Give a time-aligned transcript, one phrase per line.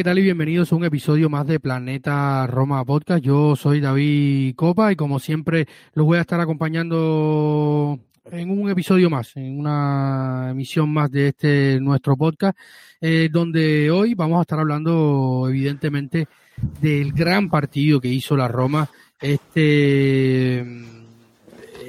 [0.00, 0.18] ¿Qué tal?
[0.18, 3.22] Y bienvenidos a un episodio más de Planeta Roma Podcast.
[3.22, 7.98] Yo soy David Copa y como siempre los voy a estar acompañando
[8.32, 12.58] en un episodio más, en una emisión más de este nuestro podcast,
[12.98, 16.28] eh, donde hoy vamos a estar hablando evidentemente
[16.80, 18.88] del gran partido que hizo la Roma
[19.20, 20.64] este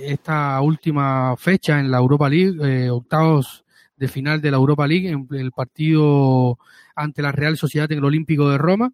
[0.04, 3.64] esta última fecha en la Europa League, eh, octavos
[3.96, 6.60] de final de la Europa League, en el partido
[7.02, 8.94] ante la Real Sociedad en el Olímpico de Roma.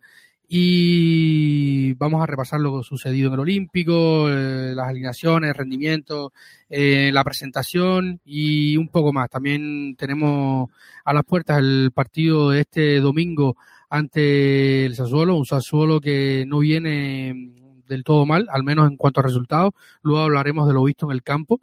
[0.50, 6.32] Y vamos a repasar lo sucedido en el Olímpico, eh, las alineaciones, el rendimiento,
[6.70, 9.30] eh, la presentación y un poco más.
[9.30, 10.70] También tenemos
[11.04, 13.58] a las puertas el partido de este domingo
[13.90, 17.54] ante el Sassuolo, un Sassuolo que no viene
[17.88, 19.74] del todo mal, al menos en cuanto a resultados.
[20.02, 21.60] Luego hablaremos de lo visto en el campo.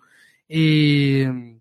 [0.49, 1.59] Eh,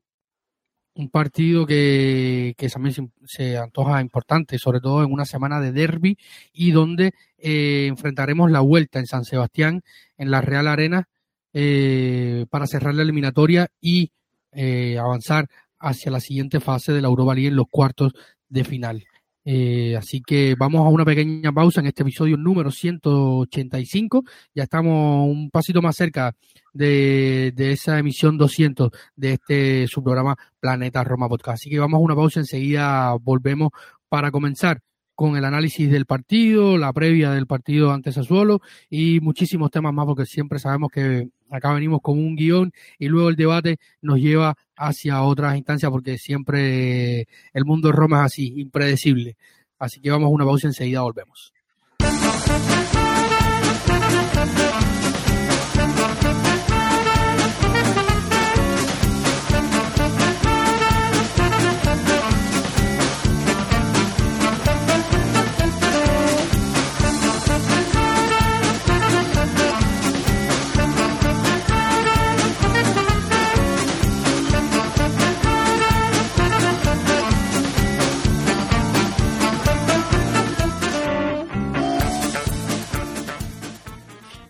[0.96, 6.18] un partido que, que también se, antoja importante, sobre todo en una semana de derby
[6.52, 9.82] y donde eh, enfrentaremos la vuelta en San Sebastián,
[10.18, 11.08] en la Real Arena,
[11.54, 14.12] eh, para cerrar la eliminatoria y
[14.52, 15.48] eh, avanzar
[15.80, 18.14] hacia la siguiente fase de la Europa en los cuartos
[18.50, 19.04] de final.
[19.46, 24.24] Eh, así que vamos a una pequeña pausa en este episodio número 185.
[24.56, 26.36] Ya estamos un pasito más cerca
[26.74, 31.56] de, de esa emisión 200 de este su programa Planeta Roma Podcast.
[31.62, 33.70] Así que vamos a una pausa, enseguida volvemos
[34.10, 34.82] para comenzar
[35.16, 40.06] con el análisis del partido, la previa del partido ante Sassuolo y muchísimos temas más
[40.06, 44.56] porque siempre sabemos que acá venimos con un guion y luego el debate nos lleva
[44.76, 49.38] hacia otras instancias porque siempre el mundo de Roma es así, impredecible.
[49.78, 51.54] Así que vamos a una pausa y enseguida volvemos.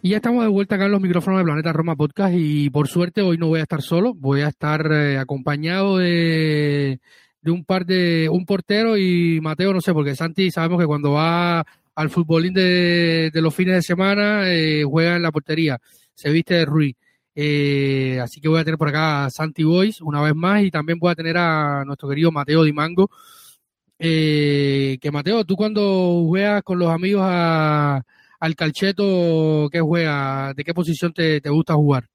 [0.06, 2.90] Y ya estamos de vuelta acá en los micrófonos de Planeta Roma Podcast y por
[2.90, 7.00] suerte hoy no voy a estar solo, voy a estar eh, acompañado de,
[7.42, 11.14] de, un par de, un portero y Mateo, no sé, porque Santi sabemos que cuando
[11.14, 11.66] va
[11.96, 15.80] al futbolín de, de los fines de semana eh, juega en la portería,
[16.14, 16.98] se viste de Rui.
[17.34, 20.70] Eh, así que voy a tener por acá a Santi Boys una vez más y
[20.70, 23.10] también voy a tener a nuestro querido Mateo Dimango.
[23.98, 28.04] Eh, que Mateo, tú cuando juegas con los amigos a
[28.44, 32.10] al calcheto que juega, ¿de qué posición te, te, gusta jugar?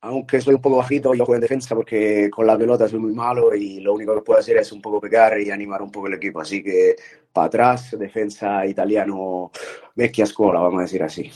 [0.00, 3.12] Aunque soy un poco bajito, yo juego en defensa porque con la pelota soy muy
[3.12, 6.06] malo y lo único que puedo hacer es un poco pegar y animar un poco
[6.06, 6.40] el equipo.
[6.40, 6.94] Así que
[7.32, 9.50] para atrás, defensa italiano,
[9.96, 11.28] vecchia escuela, vamos a decir así.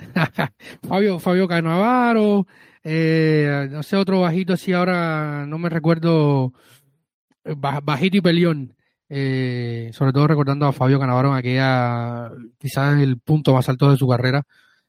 [0.88, 2.48] Fabio, Fabio Canavaro,
[2.82, 6.52] eh, no sé, otro bajito así ahora, no me recuerdo,
[7.44, 8.75] bajito y peleón.
[9.08, 13.96] Eh, sobre todo recordando a Fabio Canavaro en aquella, quizás el punto más alto de
[13.96, 14.42] su carrera,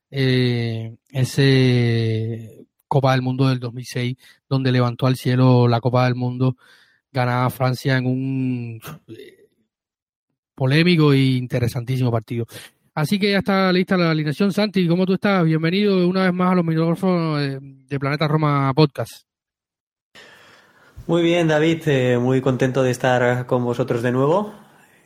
[0.10, 4.16] eh, ese Copa del Mundo del 2006,
[4.50, 6.56] donde levantó al cielo la Copa del Mundo,
[7.12, 9.50] ganaba Francia en un eh,
[10.56, 12.46] polémico e interesantísimo partido.
[12.96, 14.52] Así que ya está lista la alineación.
[14.52, 15.46] Santi, ¿cómo tú estás?
[15.46, 19.27] Bienvenido una vez más a los micrófonos de, de Planeta Roma Podcast.
[21.08, 24.54] Muy bien, David, eh, muy contento de estar con vosotros de nuevo.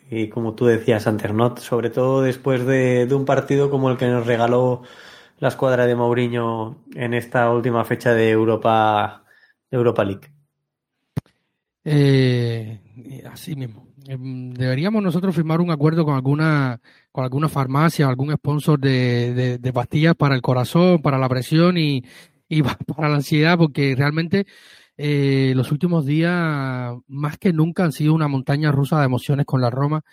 [0.09, 1.55] Y como tú decías antes, ¿no?
[1.57, 4.81] sobre todo después de, un partido como el que nos regaló
[5.37, 9.25] la escuadra de Mourinho en esta última fecha de Europa,
[9.69, 10.27] Europa League.
[11.85, 12.81] Eh,
[13.31, 13.87] Así mismo.
[14.07, 16.81] Em, deberíamos nosotros firmar un acuerdo con alguna
[17.11, 22.03] con alguna farmacia, algún sponsor de, pastillas para el corazón, para la presión y
[22.97, 24.47] para la ansiedad, porque realmente
[25.03, 29.59] eh, los últimos días, más que nunca, han sido una montaña rusa de emociones con
[29.59, 30.03] la Roma,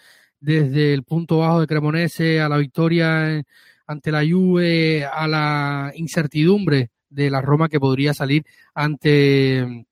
[0.41, 3.43] desde el punto bajo de Cremonese a la victoria
[3.87, 8.45] ante la Juve, a la incertidumbre de la Roma que podría salir
[8.75, 9.87] ante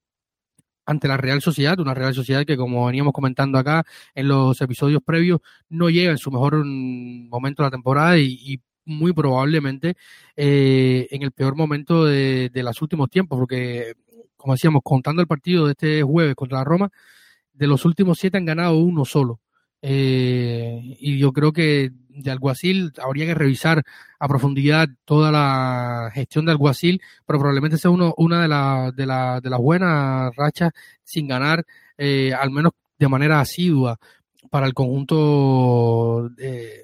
[0.87, 3.85] ante la Real Sociedad, una Real Sociedad que como veníamos comentando acá
[4.15, 8.63] en los episodios previos, no llega en su mejor mm, momento de la temporada y,
[8.89, 9.97] muy probablemente
[10.37, 13.95] eh, en el peor momento de, de los últimos tiempos, porque
[14.37, 16.91] como decíamos, contando el partido de este jueves contra la Roma,
[17.53, 19.41] de los últimos siete han ganado uno solo.
[19.83, 23.83] Eh, y yo creo que de Alguacil habría que revisar
[24.19, 29.07] a profundidad toda la gestión de Alguacil, pero probablemente sea uno, una de, la, de,
[29.07, 30.73] la, de las buenas rachas
[31.05, 31.65] sin ganar,
[31.99, 33.99] eh, al menos de manera asidua,
[34.51, 36.83] para el conjunto de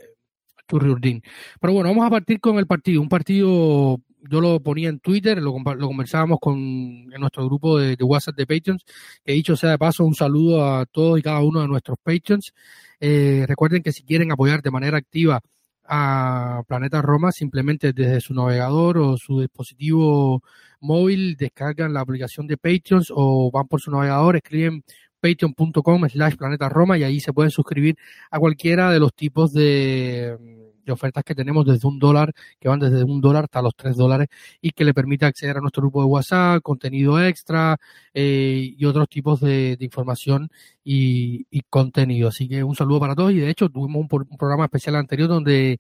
[0.67, 1.23] Turriurdin.
[1.61, 3.01] Pero bueno, vamos a partir con el partido.
[3.01, 7.97] Un partido, yo lo ponía en Twitter, lo, lo conversábamos con, en nuestro grupo de,
[8.01, 8.85] WhatsApp de Patreons,
[9.25, 12.53] que dicho sea de paso, un saludo a todos y cada uno de nuestros Patreons.
[13.01, 15.41] Eh, recuerden que si quieren apoyar de manera activa
[15.85, 20.43] a Planeta Roma, simplemente desde su navegador o su dispositivo
[20.81, 24.85] móvil descargan la aplicación de Patreons o van por su navegador, escriben
[25.21, 27.97] patreon.com slash planeta Roma y ahí se pueden suscribir
[28.31, 30.37] a cualquiera de los tipos de
[30.85, 33.97] de ofertas que tenemos desde un dólar, que van desde un dólar hasta los tres
[33.97, 34.29] dólares
[34.61, 37.77] y que le permite acceder a nuestro grupo de WhatsApp, contenido extra
[38.15, 40.51] eh, y otros tipos de, información
[40.85, 42.29] y, contenido.
[42.29, 45.29] Así que un saludo para todos y de hecho tuvimos un, un programa especial anterior
[45.29, 45.79] donde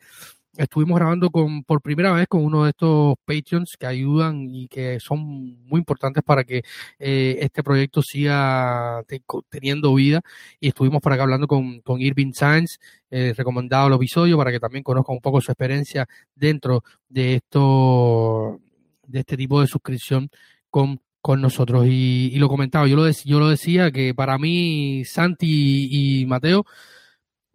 [0.57, 5.01] estuvimos grabando con por primera vez con uno de estos Patreons que ayudan y que
[5.01, 5.21] son
[5.65, 6.63] muy importantes para que
[6.99, 9.03] eh, este proyecto siga
[9.49, 10.21] teniendo vida.
[10.61, 12.79] Y estuvimos por acá hablando con, con Irving Sainz,
[13.11, 18.61] eh, recomendado el episodio para que también conozcan un poco su experiencia dentro de esto
[19.07, 20.31] de este tipo de suscripción
[20.71, 21.87] con con nosotros.
[21.87, 25.89] Y, y lo comentaba yo lo yo lo decía que para mí Santi
[26.21, 26.67] y Mateo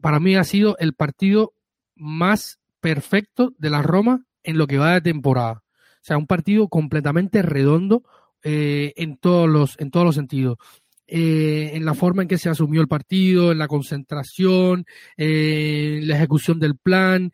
[0.01, 1.53] para mí ha sido el partido
[1.95, 5.63] más perfecto de la Roma en lo que va de temporada.
[5.63, 8.03] O sea, un partido completamente redondo
[8.43, 10.57] eh, en, todos los, en todos los sentidos.
[11.05, 14.85] Eh, en la forma en que se asumió el partido, en la concentración,
[15.17, 17.31] eh, en la ejecución del plan,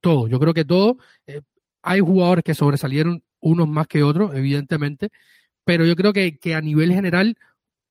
[0.00, 0.28] todo.
[0.28, 0.96] Yo creo que todo.
[1.82, 5.10] hay jugadores que sobresalieron unos más que otros, evidentemente,
[5.64, 7.36] pero yo creo que, que a nivel general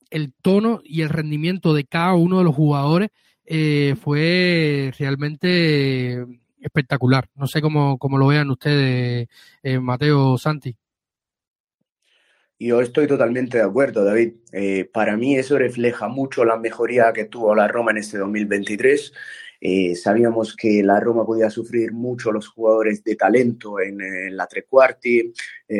[0.09, 3.09] el tono y el rendimiento de cada uno de los jugadores
[3.51, 6.23] eh, fue realmente
[6.61, 7.27] espectacular.
[7.33, 9.27] No sé cómo, cómo lo vean ustedes,
[9.63, 10.75] eh, Mateo Santi.
[12.59, 14.33] Yo estoy totalmente de acuerdo, David.
[14.51, 19.13] Eh, para mí eso refleja mucho la mejoría que tuvo la Roma en este 2023.
[19.95, 23.97] sabíamos que la Roma podía sufrir mucho los jugadores de talento en,
[24.37, 25.33] la tres cuarti,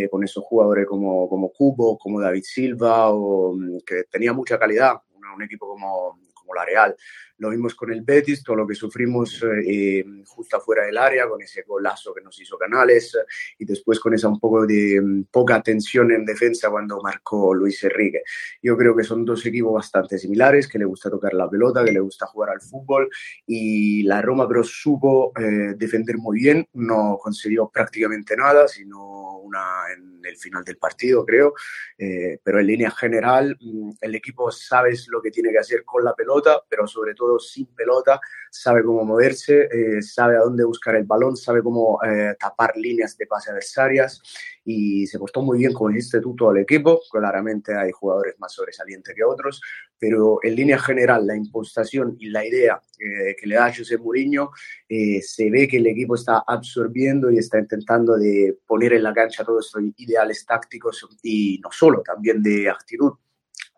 [0.10, 4.94] con esos jugadores como, como Cubo, como David Silva, mm, que tenía mucha calidad,
[5.36, 6.96] un equipo como, como la Real.
[7.40, 11.42] Lo vimos con el Betis, todo lo que sufrimos eh, justo afuera del área, con
[11.42, 13.18] ese golazo que nos hizo Canales
[13.58, 17.84] y después con esa un poco de mm, poca tensión en defensa cuando marcó Luis
[17.84, 18.24] Enrique.
[18.62, 21.92] Yo creo que son dos equipos bastante similares, que le gusta tocar la pelota, que
[21.92, 23.10] le gusta jugar al fútbol
[23.46, 29.92] y la Roma pero supo eh, defender muy bien, no consiguió prácticamente nada, sino una
[29.96, 31.54] en el final del partido, creo,
[31.98, 36.04] eh, pero en línea general mm, el equipo sabe lo que tiene que hacer con
[36.04, 38.20] la pelota, pero sobre todo sin pelota,
[38.50, 43.18] sabe cómo moverse, eh, sabe a dónde buscar el balón, sabe cómo eh, tapar líneas
[43.18, 44.22] de pase adversarias
[44.66, 47.02] y se portó muy bien, como dijiste tú, todo equipo.
[47.12, 49.62] Claramente hay jugadores más sobresalientes que otros,
[49.98, 54.52] pero en línea general la impostación y la idea eh, que le da José Mourinho,
[54.88, 59.44] se ve que el equipo está absorbiendo y está intentando de poner en la cancha
[59.44, 63.14] todos estos ideales tácticos y no solo, también de actitud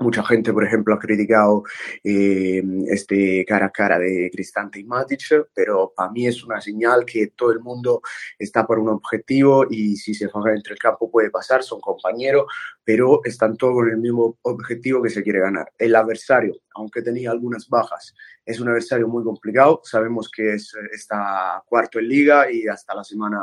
[0.02, 1.64] Mucha gente, por ejemplo, ha criticado
[2.04, 7.06] eh, este cara a cara de Cristante y Matic, pero para mí es una señal
[7.06, 8.02] que todo el mundo
[8.40, 12.46] está por un objetivo y si se juega entre el campo puede pasar, son compañeros,
[12.84, 15.72] pero están todos con el mismo objetivo que se quiere ganar.
[15.78, 19.82] El adversario, aunque tenía algunas bajas, es un adversario muy complicado.
[19.84, 23.40] Sabemos que es, está cuarto en liga y hasta la semana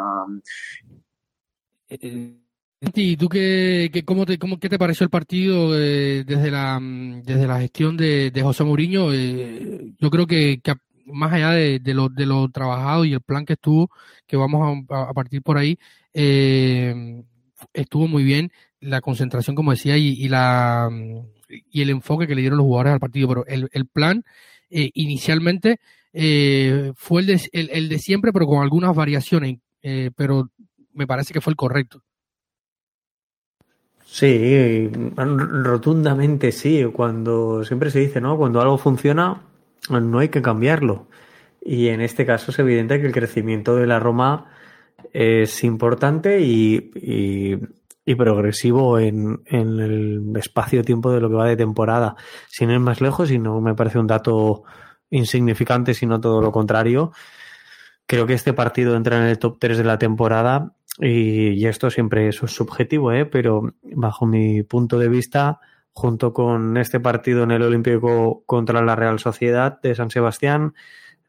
[1.88, 2.48] eh,
[2.80, 6.78] ¿Y tú qué, qué, cómo te, cómo, qué te pareció el partido eh, desde, la,
[6.78, 9.12] mm, desde la gestión de, de José Mourinho?
[9.12, 10.61] Eh, yo creo que,
[11.06, 13.90] más allá de, lo, de lo trabajado y el plan que estuvo,
[14.28, 15.76] que vamos a, partir por ahí,
[16.14, 17.23] eh,
[17.73, 21.26] estuvo muy bien la concentración, como decía, y, la, mm,
[21.70, 24.25] y el enfoque que le dieron los jugadores al partido, pero el, el plan
[24.70, 25.80] eh, inicialmente
[26.94, 29.58] fue el de, el, de, siempre, pero con algunas variaciones,
[30.16, 30.50] pero
[30.92, 32.02] me parece que fue el correcto.
[34.11, 36.83] Sí, rotundamente sí.
[36.93, 38.38] Cuando siempre se dice, ¿no?
[38.38, 39.43] Cuando algo funciona,
[39.91, 41.09] no hay que cambiarlo.
[41.61, 44.47] Y en este caso es evidente que el crecimiento de la Roma
[45.12, 46.91] es importante y,
[48.07, 52.17] y, progresivo en, en el espacio-tiempo de lo que va de temporada.
[52.49, 54.65] Sin ir más lejos, y no me parece un dato
[55.11, 57.12] insignificante, sino todo lo contrario.
[58.07, 62.28] Creo que este partido entra en el top 3 de la temporada y, esto siempre
[62.28, 63.25] es subjetivo, ¿eh?
[63.26, 65.61] pero bajo mi punto de vista,
[65.93, 70.75] junto con este partido en el Olímpico contra la Real Sociedad de San Sebastián,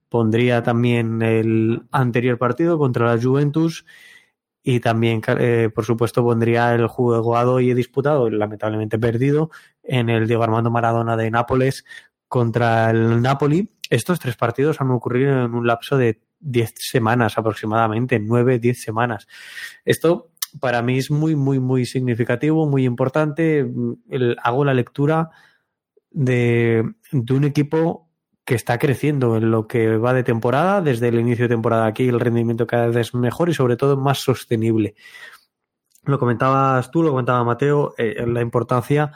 [0.10, 3.86] pondría también el anterior partido contra la Juventus
[4.64, 9.52] y también, eh, por supuesto, pondría el jugado y disputado, lamentablemente perdido,
[9.84, 11.86] en el Diego Armando Maradona de Nápoles
[12.28, 13.70] contra el Napoli.
[13.90, 19.28] Estos tres partidos han ocurrido en un lapso de 10 semanas aproximadamente, 9, 10 semanas.
[19.86, 23.66] Esto para mí es muy, muy, muy significativo, muy importante.
[24.42, 25.30] hago la lectura
[26.12, 28.10] de, de un equipo
[28.46, 30.82] que está creciendo en lo que va de temporada.
[30.82, 33.96] Desde el inicio de temporada aquí el rendimiento cada vez es mejor y sobre todo
[33.96, 34.96] más sostenible.
[36.06, 39.12] Lo comentabas tú, lo comentaba Mateo, eh, la importancia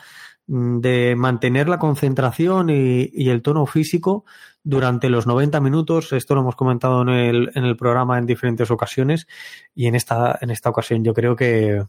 [0.48, 4.26] de mantener la concentración y, el tono físico
[4.64, 6.14] durante los 90 minutos.
[6.14, 9.28] Esto lo hemos comentado en el, en el programa en diferentes ocasiones
[9.74, 11.84] y en esta, en esta ocasión yo creo que,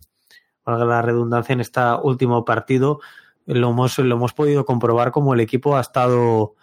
[0.65, 3.01] valga la redundancia, en este último partido
[3.47, 6.55] lo hemos, lo hemos podido comprobar como el equipo ha estado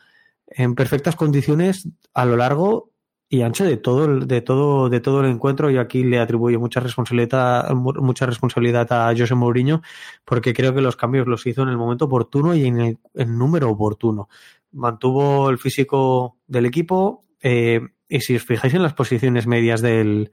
[0.47, 2.90] en perfectas condiciones a lo largo
[3.33, 5.71] y ancho de todo, de todo, de todo el encuentro.
[5.71, 9.81] Y aquí le atribuyo mucha responsabilidad, mucha responsabilidad a José Mourinho,
[10.25, 12.97] porque creo que los cambios los hizo en el momento oportuno y en el,
[13.37, 14.27] número oportuno.
[14.73, 20.31] Mantuvo el físico del equipo, eh, y si os fijáis en las posiciones medias del,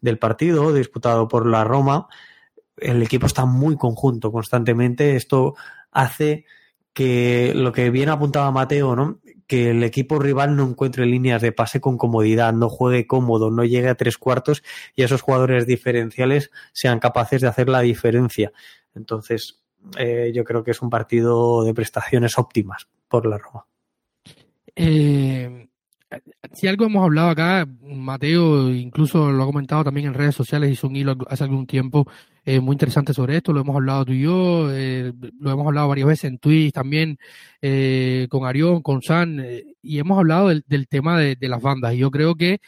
[0.00, 2.06] del partido disputado por la Roma,
[2.76, 5.16] el equipo está muy conjunto constantemente.
[5.16, 5.56] Esto
[5.90, 6.44] hace
[6.92, 9.18] que lo que bien apuntaba Mateo, ¿no?
[9.46, 13.64] Que el equipo rival no encuentre líneas de pase con comodidad, no juegue cómodo, no
[13.64, 14.62] llegue a tres cuartos
[14.94, 18.52] y esos jugadores diferenciales sean capaces de hacer la diferencia.
[18.94, 19.62] Entonces,
[19.98, 23.66] eh, yo creo que es un partido de prestaciones óptimas por la Roma.
[24.74, 25.68] Eh,
[26.52, 30.86] si algo hemos hablado acá, Mateo incluso lo ha comentado también en redes sociales, hizo
[30.88, 32.06] un hilo hace algún tiempo
[32.46, 35.88] eh, muy interesante sobre esto, lo hemos hablado tú y yo, eh, lo hemos hablado
[35.88, 37.18] varias veces en Twitch también,
[37.60, 39.44] eh, con Arión, con San,
[39.82, 41.94] y hemos hablado del, tema de, las bandas.
[41.94, 42.60] Y yo creo que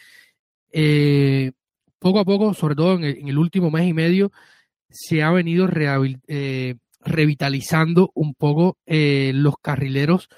[1.99, 4.31] poco a poco, sobre todo en el, último mes y medio,
[4.91, 5.67] se ha venido
[7.01, 10.29] revitalizando un poco los carrileros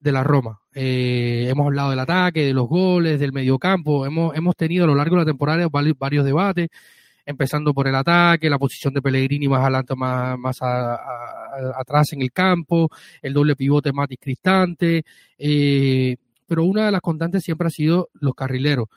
[0.00, 0.60] de la Roma.
[0.74, 4.06] Eh, hemos hablado del ataque, de los goles, del mediocampo.
[4.06, 6.68] Hemos, hemos tenido a lo largo de la temporada varios, debates,
[7.24, 12.32] empezando por el ataque, la posición de Pellegrini más adelante, más, más atrás en el
[12.32, 12.88] campo,
[13.22, 15.04] el doble pivote más discristante.
[15.38, 18.88] Eh, pero una de las constantes siempre ha sido los carrileros.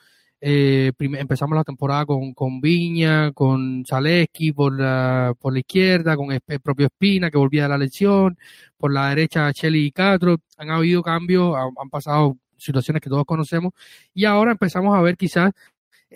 [0.46, 6.32] Eh, empezamos la temporada con, con Viña, con Zaleski por la, por la izquierda, con
[6.32, 8.36] el, propio Espina que volvía de la lesión,
[8.76, 10.36] por la derecha Cheli y Catro.
[10.58, 13.72] Han habido cambios, han, pasado situaciones que todos conocemos
[14.12, 15.52] y ahora empezamos a ver quizás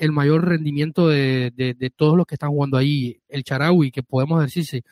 [0.00, 3.20] el mayor rendimiento de, de, todos los que están jugando ahí.
[3.28, 4.82] El Charaui, que podemos decirse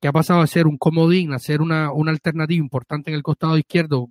[0.00, 3.22] que ha pasado a ser un comodín, a ser una, una alternativa importante en el
[3.22, 4.10] costado izquierdo,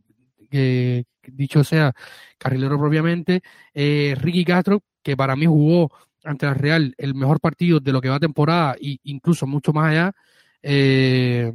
[0.50, 1.94] que, dicho sea
[2.38, 3.42] carrilero propiamente,
[3.74, 5.92] eh, Ricky Castro, que para mí jugó
[6.24, 9.92] ante la Real el mejor partido de lo que va temporada e incluso mucho más
[9.92, 10.14] allá.
[10.62, 11.52] Eh,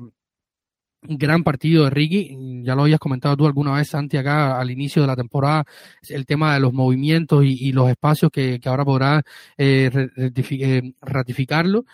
[1.02, 5.02] gran partido de Ricky, ya lo habías comentado tú alguna vez, Santi, acá al inicio
[5.02, 5.64] de la temporada,
[6.08, 9.22] el tema de los movimientos y, los espacios que, ahora podrá
[9.58, 9.90] eh,
[11.00, 11.84] ratificarlo.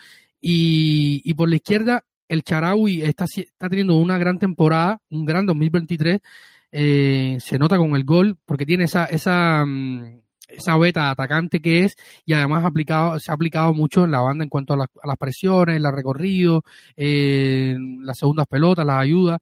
[0.41, 5.47] Y, y, por la izquierda, el Charaui está, está teniendo una gran temporada, un gran
[5.47, 6.21] 2023
[6.71, 11.85] eh, se nota con el gol porque tiene esa, esa, mm, esa beta atacante que
[11.85, 15.17] es y además aplicado, se ha aplicado mucho en la banda en cuanto a, las
[15.19, 16.65] presiones, el recorrido,
[16.97, 19.39] eh, las segundas pelotas, las ayudas.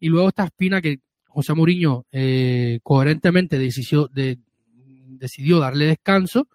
[0.00, 4.38] Y luego esta espina que José Mourinho eh, coherentemente decidió, de,
[4.74, 6.48] decidió darle descanso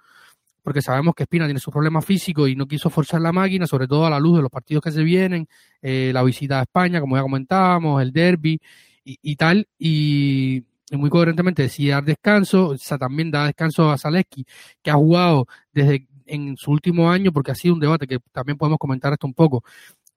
[0.63, 3.88] porque sabemos que Espina tiene su problema físico y no quiso forzar la máquina, sobre
[3.88, 5.48] todo a la luz de los partidos que se vienen,
[5.81, 8.62] la visita a España, como ya comentábamos, el derby
[9.03, 10.63] y, tal, y,
[10.98, 14.45] muy coherentemente decide dar descanso, también da descanso a Zaleski,
[14.81, 18.57] que ha jugado desde en su último año, porque ha sido un debate que también
[18.57, 19.63] podemos comentar esto un poco.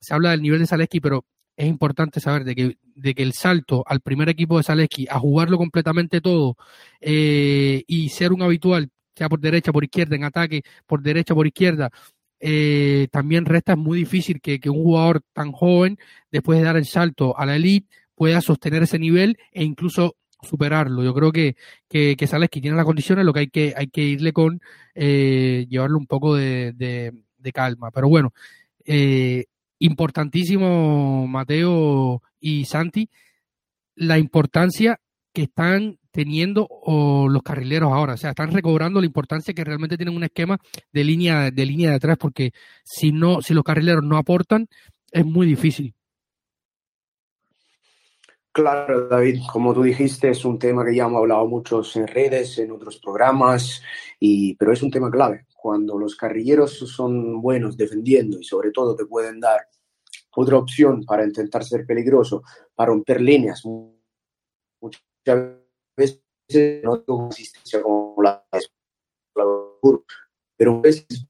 [0.01, 1.25] Se habla del nivel de Zaleski, pero
[1.57, 5.19] es importante saber de que, de que el salto al primer equipo de Zaleski a
[5.19, 6.57] jugarlo completamente todo
[7.01, 11.47] eh, y ser un habitual, sea por derecha, por izquierda, en ataque, por derecha, por
[11.47, 11.91] izquierda,
[12.41, 15.99] eh, también resta es muy difícil que, que, un jugador tan joven,
[16.31, 21.03] después de dar el salto a la elite, pueda sostener ese nivel e incluso superarlo.
[21.03, 21.57] Yo creo que,
[21.89, 24.61] que, que tiene las condiciones, lo que hay que, hay que irle con
[24.95, 27.91] eh, llevarle un poco de, de, de calma.
[27.91, 28.33] Pero bueno,
[28.85, 29.45] eh,
[29.79, 33.09] importantísimo, Mateo y Santi,
[33.97, 35.01] la importancia
[35.33, 39.97] que están teniendo o los carrileros ahora, o sea, están recobrando la importancia que realmente
[39.97, 40.59] tienen un esquema
[40.93, 42.53] de línea de línea de atrás, porque
[42.85, 44.69] si no, si los carrileros no aportan,
[45.11, 45.95] es muy difícil.
[48.55, 52.57] Claro, David, como tú dijiste, es un tema que ya hemos hablado muchos en redes,
[52.59, 53.83] en otros programas,
[54.21, 55.47] y, pero es un tema clave.
[55.57, 59.67] Cuando los carrilleros son buenos defendiendo y sobre todo te pueden dar
[60.37, 62.45] otra opción para intentar ser peligroso,
[62.77, 65.03] para romper líneas, muchas
[65.97, 66.23] veces
[66.85, 68.47] no tengo asistencia como la
[70.57, 71.27] pero a veces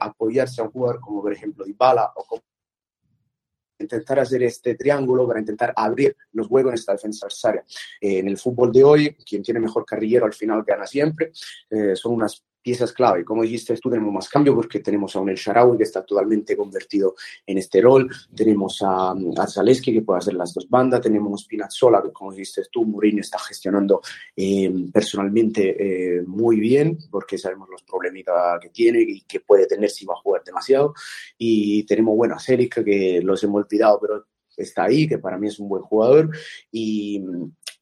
[0.00, 2.42] apoyarse a un jugador como por ejemplo Dybala o como
[3.78, 7.64] intentar hacer este triángulo para intentar abrir los huecos en esta defensa adversaria.
[8.00, 11.32] Eh, en el fútbol de hoy, quien tiene mejor carrillero al final gana siempre.
[11.70, 13.24] Eh, son unas piezas clave.
[13.24, 16.56] Como dijiste tú, tenemos más cambio porque tenemos a un El Sharawi que está totalmente
[16.56, 17.14] convertido
[17.46, 18.10] en este rol.
[18.34, 21.02] Tenemos a, a Zaleski que puede hacer las dos bandas.
[21.02, 24.00] Tenemos a Spinazzola que, como dijiste tú, Mourinho está gestionando
[24.34, 29.90] eh, personalmente eh, muy bien porque sabemos los problemitas que tiene y que puede tener
[29.90, 30.94] si va a jugar demasiado.
[31.36, 34.24] Y tenemos, bueno, a Celic que los hemos olvidado, pero
[34.56, 36.30] está ahí, que para mí es un buen jugador.
[36.72, 37.22] Y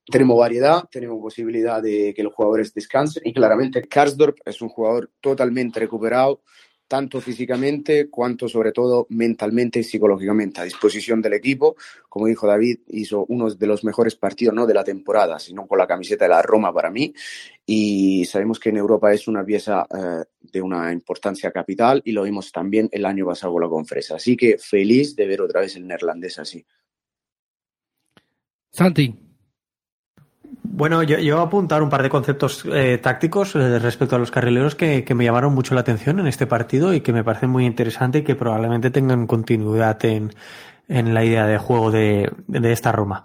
[0.07, 5.11] tenemos variedad, tenemos posibilidad de que los jugadores descansen y claramente Karsdorp es un jugador
[5.21, 6.43] totalmente recuperado,
[6.89, 11.77] tanto físicamente cuanto sobre todo mentalmente y psicológicamente a disposición del equipo.
[12.09, 15.79] Como dijo David, hizo uno de los mejores partidos no de la temporada, sino con
[15.79, 17.15] la camiseta de la Roma para mí.
[17.65, 22.25] Y sabemos que en Europa es una pieza eh, de una importancia capital y lo
[22.25, 24.17] vimos también el año pasado con la conferencia.
[24.17, 26.67] Así que feliz de ver otra vez el neerlandés así.
[28.71, 29.32] Santi,
[30.65, 34.19] bueno, yo, yo, voy a apuntar un par de conceptos eh, tácticos eh, respecto a
[34.19, 37.25] los carrileros que, que, me llamaron mucho la atención en este partido y que me
[37.25, 40.33] parecen muy interesantes y que probablemente tengan continuidad en,
[40.89, 43.25] en la idea de juego de, de esta Roma.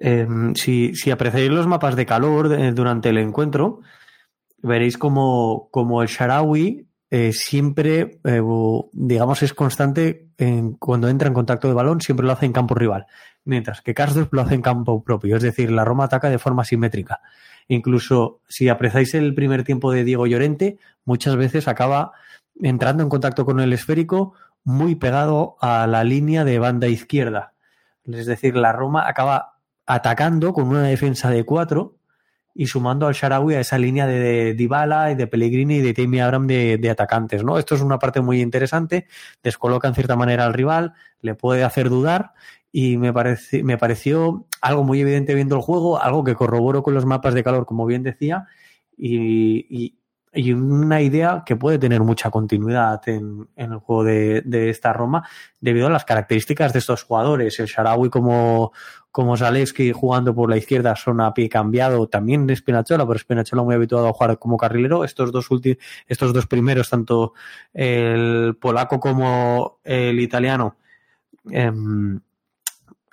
[0.00, 3.80] Eh, si, si, apreciáis los mapas de calor de, durante el encuentro,
[4.62, 8.20] veréis como, como el Sharawi eh, siempre,
[8.92, 12.74] digamos, es constante en, cuando entra en contacto de balón, siempre lo hace en campo
[12.74, 13.06] rival
[13.48, 16.64] mientras que Karsdorp lo hace en campo propio, es decir, la Roma ataca de forma
[16.64, 17.20] simétrica.
[17.66, 22.12] Incluso si apreciáis el primer tiempo de Diego Llorente, muchas veces acaba
[22.60, 27.54] entrando en contacto con el esférico muy pegado a la línea de banda izquierda.
[28.04, 29.54] Es decir, la Roma acaba
[29.86, 31.94] atacando con una defensa de cuatro
[32.58, 36.18] y sumando al Sharawi a esa línea de Dybala y de Pellegrini y de Tammy
[36.18, 37.56] Abraham de, de, atacantes, ¿no?
[37.56, 39.06] Esto es una parte muy interesante,
[39.44, 42.32] descoloca en cierta manera al rival, le puede hacer dudar
[42.72, 46.94] y me, parece, me pareció algo muy evidente viendo el juego, algo que corroboro con
[46.94, 48.48] los mapas de calor, como bien decía,
[48.96, 49.97] y,
[50.32, 55.28] y una idea que puede tener mucha continuidad en, el juego de, esta Roma
[55.60, 57.58] debido a las características de estos jugadores.
[57.60, 58.72] El Sharawi como,
[59.10, 63.74] como Zaleski jugando por la izquierda son a pie cambiado, también Spinazzola, pero Spinazzola muy
[63.74, 65.04] habituado a jugar como carrilero.
[65.04, 65.48] Estos dos
[66.06, 67.34] estos dos primeros, tanto
[67.72, 70.76] el polaco como el italiano,
[71.50, 71.72] eh,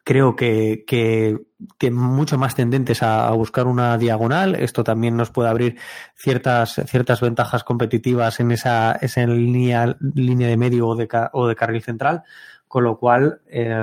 [0.06, 1.38] creo que, que,
[1.78, 4.56] que, mucho más tendentes a, buscar una diagonal.
[4.56, 5.78] Esto también nos puede abrir
[6.16, 11.82] ciertas, ciertas ventajas competitivas en esa, línea, línea de medio o de, o de carril
[11.82, 12.24] central.
[12.68, 13.78] Con lo cual, eh,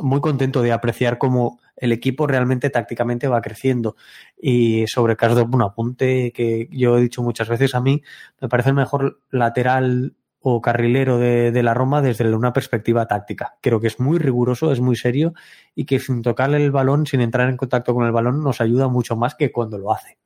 [0.00, 3.96] muy contento de apreciar cómo el equipo realmente tácticamente va creciendo.
[4.40, 8.02] Y sobre Cardo, un apunte que yo he dicho muchas veces a mí,
[8.40, 10.14] me parece el mejor lateral
[10.46, 13.56] o carrilero de, la Roma desde una perspectiva táctica.
[13.62, 15.32] Creo que es muy riguroso, es muy serio
[15.74, 18.88] y que sin tocarle el balón, sin entrar en contacto con el balón, nos ayuda
[18.88, 20.18] mucho más que cuando lo hace.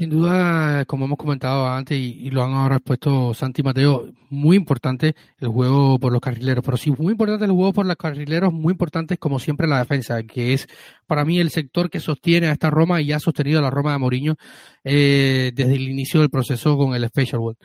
[0.00, 4.56] Sin duda, como hemos comentado antes y, lo han ahora expuesto Santi y Mateo, muy
[4.56, 8.50] importante el juego por los carrileros, pero sí muy importante el juego por los carrileros,
[8.50, 10.68] muy importante como siempre la defensa, que es
[11.06, 13.92] para mí el sector que sostiene a esta Roma y ha sostenido a la Roma
[13.92, 14.36] de Mourinho
[14.84, 17.58] eh, desde el inicio del proceso con el Special World.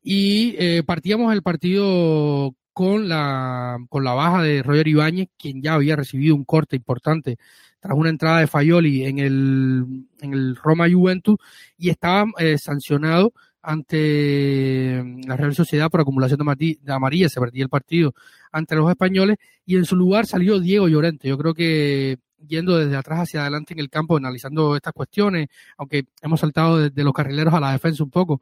[0.00, 5.74] Y eh, partíamos el partido con la, con la baja de Roger Ibáñez, quien ya
[5.74, 7.36] había recibido un corte importante
[7.80, 11.36] tras una entrada de Fayoli en el, en el Roma Juventus
[11.78, 17.64] y estaba eh, sancionado ante mm, la Real Sociedad por acumulación de, amarilla, se perdía
[17.64, 18.14] el partido
[18.52, 21.28] ante los españoles y en su lugar salió Diego Llorente.
[21.28, 26.04] Yo creo que yendo desde atrás hacia adelante en el campo, analizando estas cuestiones, aunque
[26.22, 28.40] hemos saltado de, los carrileros a la defensa un poco,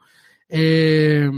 [0.48, 1.30] eh,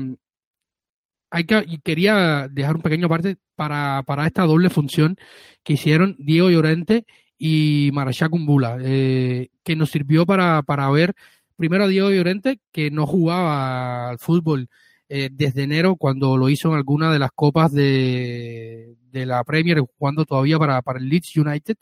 [1.31, 5.17] hay que, quería dejar un pequeño parte para, para esta doble función
[5.63, 7.07] que hicieron Diego Llorente
[7.43, 11.15] y Marachá Kumbula, eh, que nos sirvió para, para ver
[11.57, 14.69] primero a Diego Llorente, que no jugaba al fútbol
[15.09, 19.81] eh, desde enero, cuando lo hizo en alguna de las copas de, de la Premier,
[19.81, 21.79] jugando todavía para, para el Leeds United.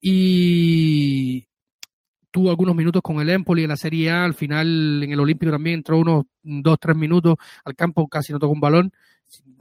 [0.00, 1.48] Y
[2.30, 5.50] tuvo algunos minutos con el Empoli en la Serie A, al final en el Olímpico
[5.50, 8.92] también entró unos dos, tres minutos al campo, casi no tocó un balón,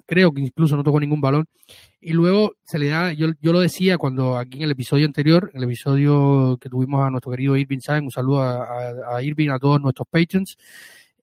[0.05, 1.45] creo que incluso no tocó ningún balón.
[2.01, 5.51] Y luego se le da, yo, yo lo decía cuando aquí en el episodio anterior,
[5.53, 9.59] el episodio que tuvimos a nuestro querido Irving Sáenz, un saludo a, a, Irving, a
[9.59, 10.57] todos nuestros patrons.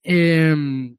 [0.02, 0.96] Em,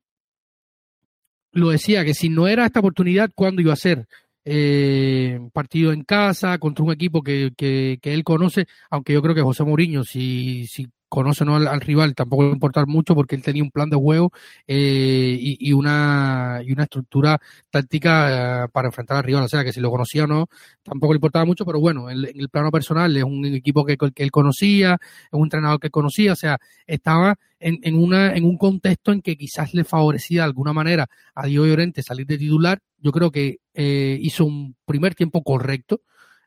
[1.54, 4.08] lo decía que si no era esta oportunidad, ¿cuándo iba a ser?
[4.44, 9.36] Eh, partido en casa contra un equipo que, que, que, él conoce, aunque yo creo
[9.36, 11.58] que José Mourinho, si, si conoce ¿no?
[11.58, 14.32] al, rival, tampoco le va importar mucho porque él tenía un plan de juego
[14.66, 17.38] eh, y, y, una, y una estructura
[17.70, 19.44] táctica eh, para enfrentar al rival.
[19.44, 20.48] O sea, que si lo conocía o no,
[20.84, 24.24] tampoco le importaba mucho, pero bueno, en, el plano personal es un equipo que, que,
[24.24, 28.58] él conocía, es un entrenador que conocía, o sea, estaba en, en, una, en un
[28.58, 32.80] contexto en que quizás le favorecía de alguna manera a Diego Llorente salir de titular.
[33.00, 36.00] Yo creo que eh, hizo un primer tiempo correcto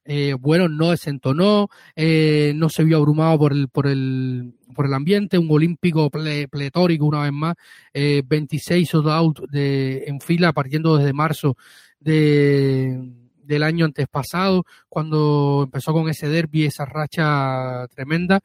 [0.04, 4.94] eh, bueno, no desentonó, eh, no se vio abrumado por el, por el, por el
[4.94, 7.54] ambiente, un olímpico pletórico una vez más,
[7.94, 11.56] eh, 26 sold out de, en fila partiendo desde marzo
[12.00, 13.12] de,
[13.42, 18.40] del año antes pasado, cuando empezó con ese derby, esa racha tremenda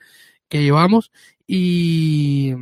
[0.47, 1.11] que llevamos.
[1.47, 2.53] Y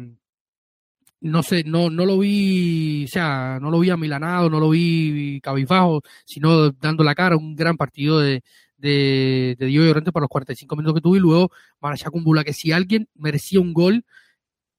[1.20, 5.40] no sé, no, no lo vi, o sea, no lo vi amilanado, no lo vi
[5.42, 8.44] cabizbajo, sino dando la cara, un gran partido de,
[8.78, 12.54] de, de Diego Llorente para los 45 minutos que tuvo y luego Marachá Kumbula, que
[12.54, 14.06] si alguien merecía un gol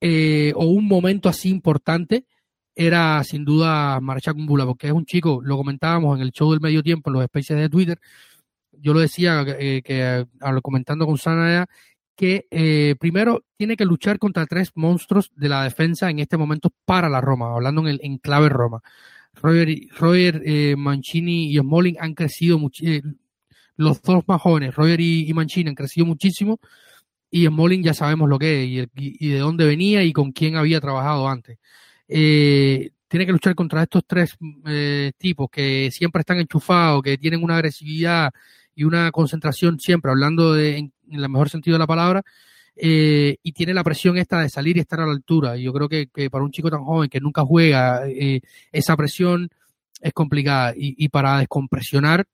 [0.00, 2.24] eh, o un momento así importante,
[2.74, 6.60] era sin duda Marachá Kumbula, porque es un chico, lo comentábamos en el show del
[6.60, 7.98] medio tiempo, en los especies de Twitter,
[8.72, 10.26] yo lo decía eh, que
[10.62, 11.66] comentando con Sana
[12.18, 16.72] que eh, primero tiene que luchar contra tres monstruos de la defensa en este momento
[16.84, 18.82] para la Roma, hablando en, el, en clave Roma.
[19.34, 23.02] Roger, Roger eh, Mancini y Smalling han crecido mucho, eh,
[23.78, 26.58] los dos más jóvenes, Roger y, Mancini, han crecido muchísimo
[27.30, 30.80] y Smalling ya sabemos lo que es y, de dónde venía y con quién había
[30.80, 31.58] trabajado antes.
[32.08, 34.36] Eh, tiene que luchar contra estos tres
[34.66, 38.32] eh, tipos que siempre están enchufados, que tienen una agresividad
[38.74, 42.22] y una concentración siempre, hablando de, en, el mejor sentido de la palabra,
[42.74, 45.56] eh, y tiene la presión esta de salir y estar a la altura.
[45.56, 48.02] Y yo creo que, para un chico tan joven que nunca juega,
[48.72, 49.48] esa presión
[50.00, 50.74] es complicada.
[50.76, 52.26] Y, y para descompresionar,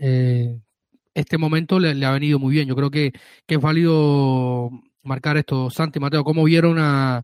[0.00, 0.58] eh,
[1.14, 2.68] este momento le, ha venido muy bien.
[2.68, 3.12] Yo creo que,
[3.46, 4.70] que es válido
[5.02, 5.70] marcar esto.
[5.70, 7.22] Santi, Mateo, ¿cómo vieron a,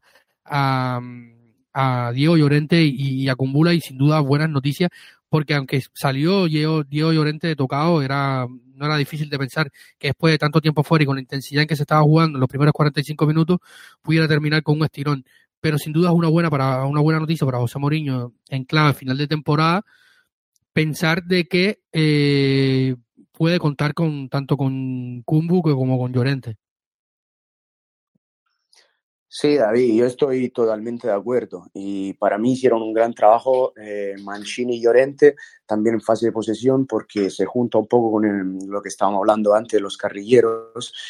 [2.14, 3.74] Diego Llorente y, a Cumbula?
[3.74, 4.90] Y sin duda buenas noticias,
[5.28, 10.08] porque aunque salió Diego, Diego Llorente de tocado, era, no era difícil de pensar que
[10.08, 12.40] después de tanto tiempo fuera y con la intensidad en que se estaba jugando en
[12.40, 13.58] los primeros 45 minutos,
[14.02, 15.24] pudiera terminar con un estirón.
[15.60, 18.94] Pero sin duda es una buena, para, una buena noticia para José Mourinho en clave
[18.94, 19.84] final de temporada
[20.80, 22.96] pensar de que eh,
[23.32, 26.56] puede contar con tanto con Kumbu como con Llorente.
[29.28, 31.66] Sí, David, yo estoy totalmente de acuerdo.
[31.74, 36.32] Y para mí hicieron un gran trabajo eh, Mancini y Llorente, también en fase de
[36.32, 41.04] posesión, porque se junta un poco con lo que estábamos hablando antes de los carrilleros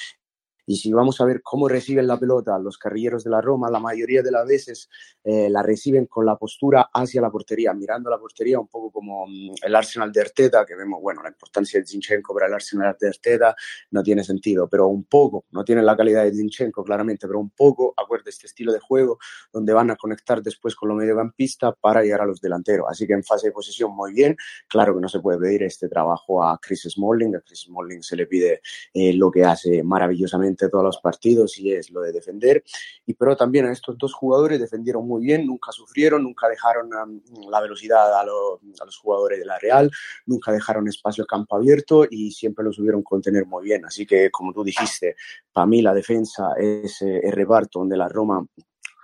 [0.71, 3.81] y si vamos a ver cómo reciben la pelota los carrilleros de la Roma, la
[3.81, 4.89] mayoría de las veces
[5.25, 9.27] eh, la reciben con la postura hacia la portería, mirando la portería un poco como
[9.27, 12.97] mm, el Arsenal de Arteta, que vemos, bueno, la importancia de Zinchenko para el Arsenal
[13.01, 13.57] de Arteta
[13.91, 17.51] no tiene sentido, pero un poco, no tiene la calidad de Zinchenko claramente, pero un
[17.51, 19.19] poco, acuerda este estilo de juego
[19.53, 22.87] donde van a conectar después con los mediocampistas para llegar a los delanteros.
[22.89, 24.37] Así que en fase de posición muy bien,
[24.69, 28.15] claro que no se puede pedir este trabajo a Chris Smalling, a Chris Smalling se
[28.15, 28.61] le pide
[28.95, 32.63] eh, lo que hace maravillosamente todos los partidos y es lo de defender.
[33.07, 37.21] Y pero también a estos dos jugadores defendieron muy bien, nunca sufrieron, nunca dejaron um,
[37.51, 39.91] la velocidad a, a, los jugadores de la Real,
[40.27, 43.85] nunca dejaron espacio campo abierto y siempre lo subieron contener muy bien.
[43.85, 45.17] Así que, como tú dijiste,
[45.53, 48.47] para mí la defensa es eh, el reparto donde la Roma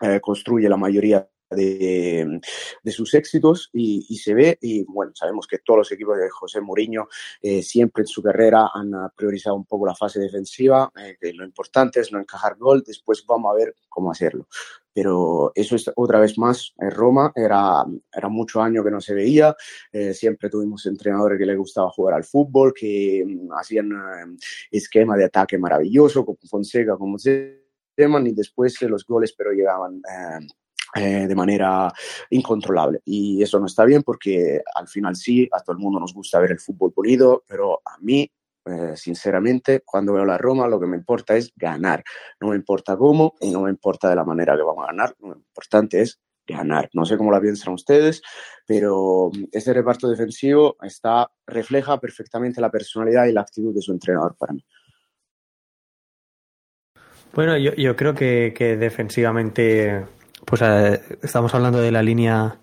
[0.00, 2.40] eh, construye la mayoría de,
[2.86, 7.08] sus éxitos y, se ve, y bueno, sabemos que todos los equipos de José Mourinho
[7.40, 12.00] eh, siempre en su carrera han priorizado un poco la fase defensiva, eh, lo importante
[12.00, 14.48] es no encajar gol, después vamos a ver cómo hacerlo.
[14.92, 19.12] Pero eso es otra vez más en Roma, era, era mucho año que no se
[19.14, 19.54] veía,
[19.92, 23.90] eh, siempre tuvimos entrenadores que les gustaba jugar al fútbol, que mm, hacían
[24.70, 30.00] esquema de ataque maravilloso, como Fonseca, como se llaman, y después los goles pero llegaban
[30.94, 31.92] de manera
[32.30, 33.00] incontrolable.
[33.04, 36.38] Y eso no está bien porque al final sí, a todo el mundo nos gusta
[36.38, 38.30] ver el fútbol pulido, pero a mí,
[38.64, 42.02] eh, sinceramente, cuando veo la Roma, lo que me importa es ganar.
[42.40, 45.14] No me importa cómo y no me importa de la manera que vamos a ganar.
[45.20, 46.88] Lo importante es ganar.
[46.92, 48.22] No sé cómo la piensan ustedes,
[48.66, 54.36] pero ese reparto defensivo está, refleja perfectamente la personalidad y la actitud de su entrenador
[54.36, 54.64] para mí.
[57.34, 60.06] Bueno, yo, yo creo que defensivamente
[60.46, 62.60] pues eh, estamos hablando de la línea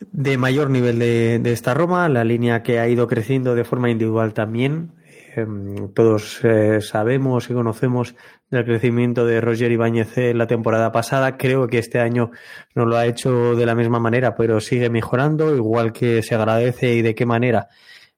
[0.00, 4.34] de mayor nivel de, esta Roma, la línea que ha ido creciendo de forma individual
[4.34, 4.92] también.
[5.36, 8.14] Em, todos eh, sabemos y conocemos
[8.50, 11.36] del crecimiento de Roger Ibáñez la temporada pasada.
[11.38, 12.30] Creo que este año
[12.74, 16.94] no lo ha hecho de la misma manera, pero sigue mejorando, igual que se agradece
[16.94, 17.68] y de qué manera.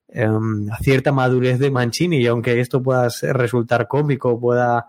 [0.07, 4.87] Em, cierta madurez de Mancini, y aunque esto pueda resultar cómico, pueda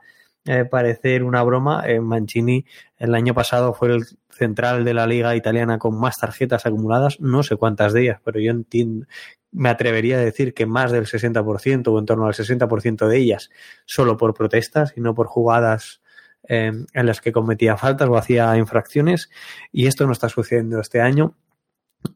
[0.52, 2.66] eh, parecer una broma, eh, Mancini
[2.98, 7.44] el año pasado fue el central de la liga italiana con más tarjetas acumuladas, no
[7.44, 9.06] sé cuántas de ellas, pero yo entiendo,
[9.52, 13.50] me atrevería a decir que más del 60% o en torno al 60% de ellas
[13.84, 16.02] solo por protestas y no por jugadas
[16.48, 19.30] eh, en las que cometía faltas o hacía infracciones
[19.70, 21.36] y esto no está sucediendo este año.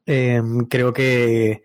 [0.04, 1.62] creo que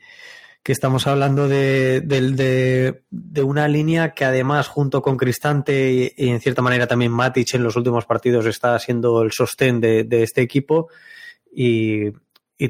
[0.70, 6.62] que estamos hablando de, de, una línea que además junto con Cristante y, en cierta
[6.62, 10.90] manera también Matic en los últimos partidos está siendo el sostén de, este equipo
[11.52, 12.12] y,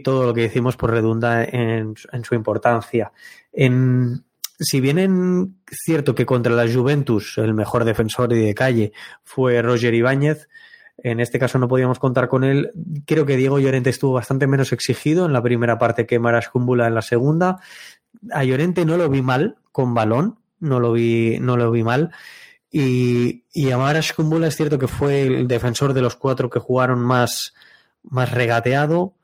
[0.02, 3.12] todo lo que decimos pues redunda en, su importancia.
[3.52, 4.24] En,
[4.58, 8.94] si bien es cierto que contra la Juventus el mejor defensor de calle
[9.26, 10.48] fue Roger Ibáñez,
[11.04, 12.72] en este caso no podíamos contar con él.
[13.06, 16.88] Creo que Diego Llorente estuvo bastante menos exigido en la primera parte que Maras Kumbula
[16.88, 17.60] en la segunda.
[18.32, 22.12] A Llorente no lo vi mal con balón, no lo vi, no lo vi mal.
[22.72, 27.00] Y, y Maras Kumbula es cierto que fue el defensor de los cuatro que jugaron
[27.00, 27.54] más,
[28.04, 29.16] más regateado,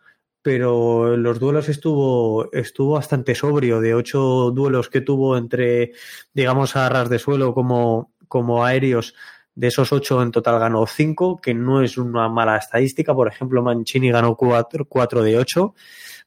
[0.42, 3.82] pero los duelos estuvo, estuvo bastante sobrio.
[3.82, 5.94] De ocho duelos que tuvo entre,
[6.34, 9.16] digamos, a ras de suelo como, como aéreos,
[9.56, 13.16] de esos ocho en total ganó cinco, que no es una mala estadística.
[13.16, 15.74] Por ejemplo, Mancini ganó cuatro, de ocho,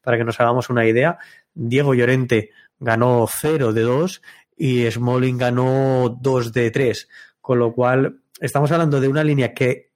[0.03, 1.19] para que nos hagamos una idea.
[1.55, 4.23] Diego Llorente ganó cero de dos
[4.57, 7.09] y Smalling ganó dos de tres.
[7.41, 9.88] Con lo cual, estamos hablando de una línea que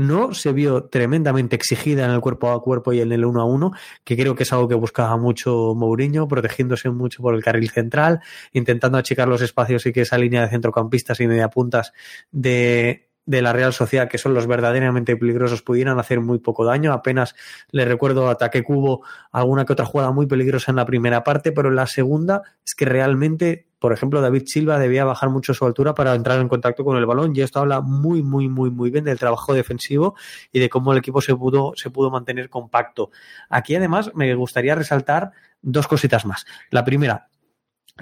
[0.00, 3.44] no se vio tremendamente exigida en el cuerpo a cuerpo y en el uno a
[3.44, 3.72] uno,
[4.04, 8.20] que creo que es algo que buscaba mucho Mourinho, protegiéndose mucho por el carril central,
[8.52, 11.92] intentando achicar los espacios y que esa línea de centrocampistas y mediapuntas
[12.30, 16.92] de, de la Real Sociedad, que son los verdaderamente peligrosos, pudieran hacer muy poco daño.
[16.92, 17.36] Apenas
[17.70, 21.68] le recuerdo ataque cubo alguna que otra jugada muy peligrosa en la primera parte, pero
[21.68, 25.94] en la segunda es que realmente por ejemplo, David Silva debía bajar mucho su altura
[25.94, 29.04] para entrar en contacto con el balón y esto habla muy, muy, muy, muy bien
[29.04, 30.16] del trabajo defensivo
[30.52, 33.10] y de cómo el equipo se pudo, se pudo mantener compacto.
[33.48, 35.30] Aquí además me gustaría resaltar
[35.62, 36.44] dos cositas más.
[36.68, 37.30] La primera,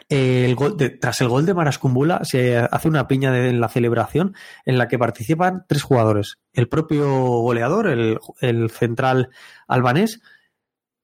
[0.08, 4.34] el gol tras el gol de Marascumbula se hace una piña de, en la celebración
[4.64, 6.38] en la que participan tres jugadores.
[6.52, 9.30] El propio goleador, el, el central
[9.66, 10.20] albanés,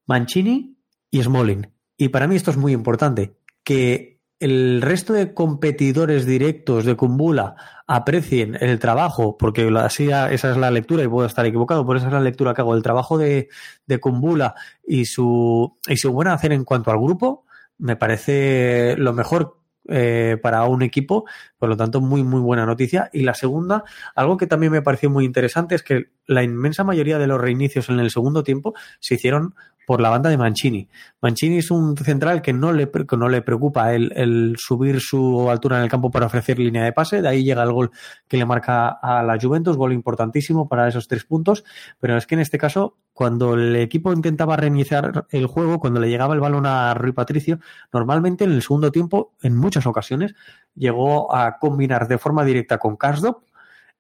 [0.07, 0.77] Mancini
[1.11, 1.73] y Smalling.
[1.97, 7.55] Y para mí esto es muy importante, que el resto de competidores directos de Kumbula
[7.87, 12.09] aprecien el trabajo, porque así esa es la lectura y puedo estar equivocado, pero esa
[12.09, 13.49] es la lectura que hago, el trabajo de,
[13.87, 14.55] de Kumbula
[14.87, 17.44] y su, y su buena hacer en cuanto al grupo,
[17.79, 21.27] me parece lo mejor eh, para un equipo,
[21.59, 23.11] por lo tanto, muy, muy buena noticia.
[23.13, 23.85] Y la segunda,
[24.15, 27.91] algo que también me pareció muy interesante es que la inmensa mayoría de los reinicios
[27.91, 29.55] en el segundo tiempo se hicieron
[29.87, 30.89] por la banda de Mancini.
[31.21, 35.85] Mancini es un central que no le, no le preocupa el, subir su altura en
[35.85, 37.23] el campo para ofrecer línea de pase.
[37.23, 37.91] De ahí llega el gol
[38.29, 41.65] que le marca a la Juventus, gol importantísimo para esos tres puntos.
[42.01, 46.09] Pero es que en este caso, cuando el equipo intentaba reiniciar el juego, cuando le
[46.09, 47.59] llegaba el balón a Rui Patricio,
[47.93, 50.35] normalmente en el segundo tiempo, en muchas ocasiones,
[50.75, 53.45] llegó a combinar de forma directa con Karsdorp.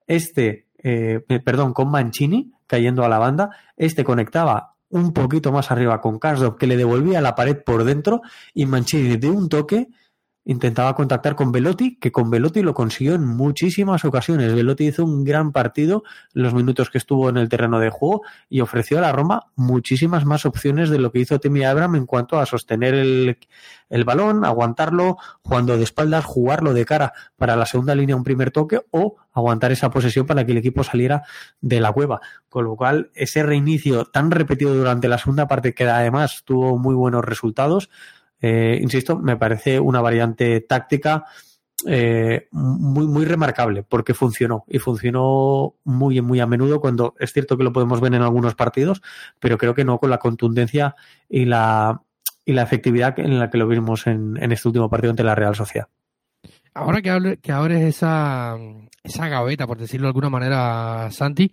[0.07, 3.51] Este, eh, perdón, con Mancini, cayendo a la banda.
[3.77, 8.22] Este conectaba un poquito más arriba con Karsdorp que le devolvía la pared por dentro
[8.54, 9.88] y Mancini de un toque
[10.44, 14.54] intentaba contactar con Velotti, que con Velotti lo consiguió en muchísimas ocasiones.
[14.54, 18.61] Velotti hizo un gran partido los minutos que estuvo en el terreno de juego y
[18.61, 22.38] ofreció a la Roma muchísimas más opciones de lo que hizo Timmy Abraham en cuanto
[22.38, 23.38] a sostener el,
[23.88, 28.50] el balón, aguantarlo, jugando de espaldas, jugarlo de cara para la segunda línea un primer
[28.50, 31.22] toque o aguantar esa posesión para que el equipo saliera
[31.61, 32.20] de la cueva.
[32.48, 36.94] Con lo cual, ese reinicio tan repetido durante la segunda parte que además tuvo muy
[36.94, 37.90] buenos resultados,
[38.46, 41.24] eh, insisto, me parece una variante táctica
[41.87, 47.57] eh, muy, muy remarcable porque funcionó y funcionó muy, muy a menudo cuando es cierto
[47.57, 49.00] que lo podemos ver en algunos partidos,
[49.40, 50.94] pero creo que no con la contundencia
[51.26, 52.02] y la,
[52.44, 55.54] y la efectividad en la que lo vimos en, este último partido ante la Real
[55.54, 55.88] Sociedad.
[56.74, 58.59] Ahora que, que abres esa,
[59.02, 61.50] esa gaveta, por decirlo de alguna manera, Santi,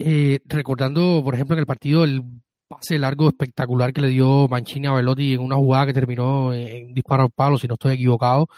[0.00, 2.24] eh, recordando, por ejemplo, en el partido el
[2.68, 6.92] pase largo espectacular que le dio Mancini a Velotti en una jugada que terminó en,
[6.94, 8.48] disparo al palo, si no estoy equivocado.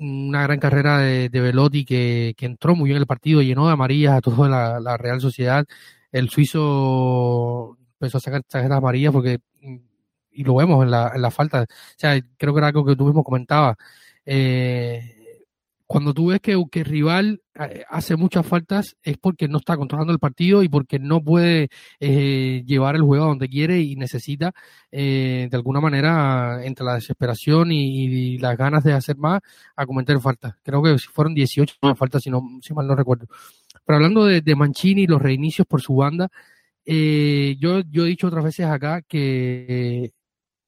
[0.00, 4.14] Una gran carrera de, Velotti que, entró muy bien en el partido, llenó de amarillas
[4.14, 4.48] a toda
[4.80, 5.64] la, Real Sociedad.
[6.10, 9.38] El suizo empezó a sacar tarjetas amarillas porque,
[10.32, 12.96] y lo vemos en la, en la falta, o sea, creo que era algo que
[12.96, 13.76] tú mismo comentabas.
[14.26, 15.13] Eh,
[15.86, 19.76] cuando tú ves que, que el rival eh, hace muchas faltas es porque no está
[19.76, 21.68] controlando el partido y porque no puede
[22.00, 24.52] eh, llevar el juego a donde quiere y necesita
[24.90, 29.40] eh, de alguna manera entre la desesperación y, las ganas de hacer más
[29.76, 30.54] a cometer faltas.
[30.62, 33.26] Creo que fueron 18 faltas si, no, si mal no recuerdo.
[33.84, 36.30] Pero hablando de, de Mancini y los reinicios por su banda,
[36.86, 40.12] yo, yo he dicho otras veces acá que,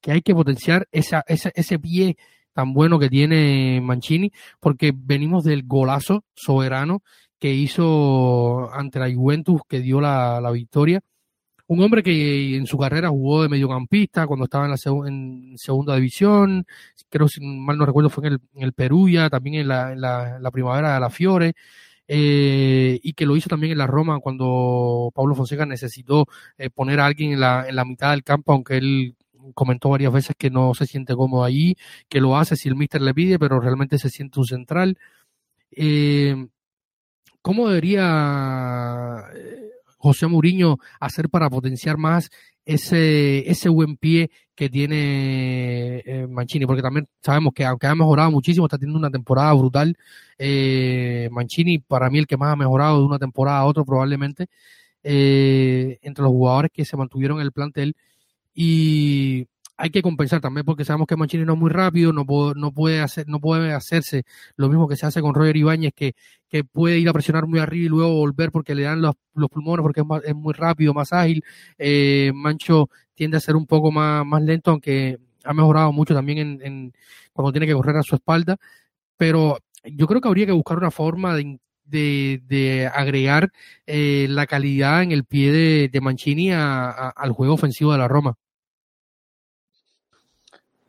[0.01, 2.17] que hay que potenciar esa, esa, ese pie
[2.57, 7.03] tan bueno que tiene Mancini, porque venimos del golazo soberano
[7.37, 11.01] que hizo ante la Juventus, que dio la, victoria.
[11.67, 16.65] Un hombre que en su carrera jugó de mediocampista cuando estaba en la segunda división,
[17.09, 20.01] creo si mal no recuerdo fue en el, en el Perugia, también en la, en
[20.01, 21.53] la, primavera de la Fiore,
[22.07, 26.25] eh, y que lo hizo también en la Roma cuando Pablo Fonseca necesitó
[26.57, 29.15] eh, poner a alguien en la, en la mitad del campo, aunque él
[29.53, 31.75] comentó varias veces que no se siente cómodo allí,
[32.09, 34.97] que lo hace si el mister le pide, pero realmente se siente un central.
[35.71, 36.47] Eh,
[37.41, 42.29] ¿Cómo debería eh, José Mourinho hacer para potenciar más
[42.65, 46.65] ese, ese buen pie que tiene eh, Mancini?
[46.65, 49.95] Porque también sabemos que aunque ha mejorado muchísimo, está teniendo una temporada brutal.
[51.31, 54.47] Mancini, para mí, el que más ha mejorado de una temporada a otra, probablemente,
[55.03, 57.95] entre los jugadores que se mantuvieron en el plantel
[58.59, 62.53] y hay que compensar también porque sabemos que Mancini no es muy rápido, no puede,
[62.55, 64.23] no puede hacer, no puede hacerse
[64.55, 66.15] lo mismo que se hace con Roger Ibáñez, que,
[66.49, 69.49] que puede ir a presionar muy arriba y luego volver porque le dan los, los
[69.49, 71.43] pulmones porque es, es, muy rápido, más ágil.
[71.77, 76.59] Eh, Mancho tiende a ser un poco más, más lento, aunque ha mejorado mucho también
[76.63, 76.93] en,
[77.31, 78.57] cuando tiene que correr a su espalda.
[79.17, 83.51] Pero yo creo que habría que buscar una forma de, de, de agregar
[83.85, 88.37] eh, la calidad en el pie de, de Mancini al juego ofensivo de la Roma.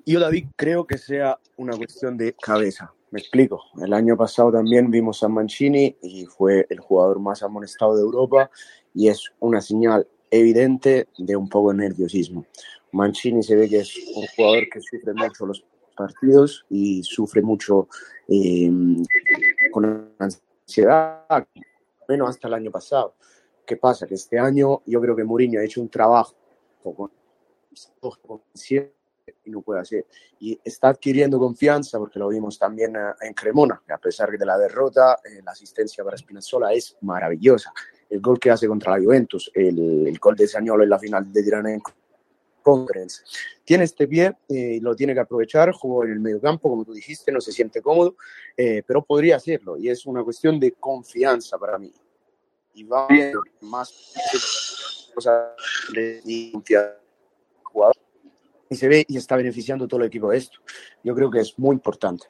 [0.08, 2.94] Yo, David, creo que sea una cuestión de cabeza.
[3.10, 3.64] Me explico.
[3.78, 8.50] El año pasado también vimos a Mancini y fue el jugador más amonestado de Europa
[8.94, 12.46] y es una señal evidente de un poco de nerviosismo.
[12.92, 15.62] Mancini se ve que es un jugador que sufre mucho los
[15.94, 17.88] partidos y sufre mucho
[18.28, 18.70] eh,
[19.70, 21.46] con ansiedad,
[22.08, 23.14] menos hasta el año pasado.
[23.66, 24.06] ¿Qué pasa?
[24.06, 26.34] Que este año yo creo que Mourinho ha hecho un trabajo
[26.82, 27.10] con
[29.44, 30.06] y no puede hacer.
[30.40, 34.44] Y está adquiriendo confianza porque lo vimos también eh, en Cremona, que a pesar de
[34.44, 37.72] la derrota, eh, la asistencia para Spinazzola es maravillosa.
[38.08, 41.30] El gol que hace contra la Juventus, el, el gol de Sagnolo en la final
[41.32, 41.80] de Tirana en
[42.62, 43.22] Conference.
[43.64, 46.92] Tiene este pie eh, lo tiene que aprovechar, jugó en el medio campo, como tú
[46.92, 48.16] dijiste, no se siente cómodo,
[48.56, 51.92] pero podría hacerlo y es una cuestión de confianza para mí.
[52.74, 54.14] Y va viendo más
[55.14, 55.54] cosas
[55.92, 56.52] de
[57.62, 57.96] jugador
[58.70, 60.58] y se ve y está beneficiando todo el equipo de esto.
[61.02, 62.26] Yo creo que es muy importante.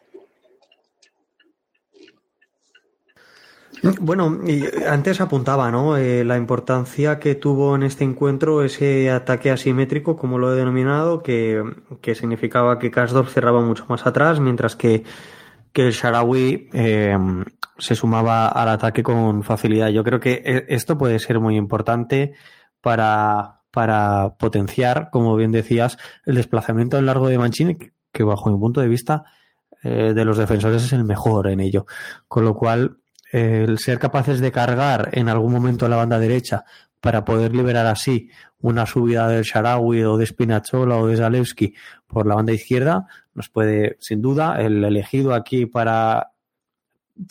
[4.01, 4.41] Bueno,
[4.89, 5.97] antes apuntaba, ¿no?
[5.97, 11.23] Eh, la importancia que tuvo en este encuentro ese ataque asimétrico, como lo he denominado,
[11.23, 11.63] que,
[12.15, 15.05] significaba que Kasdorf cerraba mucho más atrás, mientras que,
[15.73, 17.17] que el Sharawi eh,
[17.79, 19.89] se sumaba al ataque con facilidad.
[19.91, 22.35] Yo creo que e, esto puede ser muy importante
[22.81, 27.77] para, para potenciar, como bien decías, el desplazamiento en largo de Mancini,
[28.13, 29.25] que bajo mi punto de vista
[29.83, 31.87] eh, de los defensores es el mejor en ello.
[32.27, 32.99] Con lo cual,
[33.31, 36.65] el ser capaces de cargar en algún momento a la banda derecha
[37.01, 41.75] para poder liberar así una subida del Sharawi o de Spinachola o de Zalewski
[42.07, 46.33] por la banda izquierda, nos puede, sin duda, el elegido aquí para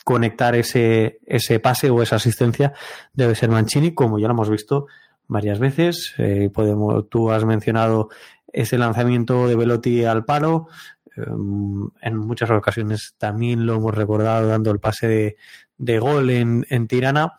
[0.04, 2.74] conectar ese, ese pase o esa asistencia
[3.14, 4.88] debe ser Mancini, como ya lo hemos visto
[5.28, 6.14] varias veces.
[6.18, 8.10] Eh, podemos, tú has mencionado
[8.52, 10.68] ese lanzamiento de Velotti al palo.
[11.16, 15.38] Em, en muchas ocasiones también lo hemos recordado dando el pase de,
[15.78, 17.34] de gol en, en Tirana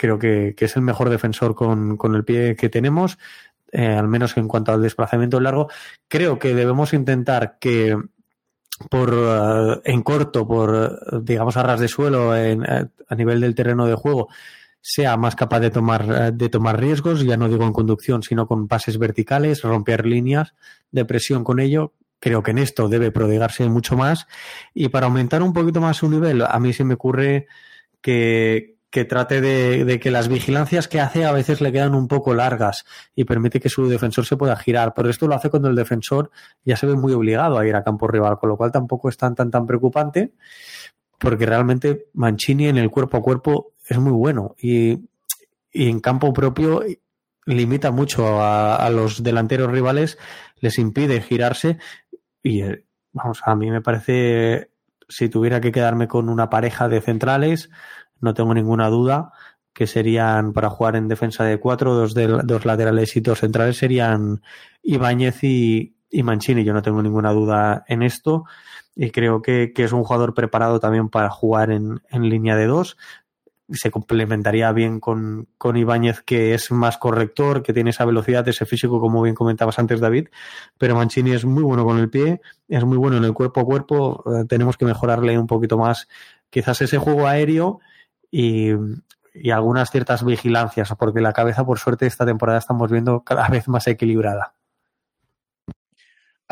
[0.00, 3.18] creo que, es el mejor defensor con, el pie que tenemos,
[3.70, 5.68] eh, al menos en cuanto al desplazamiento largo.
[6.08, 7.98] Creo que debemos intentar que
[8.88, 13.54] por eh, en corto, por digamos a ras de suelo, en, eh, a nivel del
[13.54, 14.28] terreno de juego,
[14.80, 18.68] sea más capaz de tomar, de tomar riesgos, ya no digo en conducción, sino con
[18.68, 20.54] pases verticales, romper líneas
[20.90, 21.92] de presión con ello.
[22.18, 24.26] Creo que en esto debe prodigarse mucho más.
[24.74, 27.46] Y para aumentar un poquito más su nivel, a mí se me ocurre
[28.00, 32.34] que, que trate de, que las vigilancias que hace a veces le quedan un poco
[32.34, 34.92] largas y permite que su defensor se pueda girar.
[34.94, 36.30] Pero esto lo hace cuando el defensor
[36.64, 39.16] ya se ve muy obligado a ir a campo rival, con lo cual tampoco es
[39.16, 40.32] tan, tan, tan preocupante,
[41.18, 45.00] porque realmente Mancini en el cuerpo a cuerpo es muy bueno y,
[45.72, 46.82] en campo propio
[47.44, 50.18] limita mucho a, los delanteros rivales,
[50.60, 51.78] les impide girarse
[52.42, 54.70] y, eh, vamos, a mí me parece,
[55.08, 57.70] si tuviera que quedarme con una pareja de centrales,
[58.20, 59.32] no tengo ninguna duda
[59.72, 63.76] que serían para jugar en defensa de cuatro, dos, de, dos laterales y dos centrales
[63.76, 64.42] serían
[64.82, 66.64] Ibáñez y, y Mancini.
[66.64, 68.44] Yo no tengo ninguna duda en esto
[68.96, 72.96] y creo que, es un jugador preparado también para jugar en, en línea de dos.
[73.72, 78.66] Se complementaría bien con, con Ibáñez, que es más corrector, que tiene esa velocidad, ese
[78.66, 80.28] físico, como bien comentabas antes, David.
[80.78, 83.64] Pero Mancini es muy bueno con el pie, es muy bueno en el cuerpo a
[83.64, 84.24] cuerpo.
[84.26, 86.08] Eh, tenemos que mejorarle un poquito más,
[86.50, 87.80] quizás ese juego aéreo
[88.30, 88.70] y,
[89.52, 93.86] algunas ciertas vigilancias, porque la cabeza, por suerte, esta temporada estamos viendo cada vez más
[93.86, 94.54] equilibrada.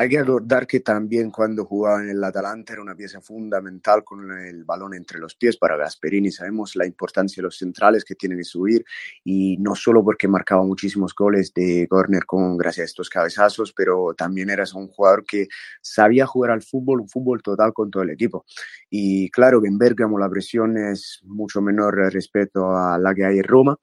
[0.01, 4.31] Hay que acordar que también cuando jugaba en el Atalanta era una pieza fundamental con
[4.31, 6.31] el balón entre los pies para Gasperini.
[6.31, 8.85] Sabemos la importancia de los centrales que tienen que subir
[9.25, 14.15] y no solo porque marcaba muchísimos goles de corner con gracias a estos cabezazos, pero
[14.17, 15.49] también eras un jugador que
[15.83, 18.47] sabía jugar al fútbol, un fútbol total con todo el equipo.
[18.89, 23.39] Y claro que en Bergamo la presión es mucho menor respecto a la que hay
[23.39, 23.77] en Roma,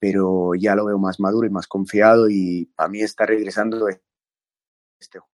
[0.00, 5.20] pero ya lo veo más maduro y más confiado y para mí está regresando este
[5.20, 5.29] juego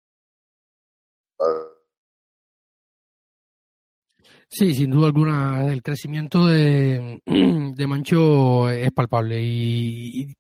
[4.50, 10.36] Sí, sin duda alguna, el crecimiento de, de Mancho es palpable y,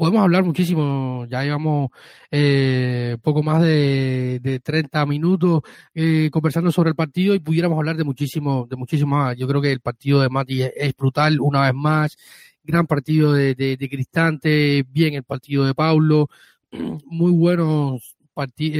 [0.00, 1.90] podemos hablar muchísimo, ya llevamos
[2.30, 5.60] eh, poco más de, de 30 minutos
[5.94, 9.36] eh, conversando sobre el partido y pudiéramos hablar de muchísimo, de muchísimo más.
[9.36, 12.16] Yo creo que el partido de Mati es, brutal, una vez más,
[12.64, 16.28] gran partido de, de, Cristante, bien el partido de Paulo,
[17.04, 18.19] muy buenos en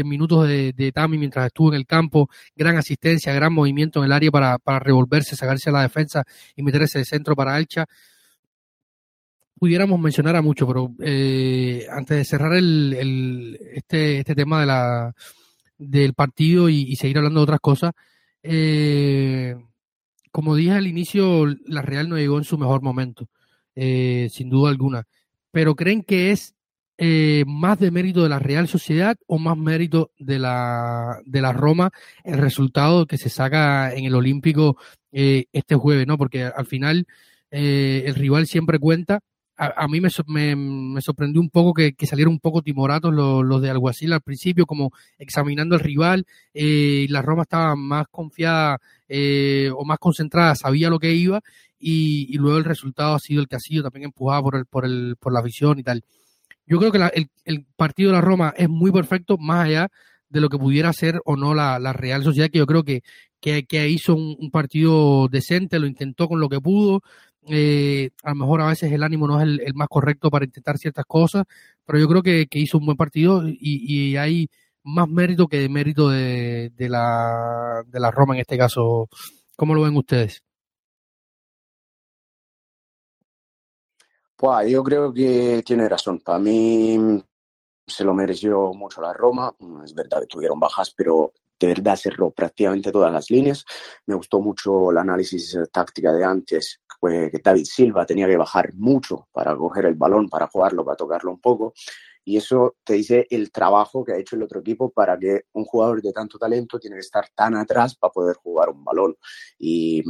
[0.05, 4.13] minutos de, de Tami mientras estuvo en el campo, gran asistencia, gran movimiento en el
[4.13, 6.25] área para, para revolverse, sacarse a la defensa
[6.57, 7.87] y meterse de centro para Alcha.
[9.59, 15.13] Pudiéramos mencionar a mucho, pero eh, antes de cerrar el, este, este tema de la,
[15.77, 17.93] del partido y, seguir hablando de otras cosas,
[18.43, 19.57] eh,
[20.31, 23.29] como dije al inicio, la Real no llegó en su mejor momento,
[23.75, 25.05] eh, sin duda alguna.
[25.51, 26.55] Pero creen que es
[27.03, 31.51] eh, más de mérito de la Real Sociedad o más mérito de la, de la
[31.51, 31.91] Roma
[32.25, 34.77] el resultado que se saca en el Olímpico
[35.11, 36.19] eh, este jueves, ¿no?
[36.19, 37.07] Porque al final
[37.51, 39.21] eh, el rival siempre cuenta.
[39.57, 40.11] A, mí me,
[40.57, 44.67] me, sorprendió un poco que, salieron un poco timoratos los, los, de Alguacil al principio,
[44.67, 46.27] como examinando al rival.
[46.53, 48.79] y la Roma estaba más confiada
[49.75, 51.41] o más concentrada, sabía lo que iba
[51.79, 54.67] y, y, luego el resultado ha sido el que ha sido, también empujado por, el,
[54.67, 56.05] por, el, por la visión y tal.
[56.71, 59.89] Yo creo que el, partido de la Roma es muy perfecto, más allá
[60.29, 63.03] de lo que pudiera ser o no la, Real Sociedad, que yo creo que,
[63.41, 67.03] que, hizo un, partido decente, lo intentó con lo que pudo.
[67.49, 70.79] Eh, a lo mejor a veces el ánimo no es el, más correcto para intentar
[70.79, 71.45] ciertas cosas,
[71.85, 74.49] pero yo creo que, hizo un buen partido y, hay
[74.85, 79.09] más mérito que mérito de, de, la, de la Roma en este caso.
[79.57, 80.45] ¿Cómo lo ven ustedes?
[84.41, 86.19] Pues yo creo que tiene razón.
[86.21, 87.23] Para mí
[87.87, 89.55] se lo mereció mucho la Roma.
[89.85, 93.67] Es verdad que tuvieron bajas, pero de verdad cerró prácticamente todas las líneas.
[94.07, 99.29] Me gustó mucho el análisis táctica de antes, que David Silva tenía que bajar mucho
[99.31, 101.75] para coger el balón, para jugarlo, para tocarlo un poco.
[102.25, 105.65] Y eso te dice el trabajo que ha hecho el otro equipo para que un
[105.65, 109.17] jugador de tanto talento tiene que estar tan atrás para poder jugar un balón.
[109.59, 110.03] Y,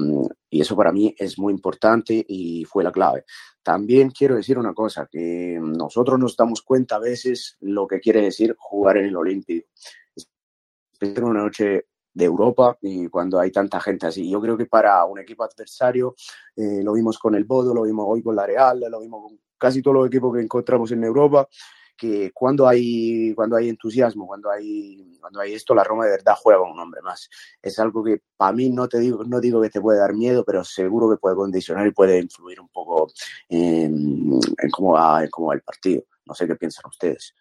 [0.51, 3.25] y eso para mí es muy importante y fue la clave.
[3.63, 8.23] También quiero decir una cosa, que nosotros nos damos cuenta a veces lo que quiere
[8.23, 9.69] decir jugar en el Olímpico.
[10.15, 10.29] Es
[11.19, 14.29] una noche de Europa y cuando hay tanta gente así.
[14.29, 16.15] Yo creo que para un equipo adversario,
[16.57, 19.41] eh, lo vimos con el Bodo, lo vimos hoy con la Real, lo vimos con
[19.57, 21.47] casi todos los equipos que encontramos en Europa,
[22.01, 26.35] que cuando hay, cuando hay entusiasmo, cuando hay, cuando hay esto, la Roma de verdad
[26.35, 27.29] juega un hombre más.
[27.61, 30.43] Es algo que para mí no te digo, no digo que te puede dar miedo,
[30.43, 33.13] pero seguro que puede condicionar y puede influir un poco
[33.51, 34.41] en
[34.73, 36.05] cómo va, en cómo va el partido.
[36.25, 37.35] No sé qué piensan ustedes.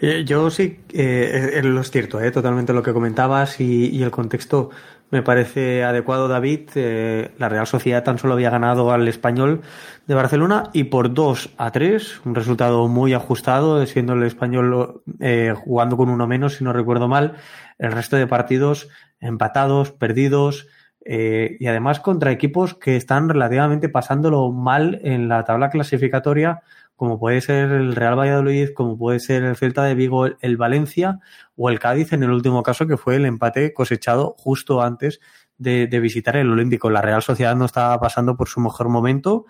[0.00, 4.70] Yo sí, eh, es lo cierto, eh, totalmente lo que comentabas y, y, el contexto
[5.10, 6.70] me parece adecuado, David.
[6.74, 9.62] Eh, la Real Sociedad tan solo había ganado al español
[10.06, 15.54] de Barcelona y por 2 a 3, un resultado muy ajustado, siendo el español eh,
[15.56, 17.34] jugando con uno menos, si no recuerdo mal.
[17.78, 18.88] El resto de partidos
[19.20, 20.66] empatados, perdidos.
[21.08, 26.62] Eh, y además contra equipos que están relativamente pasándolo mal en la tabla clasificatoria
[26.96, 31.20] como puede ser el Real Valladolid, como puede ser el Celta de Vigo, el Valencia
[31.54, 35.20] o el Cádiz en el último caso que fue el empate cosechado justo antes
[35.58, 36.90] de, visitar el Olímpico.
[36.90, 39.46] La Real Sociedad no estaba pasando por su mejor momento.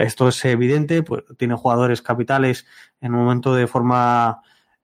[0.00, 2.66] Esto es evidente, pues tiene jugadores capitales
[3.00, 4.42] en un momento de forma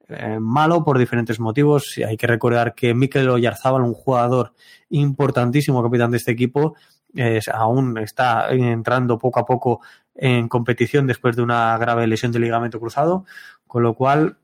[0.09, 1.95] eh, malo por diferentes motivos.
[2.07, 4.55] Hay que recordar que Mikel Oyarzábal, un jugador
[4.91, 6.74] importantísimo capitán de este equipo,
[7.52, 9.80] aún está entrando poco a poco
[10.14, 13.24] en competición después de una grave lesión de ligamento cruzado,
[13.66, 14.36] con lo cual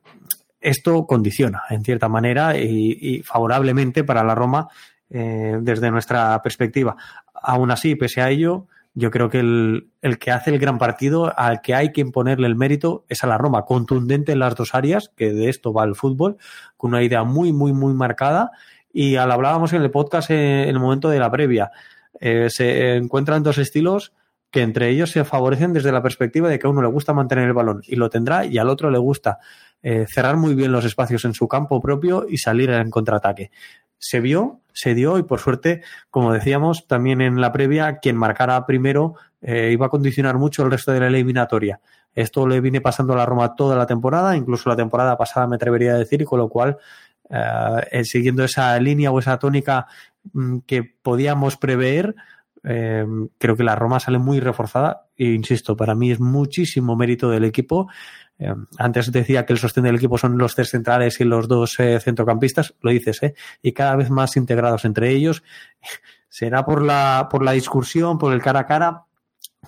[0.60, 4.68] esto condiciona en cierta manera y, favorablemente para la Roma
[5.10, 6.96] eh, desde nuestra perspectiva.
[7.34, 11.32] Aún así, pese a ello, yo creo que el, el, que hace el gran partido,
[11.38, 14.74] al que hay que imponerle el mérito, es a la Roma, contundente en las dos
[14.74, 16.36] áreas, que de esto va el fútbol,
[16.76, 18.50] con una idea muy, muy, muy marcada.
[18.92, 21.70] Y al hablábamos en el podcast en el momento de la previa.
[22.20, 24.12] Eh, se encuentran dos estilos
[24.50, 27.44] que entre ellos se favorecen desde la perspectiva de que a uno le gusta mantener
[27.46, 29.38] el balón y lo tendrá y al otro le gusta
[29.82, 33.50] eh, cerrar muy bien los espacios en su campo propio y salir en contraataque.
[33.98, 38.64] Se vio, se dio y por suerte, como decíamos también en la previa, quien marcara
[38.64, 41.80] primero eh, iba a condicionar mucho el resto de la eliminatoria.
[42.14, 45.56] Esto le viene pasando a la Roma toda la temporada, incluso la temporada pasada me
[45.56, 46.78] atrevería a decir, y con lo cual,
[48.02, 49.86] siguiendo esa línea o esa tónica
[50.66, 52.14] que podíamos prever,
[52.64, 53.06] eh,
[53.38, 57.44] creo que la Roma sale muy reforzada e insisto, para mí es muchísimo mérito del
[57.44, 57.88] equipo.
[58.38, 61.78] Eh, antes decía que el sostén del equipo son los tres centrales y los dos
[61.80, 63.34] eh, centrocampistas, lo dices, ¿eh?
[63.62, 65.42] Y cada vez más integrados entre ellos.
[66.28, 69.04] Será por la, por la discursión, por el cara a cara,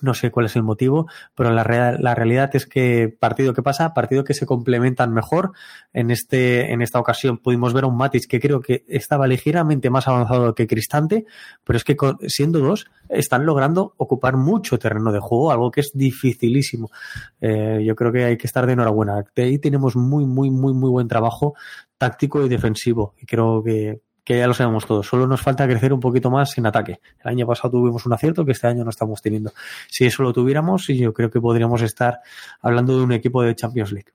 [0.01, 1.65] no sé cuál es el motivo, pero la,
[1.99, 5.53] la realidad es que partido que pasa, partido que se complementan mejor.
[5.93, 9.91] En, este, en esta ocasión pudimos ver a un Matic que creo que estaba ligeramente
[9.91, 11.27] más avanzado que Cristante,
[11.65, 11.97] pero es que
[12.29, 16.91] siendo dos están logrando ocupar mucho terreno de juego, algo que es dificilísimo.
[17.41, 19.25] Eh, yo creo que hay que estar de enhorabuena.
[19.35, 21.55] De ahí tenemos muy, muy, muy, muy buen trabajo
[21.99, 23.15] táctico y defensivo.
[23.19, 24.01] Y creo que
[24.31, 25.09] que ya lo sabemos todos.
[25.09, 27.01] Solo nos falta crecer un poquito más en ataque.
[27.25, 29.53] El año pasado tuvimos un acierto que este año no estamos teniendo.
[29.89, 32.21] Si eso lo tuviéramos, yo creo que podríamos estar
[32.61, 34.13] hablando de un equipo de Champions League.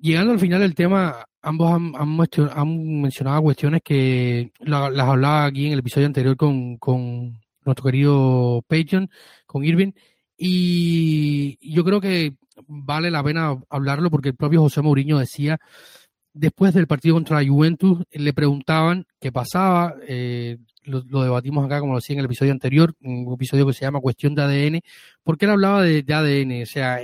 [0.00, 5.80] Llegando al final del tema, ambos han, mencionado cuestiones que las hablaba aquí en el
[5.80, 9.10] episodio anterior con, con nuestro querido Patreon,
[9.44, 9.92] con Irving,
[10.38, 12.34] y yo creo que
[12.68, 15.58] vale la pena hablarlo porque el propio José Mourinho decía,
[16.32, 21.94] después del partido contra la Juventus, le preguntaban qué pasaba, eh, lo, debatimos acá, como
[21.94, 24.80] lo decía en el episodio anterior, un episodio que se llama Cuestión de ADN,
[25.24, 27.00] porque él hablaba de, ADN, o sea,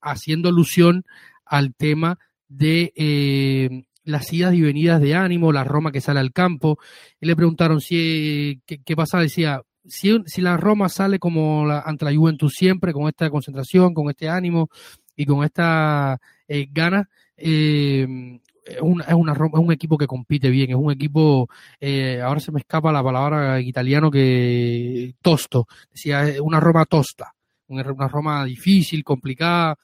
[0.00, 1.04] haciendo alusión
[1.44, 6.32] al tema de eh, las idas y venidas de ánimo, la Roma que sale al
[6.32, 6.78] campo,
[7.20, 11.80] y le preguntaron si qué, qué pasaba, decía, si, si la Roma sale como la,
[11.80, 14.70] ante la Juventus siempre, con esta concentración, con este ánimo
[15.16, 20.50] y con esta eh, ganas, eh, es, una, es, una, es un equipo que compite
[20.50, 21.48] bien, es un equipo,
[21.80, 27.34] eh, ahora se me escapa la palabra en italiano que tosto, decía, una Roma tosta,
[27.68, 29.76] una, Roma difícil, complicada,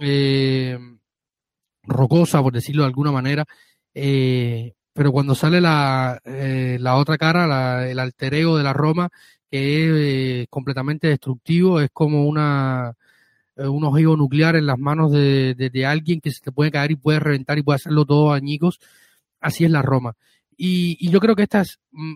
[0.00, 0.78] eh,
[1.82, 3.44] rocosa, por decirlo de alguna manera,
[3.94, 9.08] eh, pero cuando sale la, la otra cara, la, el alter ego de la Roma,
[9.50, 9.90] que es
[10.44, 12.94] eh, completamente destructivo, es como una
[13.56, 16.92] eh, un ojivo nuclear en las manos de, de, alguien que se te puede caer
[16.92, 18.80] y puede reventar y puede hacerlo todo añicos.
[19.40, 20.14] Así es la Roma.
[20.56, 22.14] Y, yo creo que esta es mm,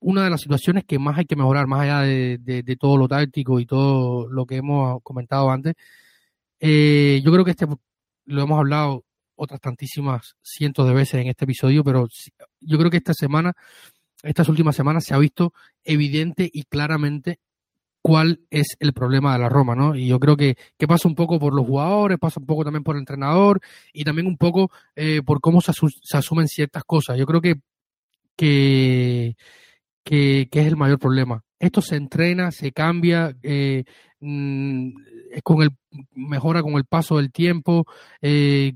[0.00, 3.60] una de las situaciones que más hay que mejorar, más allá de, todo lo táctico
[3.60, 5.74] y todo lo que hemos comentado antes.
[6.60, 7.66] Eh, yo creo que este
[8.26, 9.04] lo hemos hablado
[9.34, 12.06] otras tantísimas cientos de veces en este episodio, pero
[12.60, 13.54] yo creo que esta semana,
[14.22, 15.52] estas últimas semanas, se ha visto
[15.84, 17.38] evidente y claramente
[18.02, 19.94] cuál es el problema de la Roma, ¿no?
[19.94, 22.82] Y yo creo que, que pasa un poco por los jugadores, pasa un poco también
[22.82, 23.60] por el entrenador
[23.92, 25.72] y también un poco eh, por cómo se,
[26.12, 27.18] asumen ciertas cosas.
[27.18, 27.56] Yo creo que,
[28.36, 29.36] que,
[30.04, 31.44] que, es el mayor problema.
[31.58, 33.84] Esto se entrena, se cambia, eh,
[34.20, 34.92] mm,
[35.42, 35.70] con el,
[36.12, 37.86] mejora con el paso del tiempo.
[38.22, 38.74] Eh,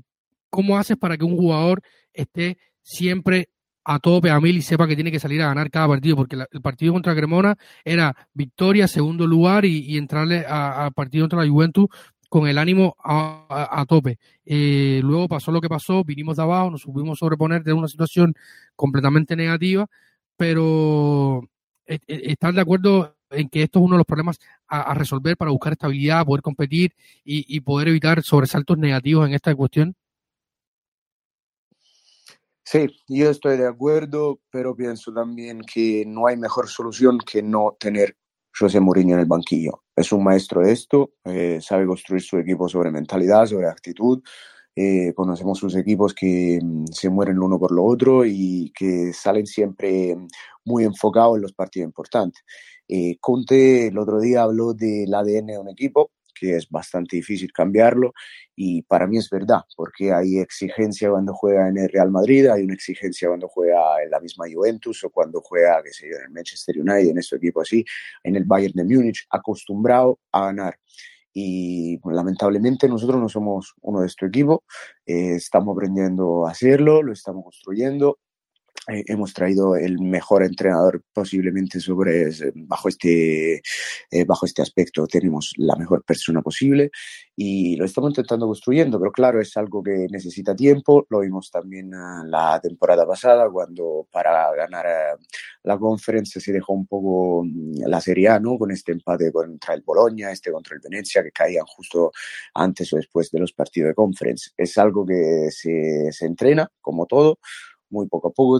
[0.49, 1.81] ¿Cómo haces para que un jugador
[2.13, 3.49] esté siempre
[3.85, 6.35] a tope a mil y sepa que tiene que salir a ganar cada partido, porque
[6.51, 11.87] el partido contra Cremona era victoria, segundo lugar y, entrarle al partido contra la Juventus
[12.27, 14.17] con el ánimo a, tope.
[14.43, 17.87] Eh, luego pasó lo que pasó, vinimos de abajo, nos subimos a sobreponer de una
[17.87, 18.33] situación
[18.75, 19.87] completamente negativa,
[20.35, 21.43] pero
[21.85, 25.37] eh, eh, ¿están de acuerdo en que esto es uno de los problemas a, resolver
[25.37, 29.95] para buscar estabilidad, poder competir y poder evitar sobresaltos negativos en esta cuestión?
[32.67, 37.77] Sí, yo estoy de acuerdo, pero pienso también que no hay mejor solución que no
[37.79, 38.17] tener
[38.57, 39.83] José Mourinho en el banquillo.
[39.95, 44.23] Es un maestro de esto, eh, sabe construir su equipo sobre mentalidad, sobre actitud.
[44.75, 49.45] Eh, conocemos sus equipos que mm, se mueren uno por lo otro y que salen
[49.45, 50.17] siempre
[50.65, 52.43] muy enfocados en los partidos importantes.
[52.87, 57.51] Eh, Conte el otro día habló del ADN de un equipo que es bastante difícil
[57.51, 58.13] cambiarlo
[58.55, 62.63] y para mí es verdad, porque hay exigencia cuando juega en el Real Madrid, hay
[62.63, 66.23] una exigencia cuando juega en la misma Juventus o cuando juega, qué sé yo, en
[66.23, 67.83] el Manchester United, en este equipo así,
[68.23, 70.79] en el Bayern de Múnich, acostumbrado a ganar.
[71.33, 74.63] Y lamentablemente nosotros no somos uno de este equipo,
[75.05, 78.19] eh, estamos aprendiendo a hacerlo, lo estamos construyendo,
[78.87, 83.61] eh, hemos traído el mejor entrenador posiblemente sobre bajo este
[84.11, 85.07] eh, bajo este aspecto.
[85.07, 86.91] Tenemos la mejor persona posible
[87.35, 91.07] y lo estamos intentando construyendo pero claro es algo que necesita tiempo.
[91.09, 95.17] Lo vimos también ah, la temporada pasada cuando para ganar ah,
[95.63, 98.57] la conference se dejó un poco mm, la Serie A ¿no?
[98.57, 102.11] con este empate contra el Bologna este contra el Venecia que caían justo
[102.53, 104.51] antes o después de los partidos de conference.
[104.57, 107.39] Es algo que se, se entrena como todo
[107.89, 108.59] muy poco a poco.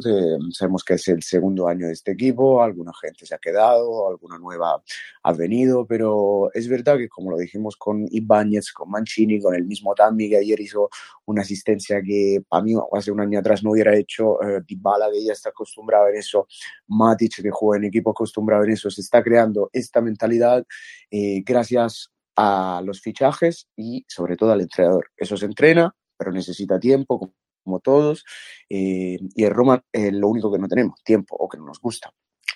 [0.51, 4.37] sabemos que es el segundo año de este equipo, alguna gente se ha quedado, alguna
[4.37, 4.83] nueva
[5.23, 9.65] ha venido, pero es verdad que como lo dijimos con Ibáñez, con Mancini, con el
[9.65, 10.89] mismo Tammy que ayer hizo
[11.25, 15.23] una asistencia que para mí hace un año atrás no hubiera hecho, eh, Dybala que
[15.23, 16.47] ya está acostumbrado en eso,
[16.87, 20.65] Matic que juega en equipo acostumbrado en eso, se está creando esta mentalidad
[21.11, 25.11] eh, gracias a los fichajes y sobre todo al entrenador.
[25.15, 27.33] Eso se entrena, pero necesita tiempo,
[27.65, 28.23] como todos,
[28.69, 31.81] eh, y en Roma es lo único que no tenemos, tiempo o que no nos
[31.81, 32.13] gusta.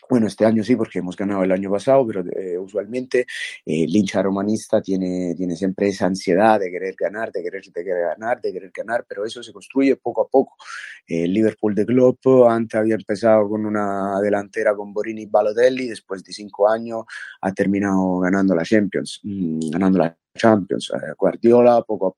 [0.10, 3.22] Bueno, este año sí, porque hemos ganado el año pasado, pero eh, usualmente
[3.66, 7.84] eh, el hincha romanista tiene, tiene siempre esa ansiedad de querer ganar, de querer, de
[7.84, 10.56] querer ganar, de querer ganar, pero eso se construye poco a poco.
[11.08, 16.24] el Liverpool de Klopp antes había empezado con una delantera con Borini y Balotelli, después
[16.24, 17.04] de cinco años
[17.42, 20.92] ha terminado ganando la Champions, mm, ganando la Champions.
[21.18, 22.14] Guardiola poco a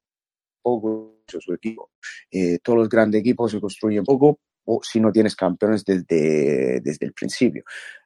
[0.62, 1.92] poco su equipo.
[2.32, 7.06] Eh, todos los grandes equipos se construyen poco o si no tienes campeones desde, desde
[7.06, 7.64] el principio.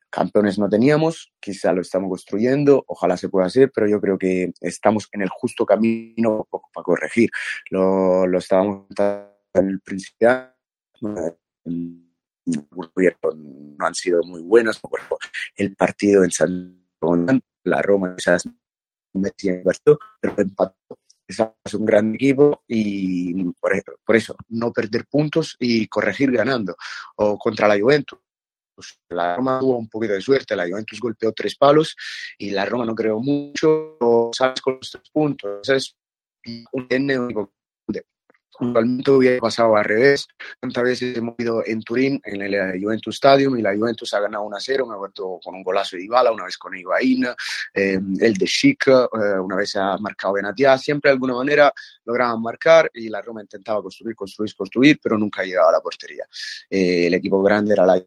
[0.10, 4.54] Campeones no teníamos, quizá lo estamos construyendo, ojalá se pueda hacer, pero yo creo que
[4.62, 7.30] estamos en el justo camino para corregir.
[7.70, 8.86] Lo, lo estábamos
[9.54, 10.54] en el principio,
[11.02, 11.38] no
[13.80, 14.80] han sido muy buenos.
[15.56, 16.82] El partido en San
[17.64, 18.48] la Roma quizás
[20.22, 23.72] pero empató es un gran equipo y por,
[24.06, 26.76] por, eso no perder puntos y corregir ganando.
[27.16, 28.20] O contra la Juventus.
[29.10, 31.96] La Roma tuvo un poquito de suerte, la Juventus golpeó tres palos
[32.38, 33.98] y la Roma no creó mucho,
[34.34, 35.70] sabes con los tres puntos.
[35.70, 35.96] Es
[36.74, 36.88] un
[38.60, 40.28] Actualmente hubiera pasado al revés.
[40.60, 44.46] Tantas veces hemos ido en Turín, en el Juventus Stadium, y la Juventus ha ganado
[44.46, 44.88] 1-0.
[44.88, 47.26] Me ha vuelto con un golazo de Ibala, una vez con Higuaín,
[47.74, 50.78] eh, el de Chic, eh, una vez ha marcado Benatia.
[50.78, 51.74] Siempre de alguna manera
[52.06, 56.26] lograban marcar y la Roma intentaba construir, construir, construir, pero nunca llegaba a la portería.
[56.70, 58.02] Eh, el equipo grande era la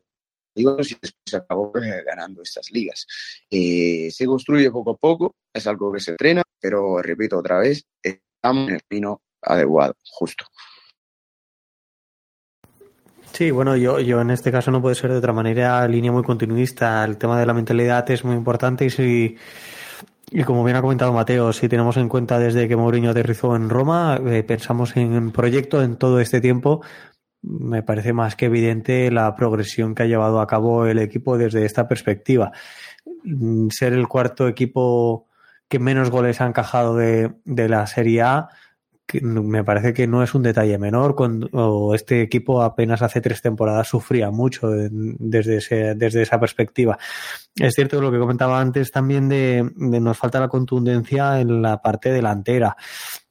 [0.55, 3.07] y después se acabó ganando estas ligas.
[3.49, 8.69] se construye poco a poco, es algo que se entrena, pero repito otra vez, estamos
[8.69, 10.45] en el pino adecuado, justo.
[13.33, 16.23] Sí, bueno, yo, yo en este caso no puede ser de otra manera, línea muy
[16.23, 17.05] continuista.
[17.05, 19.37] El tema de la mentalidad es muy importante y si,
[20.31, 23.69] y como bien ha comentado Mateo, si tenemos en cuenta desde que Mourinho aterrizó en
[23.71, 26.81] Roma, eh, pensamos en proyecto en todo este tiempo
[27.43, 31.65] me parece más que evidente la progresión que ha llevado a cabo el equipo desde
[31.65, 32.53] esta perspectiva.
[33.25, 35.29] Mm, ser el cuarto equipo
[35.69, 38.49] que menos goles ha encajado de, de la Serie A
[39.23, 41.15] me parece que no es un detalle menor.
[41.15, 46.99] Cuando este equipo apenas hace tres temporadas sufría mucho desde, desde esa perspectiva.
[47.57, 51.81] Es cierto lo que comentaba antes también de, de, nos falta la contundencia en la
[51.81, 52.77] parte delantera.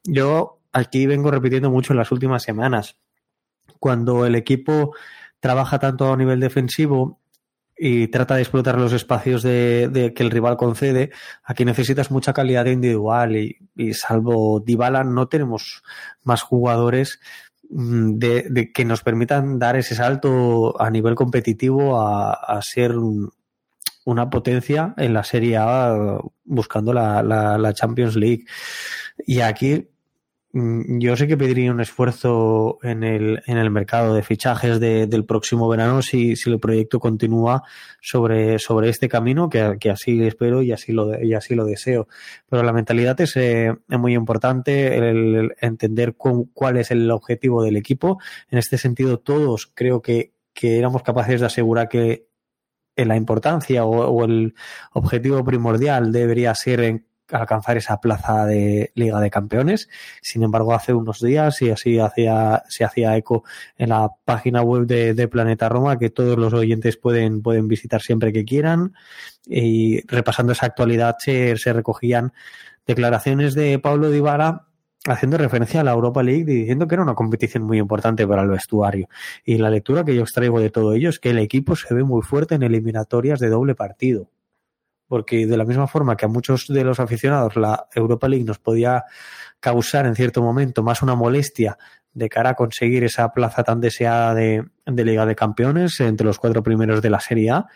[0.04, 2.98] Yo aquí vengo repitiendo mucho en las últimas semanas.
[3.80, 4.96] Cuando el equipo
[5.40, 7.20] trabaja tanto a nivel defensivo,
[7.78, 11.12] y trata de explotar los espacios de, que el rival concede,
[11.44, 15.84] aquí necesitas mucha calidad individual y, salvo Dybala no tenemos
[16.24, 17.20] más jugadores
[17.70, 22.96] mm, de, que nos permitan dar ese salto a nivel competitivo a, ser
[24.06, 28.46] una potencia en la Serie A buscando la, la Champions League.
[29.26, 29.90] Y aquí
[30.54, 35.68] yo sé que pediría un esfuerzo en el, en el mercado de fichajes del próximo
[35.68, 37.64] verano si, si el proyecto continúa
[38.02, 42.08] sobre, sobre este camino, que, que así espero y así lo, y así lo deseo.
[42.50, 48.20] Pero la mentalidad es, eh, muy importante, el, entender cuál es el objetivo del equipo.
[48.50, 52.28] En este sentido, todos creo que, que éramos capaces de asegurar que
[52.96, 54.56] la importancia o, o, el
[54.94, 59.90] objetivo primordial debería ser en alcanzar esa plaza de Liga de Campeones.
[60.22, 63.44] Sin embargo, hace unos días, y así hacía, se hacía eco
[63.78, 68.32] en la página web de, Planeta Roma, que todos los oyentes pueden, pueden visitar siempre
[68.32, 68.94] que quieran.
[69.46, 72.34] Y repasando esa actualidad, se, recogían
[72.86, 74.64] declaraciones de Pablo Dybala
[75.06, 78.50] haciendo referencia a la Europa League diciendo que era una competición muy importante para el
[78.50, 79.08] vestuario.
[79.46, 82.04] Y la lectura que yo extraigo de todo ello es que el equipo se ve
[82.04, 84.30] muy fuerte en eliminatorias de doble partido
[85.08, 88.60] porque de la misma forma que a muchos de los aficionados la Europa League nos
[88.60, 89.06] podía
[89.60, 91.78] causar en cierto momento más una molestia
[92.14, 96.64] de cara a conseguir esa plaza tan deseada de, Liga de Campeones entre los cuatro
[96.64, 97.68] primeros de la Serie A,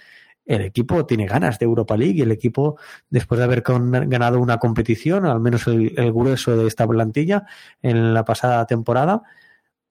[0.45, 2.79] el equipo tiene ganas de Europa League y el equipo,
[3.09, 7.45] después de haber ganado una competición, al menos el grueso de esta plantilla
[7.83, 9.21] en la pasada temporada,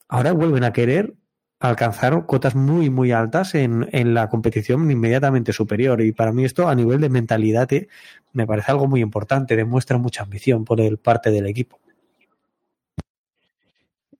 [0.08, 1.14] ahora vuelven a querer
[1.60, 6.00] alcanzar cotas muy, muy altas en, en, la competición inmediatamente superior.
[6.00, 7.86] Y para mí esto a nivel de mentalidad eh,
[8.32, 11.78] me parece algo muy importante, demuestra mucha ambición por el parte del equipo.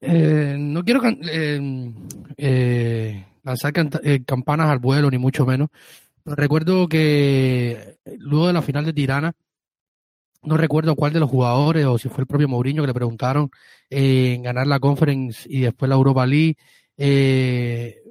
[0.02, 1.00] Eh, no quiero
[2.36, 3.72] eh, lanzar
[4.26, 5.70] campanas al vuelo, ni mucho menos.
[6.26, 9.32] Recuerdo que luego de la final de Tirana,
[10.42, 13.50] no recuerdo cuál de los jugadores o si fue el propio Mourinho que le preguntaron
[13.88, 16.56] en ganar la Conference y después la Europa League
[17.02, 18.02] eh,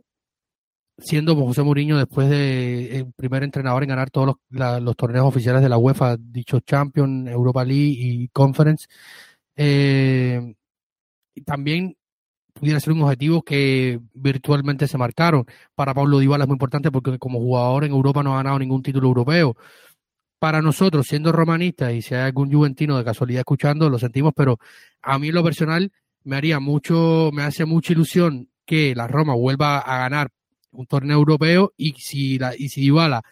[0.98, 5.70] siendo José Mourinho después de el primer entrenador en ganar todos los, torneos oficiales de
[5.70, 8.88] la UEFA, dicho Champion, Europa League y Conference.
[9.56, 10.56] Eh,
[11.46, 11.96] también
[12.52, 15.46] pudiera ser un objetivo que virtualmente se marcaron.
[15.76, 18.82] Para Pablo Dybala es muy importante porque como jugador en Europa no ha ganado ningún
[18.82, 19.56] título europeo.
[20.40, 24.58] Para nosotros, siendo romanistas, y si hay algún juventino de casualidad escuchando, lo sentimos, pero
[25.04, 25.92] a mí en lo personal
[26.24, 30.30] me haría mucho, me hace mucha ilusión que la Roma vuelva a ganar
[30.74, 33.24] un torneo europeo y si la, y si Dybala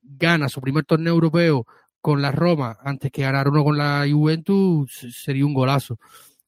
[0.00, 1.66] gana su primer torneo europeo
[2.00, 5.98] con la Roma antes que ganar uno con la Juventus sería un golazo.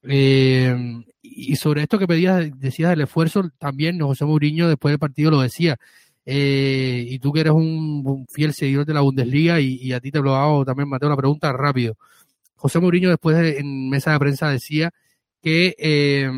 [0.05, 0.75] Eh,
[1.21, 5.43] y sobre esto que pedías, decías del esfuerzo, también José Mourinho después del partido lo
[5.43, 5.77] decía.
[6.25, 10.21] Eh, y tú que eres un, fiel seguidor de la Bundesliga y, a ti te
[10.21, 11.95] lo hago también, Mateo, la pregunta rápido.
[12.55, 14.93] José Mourinho después en mesa de prensa decía
[15.43, 16.31] que eh,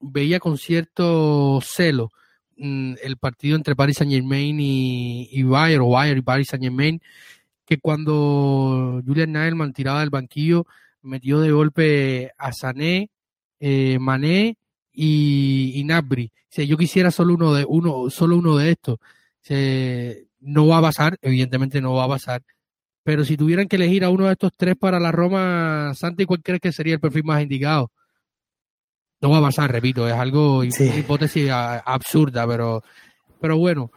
[0.00, 2.10] veía con cierto celo
[2.56, 6.64] mm, el partido entre Paris Saint Germain y, y Bayern, o Bayern y Paris Saint
[6.64, 7.00] Germain,
[7.66, 10.66] que cuando Julian Nagelsmann tiraba del banquillo,
[11.02, 13.10] metió de golpe a Sané,
[13.60, 14.56] eh, Mané
[14.92, 16.32] y, y Nabri.
[16.56, 18.98] yo quisiera solo uno de uno, solo uno de estos.
[20.40, 22.42] no va a pasar, evidentemente no va a pasar.
[23.02, 26.42] Pero si tuvieran que elegir a uno de estos tres para la Roma, Santi, ¿cuál
[26.42, 27.90] crees que sería el perfil más indicado?
[29.20, 32.82] No va a pasar, repito, es algo, una hipótesis absurda, pero,
[33.40, 33.90] pero bueno,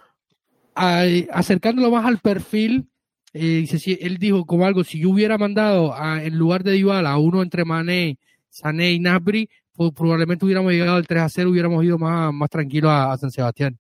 [0.74, 2.88] acercándolo más al perfil,
[3.34, 3.66] eh,
[4.02, 7.42] él dijo como algo, si yo hubiera mandado a, en lugar de Dybala a uno
[7.42, 8.18] entre Mané,
[8.50, 12.50] Sané y Nabri, pues probablemente hubiéramos llegado al 3 a 0, hubiéramos ido más, más
[12.50, 13.78] tranquilo a, San Sebastián.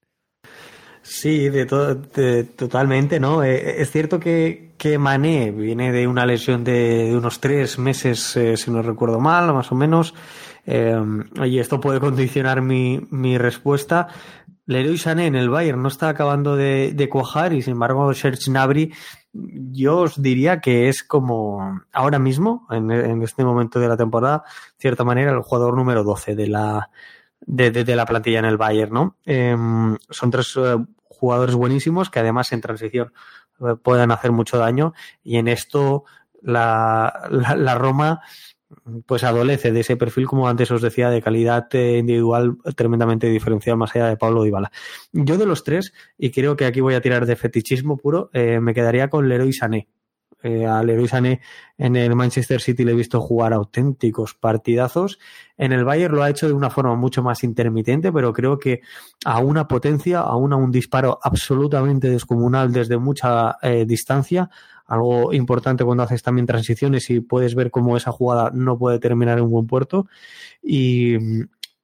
[1.03, 1.65] Sí, de,
[2.55, 3.43] totalmente, ¿no?
[3.43, 8.55] Eh, es cierto que, que Mané viene de una lesión de, unos tres meses, eh,
[8.55, 10.13] si no recuerdo mal, más o menos.
[10.66, 11.01] Eh,
[11.45, 14.07] y esto puede condicionar mi, mi respuesta.
[14.66, 18.49] Leroy Sané en el Bayern no está acabando de, de cuajar y sin embargo Serge
[18.49, 18.93] Gnabry
[19.34, 24.43] yo os diría que es como ahora mismo, en, en, este momento de la temporada,
[24.45, 26.89] de cierta manera, el jugador número 12 de la,
[27.39, 29.16] de, la plantilla en el Bayern, ¿no?
[29.26, 33.14] Em, son tres eh, jugadores buenísimos que además en transición
[33.62, 34.93] eh, pueden hacer mucho daño
[35.24, 36.03] y en esto
[36.41, 38.22] la, la, Roma
[39.05, 43.78] pues adolece de ese perfil, como antes os decía, de calidad eh, individual tremendamente diferencial
[43.78, 44.72] más allá de Pablo Dybala.
[45.11, 48.74] Yo de los tres, y creo que aquí voy a tirar de fetichismo puro, me
[48.74, 49.88] quedaría con Leroy Sané
[50.43, 51.41] eh, a Leroy Sané
[51.78, 55.19] en el Manchester City le he visto jugar auténticos partidazos.
[55.57, 58.82] En el Bayern lo ha hecho de una forma mucho más intermitente, pero creo que
[59.26, 64.49] a una potencia, a un disparo absolutamente descomunal desde mucha eh, distancia,
[64.91, 69.37] algo importante cuando haces también transiciones y puedes ver cómo esa jugada no puede terminar
[69.37, 70.07] en un buen puerto.
[70.61, 71.15] Y,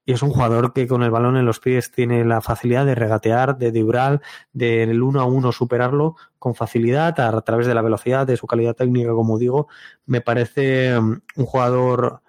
[0.06, 3.58] es un jugador que con el balón en los pies tiene la facilidad de regatear,
[3.58, 4.22] de dibrar,
[4.54, 8.48] de el uno a uno superarlo con facilidad a, través de la velocidad, de su
[8.48, 9.68] calidad técnica, como digo.
[10.06, 12.22] Me parece um, un jugador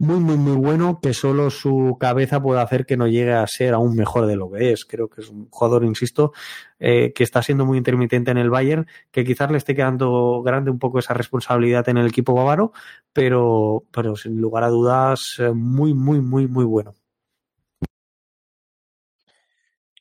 [0.00, 3.74] muy, muy, muy bueno que solo su cabeza puede hacer que no llegue a ser
[3.74, 4.86] aún mejor de lo que es.
[4.86, 6.32] Creo que es un jugador, insisto,
[6.78, 10.70] eh, que está siendo muy intermitente en el Bayern, que quizás le esté quedando grande
[10.70, 12.72] un poco esa responsabilidad en el equipo bávaro,
[13.12, 16.94] pero, pero sin lugar a dudas, eh, muy, muy, muy, muy bueno.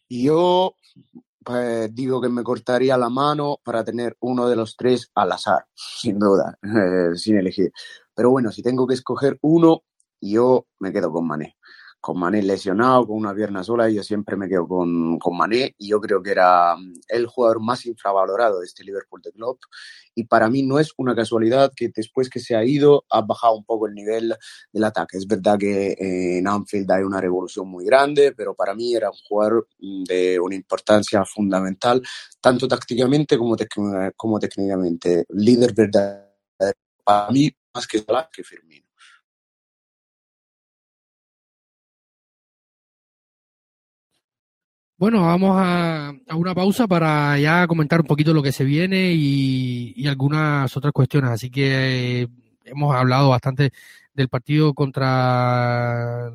[0.08, 0.76] Yo
[1.44, 5.66] pues, digo que me cortaría la mano para tener uno de los tres al azar,
[5.76, 7.74] sin duda, eh, sin elegir.
[8.16, 9.84] Pero bueno, si tengo que escoger uno,
[10.22, 11.56] yo me quedo con Mané
[12.02, 15.76] con Mané lesionado, con una pierna sola, y yo siempre me quedo con, con Mané
[15.78, 19.60] y yo creo que era mm, el jugador más infravalorado de este Liverpool de club
[20.16, 23.56] y para mí no es una casualidad que después que se ha ido ha bajado
[23.56, 24.34] un poco el nivel
[24.72, 25.18] del ataque.
[25.18, 29.18] Es verdad que en Anfield hay una revolución muy grande, pero para mí era un
[29.28, 32.02] jugador mm, de una importancia fundamental,
[32.40, 33.56] tanto tácticamente como,
[34.16, 35.26] como técnicamente.
[35.30, 36.30] Líder verdadero
[37.04, 38.89] para mí más que Salah que Firmino.
[45.00, 50.06] Bueno, vamos a, una pausa para ya comentar un poquito lo que se viene y,
[50.08, 51.32] algunas otras cuestiones.
[51.32, 52.28] Así que eh,
[52.66, 53.72] hemos hablado bastante
[54.14, 56.32] del partido contra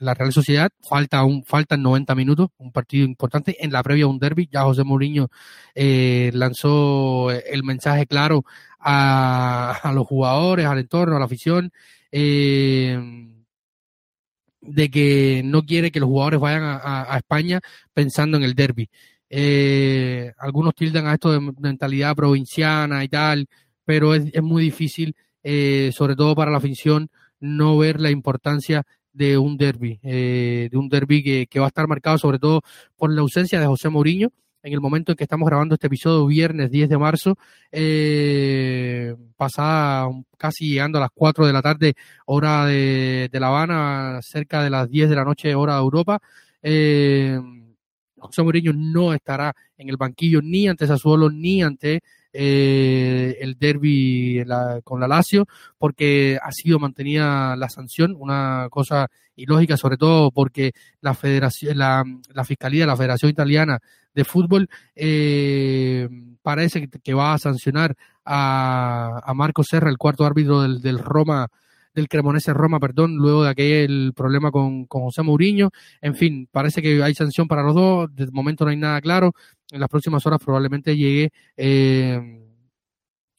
[0.00, 0.70] la Real Sociedad.
[0.82, 3.64] Falta un, faltan 90 minutos, un partido importante.
[3.64, 5.28] En la previa un derby, ya José Mourinho
[5.76, 8.44] eh, lanzó el mensaje claro
[8.80, 11.72] a, a, los jugadores, al entorno, a la afición.
[12.10, 12.98] Eh,
[14.60, 17.60] de que no quiere que los jugadores vayan a, España
[17.92, 18.88] pensando en el derby.
[19.28, 23.46] Eh, algunos tildan a esto de mentalidad provinciana y tal,
[23.84, 29.38] pero es, muy difícil, eh, sobre todo para la afición, no ver la importancia de
[29.38, 32.62] un derby, eh, de un derby que, que, va a estar marcado sobre todo
[32.96, 34.30] por la ausencia de José Mourinho,
[34.62, 37.38] en el momento en que estamos grabando este episodio, viernes 10 de marzo,
[37.72, 41.94] eh, pasada casi llegando a las 4 de la tarde,
[42.26, 46.20] hora de, La Habana, cerca de las 10 de la noche, hora de Europa.
[46.62, 47.40] Eh,
[48.18, 52.02] José Mourinho no estará en el banquillo ni ante Sassuolo ni ante
[52.32, 54.44] eh, el derby
[54.84, 55.46] con la Lazio,
[55.78, 62.04] porque ha sido mantenida la sanción, una cosa ilógica, sobre todo porque la federación, la,
[62.34, 63.78] la fiscalía, la Federación Italiana
[64.14, 66.08] de Fútbol eh,
[66.42, 67.94] parece que, va a sancionar
[68.24, 71.48] a, a Marco Serra, el cuarto árbitro del, del Roma
[71.94, 75.70] del Cremonese Roma, perdón, luego de aquel problema con, con José Mourinho.
[76.00, 78.14] En fin, parece que hay sanción para los dos.
[78.14, 79.32] De momento no hay nada claro.
[79.70, 82.46] En las próximas horas probablemente llegue eh,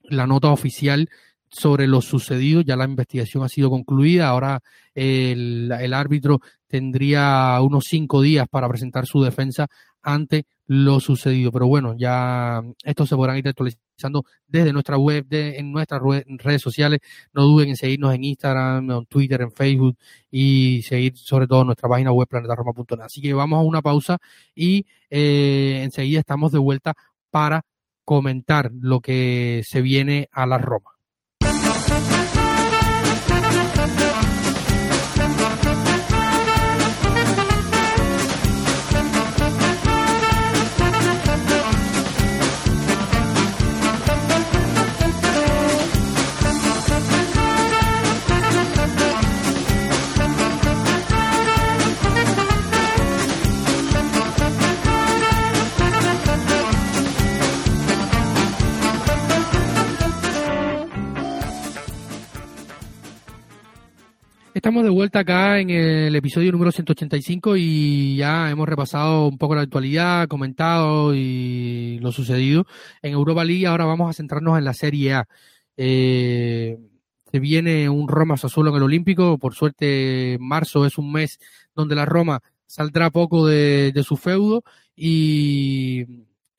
[0.03, 1.09] la nota oficial
[1.49, 2.61] sobre lo sucedido.
[2.61, 4.27] Ya la investigación ha sido concluida.
[4.27, 4.61] Ahora
[4.93, 9.67] el, el árbitro tendría unos cinco días para presentar su defensa
[10.01, 11.51] ante lo sucedido.
[11.51, 16.61] Pero bueno, ya esto se podrán ir actualizando desde nuestra web, de, en nuestras redes
[16.61, 17.01] sociales.
[17.33, 19.97] No duden en seguirnos en Instagram, en Twitter, en Facebook
[20.31, 23.01] y seguir sobre todo nuestra página web planetaroma.net.
[23.01, 24.17] Así que vamos a una pausa
[24.55, 26.93] y eh, enseguida estamos de vuelta
[27.29, 27.65] para
[28.05, 31.00] comentar lo que se viene a la Roma.
[64.61, 69.55] Estamos de vuelta acá en el episodio número 185 y ya hemos repasado un poco
[69.55, 72.67] la actualidad, comentado y lo sucedido
[73.01, 73.65] en Europa League.
[73.65, 75.27] Ahora vamos a centrarnos en la Serie A.
[75.77, 76.77] Eh,
[77.31, 79.39] se viene un Roma Sassuolo en el Olímpico.
[79.39, 81.39] Por suerte, marzo es un mes
[81.73, 84.63] donde la Roma saldrá poco de, su feudo
[84.95, 86.05] y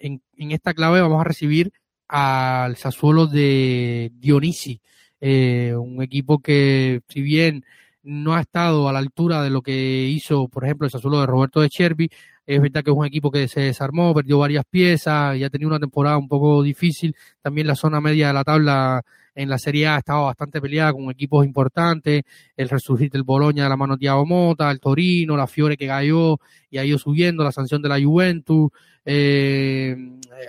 [0.00, 1.72] en, esta clave vamos a recibir
[2.08, 4.80] al Sassuolo de Dionisi,
[5.20, 7.64] eh, un equipo que si bien
[8.02, 11.26] no ha estado a la altura de lo que hizo, por ejemplo, el Sassuolo de
[11.26, 12.08] Roberto de Chervi,
[12.44, 15.68] es verdad que es un equipo que se desarmó, perdió varias piezas, y ha tenido
[15.68, 17.14] una temporada un poco difícil.
[17.40, 19.02] También la zona media de la tabla
[19.34, 22.22] en la Serie A ha estado bastante peleada con equipos importantes,
[22.56, 26.38] el resurgir del Boloña de la mano Thiago Mota, el Torino, la Fiore que cayó
[26.68, 28.70] y ha ido subiendo, la sanción de la Juventus,
[29.04, 29.96] eh,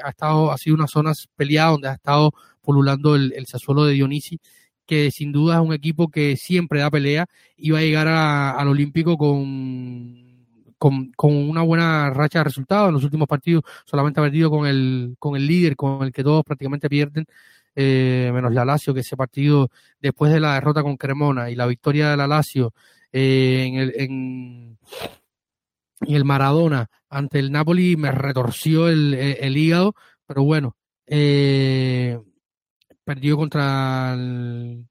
[0.03, 3.93] ha estado, ha sido una zona peleada donde ha estado pululando el, el Sassuolo de
[3.93, 4.39] Dionisi,
[4.85, 7.25] que sin duda es un equipo que siempre da pelea
[7.57, 10.23] y va a llegar al Olímpico con
[11.15, 12.89] con, una buena racha de resultados.
[12.89, 16.23] En los últimos partidos solamente ha perdido con el, con el líder, con el que
[16.23, 17.25] todos prácticamente pierden,
[17.75, 19.69] eh, menos la Lazio, que ese partido
[20.01, 22.73] después de la derrota con Cremona y la victoria de la Lazio
[23.11, 24.77] eh, en, el, en,
[26.01, 29.95] el Maradona ante el Napoli me retorció el, el, hígado,
[30.27, 30.75] pero bueno,
[31.07, 32.19] eh,
[33.03, 34.15] perdió contra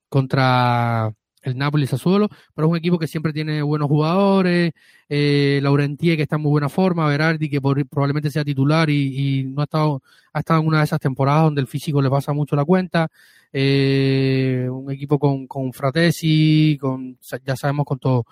[0.09, 4.73] contra el Napoli Sassuolo, pero es un equipo que siempre tiene buenos jugadores,
[5.09, 9.61] eh, Laurentier que está en muy buena forma, Berardi que probablemente sea titular y, no
[9.61, 10.03] ha estado,
[10.33, 13.09] ha estado en una de esas temporadas donde el físico le pasa mucho la cuenta,
[13.53, 18.25] eh, un equipo con, con Fratesi, con, ya sabemos con todo.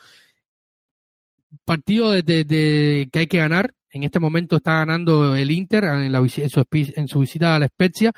[1.65, 6.21] Partido de, que hay que ganar, en este momento está ganando el Inter en, la,
[6.21, 8.13] en su visita a la Spezia,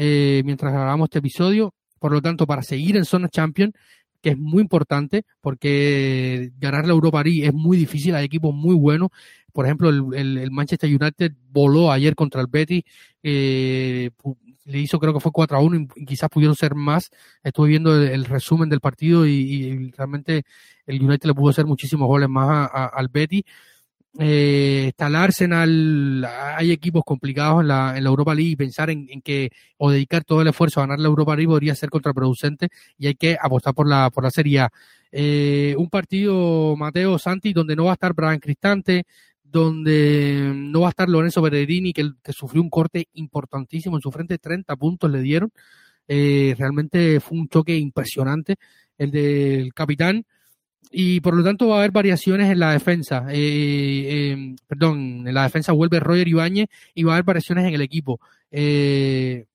[0.00, 3.72] eh, mientras grabamos este episodio, por lo tanto, para seguir en zona champion,
[4.22, 8.76] que es muy importante porque ganar la Europa League es muy difícil, hay equipos muy
[8.76, 9.08] buenos.
[9.52, 12.84] Por ejemplo, el, Manchester United voló ayer contra el Betis,
[13.24, 14.10] eh,
[14.66, 17.10] le hizo creo que fue 4 a 1 y quizás pudieron ser más.
[17.42, 20.44] Estuve viendo el, resumen del partido y, realmente
[20.86, 23.42] el United le pudo hacer muchísimos goles más al Betis.
[24.18, 28.90] Eh, está el Arsenal, hay equipos complicados en la, en la Europa League y pensar
[28.90, 32.68] en, que o dedicar todo el esfuerzo a ganar la Europa League podría ser contraproducente
[32.96, 34.70] y hay que apostar por la, por la Serie A.
[35.12, 39.04] Eh, un partido, Mateo Santi, donde no va a estar Brian Cristante,
[39.44, 44.10] donde no va a estar Lorenzo Berrerini, que, que sufrió un corte importantísimo en su
[44.10, 45.52] frente, 30 puntos le dieron.
[46.08, 48.56] Eh, realmente fue un choque impresionante
[48.96, 50.24] el del capitán
[50.90, 53.26] y por lo tanto va a haber variaciones en la defensa.
[53.30, 57.74] Eh, eh, perdón, en la defensa vuelve Roger Ibáñez y va a haber variaciones en
[57.74, 58.20] el equipo.
[58.50, 59.46] Eh,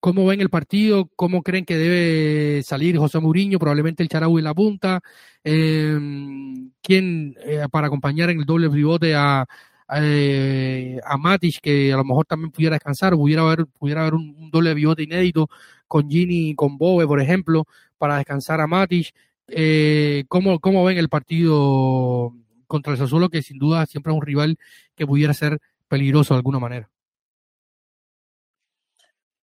[0.00, 1.08] ¿Cómo ven el partido?
[1.16, 3.58] ¿Cómo creen que debe salir José Mourinho?
[3.58, 5.00] Probablemente el Charaui en la punta.
[5.44, 7.36] ¿Quién
[7.70, 9.46] para acompañar en el doble pivote a,
[9.86, 13.14] a Matic, que a lo mejor también pudiera descansar?
[13.14, 15.48] Pudiera haber, pudiera haber un, doble pivote inédito
[15.86, 17.66] con Gini y con Bobe, por ejemplo,
[17.96, 19.14] para descansar a Matic.
[19.48, 22.32] Eh, ¿cómo, ¿Cómo ven el partido
[22.66, 24.58] contra el Sassuolo, que sin duda siempre es un rival
[24.94, 26.90] que pudiera ser peligroso de alguna manera?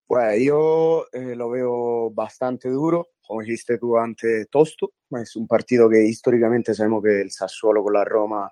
[0.08, 4.94] Pues yo eh, lo veo bastante duro, como dijiste tú antes, tosto.
[5.12, 8.52] Es un partido que históricamente sabemos que el Sassuolo con la Roma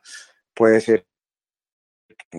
[0.53, 1.07] puede ser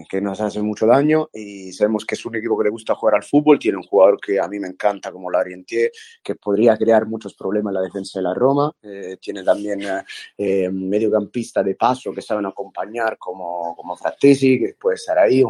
[0.09, 3.15] que nos hace mucho daño y sabemos que es un equipo que le gusta jugar
[3.17, 5.91] al fútbol, tiene un jugador que a mí me encanta como Larientier,
[6.23, 10.03] que podría crear muchos problemas en la defensa de la Roma, eh, tiene también eh,
[10.37, 15.43] eh, mediocampista de paso que saben acompañar como, como Frattesi, que puede estar ahí.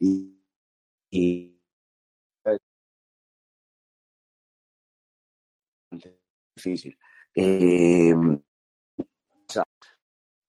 [0.00, 0.38] Y,
[1.10, 1.58] y
[6.58, 6.98] difícil.
[7.34, 8.14] Eh,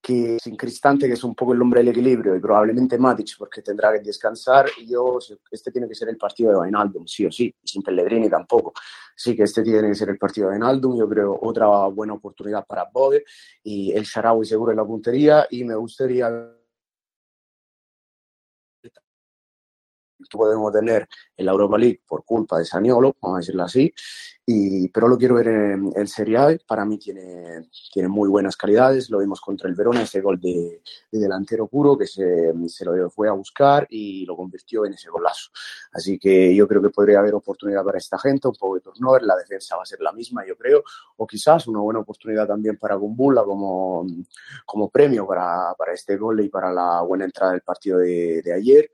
[0.09, 3.61] que sin Cristante, que es un poco el hombre del equilibrio, y probablemente Matic, porque
[3.61, 5.19] tendrá que descansar, yo,
[5.51, 8.73] este tiene que ser el partido de Wijnaldum, sí o sí, sin Pellegrini tampoco.
[9.15, 12.65] Sí que este tiene que ser el partido de Wijnaldum, yo creo otra buena oportunidad
[12.65, 13.23] para Bode,
[13.63, 16.55] y el Sharawi seguro en la puntería, y me gustaría
[20.31, 21.07] podemos tener
[21.37, 23.93] en la Europa League por culpa de Saniolo, vamos a decirlo así,
[24.51, 29.11] y, pero lo quiero ver en, Serie A, para mí tiene, tiene muy buenas calidades,
[29.11, 30.81] lo vimos contra el Verona, ese gol de,
[31.11, 35.51] delantero puro que se, se, lo fue a buscar y lo convirtió en ese golazo.
[35.91, 39.21] Así que yo creo que podría haber oportunidad para esta gente, un poco de turnover,
[39.21, 40.83] la defensa va a ser la misma, yo creo,
[41.17, 44.07] o quizás una buena oportunidad también para Gumbula como,
[44.65, 48.51] como premio para, para este gol y para la buena entrada del partido de, de
[48.51, 48.89] ayer.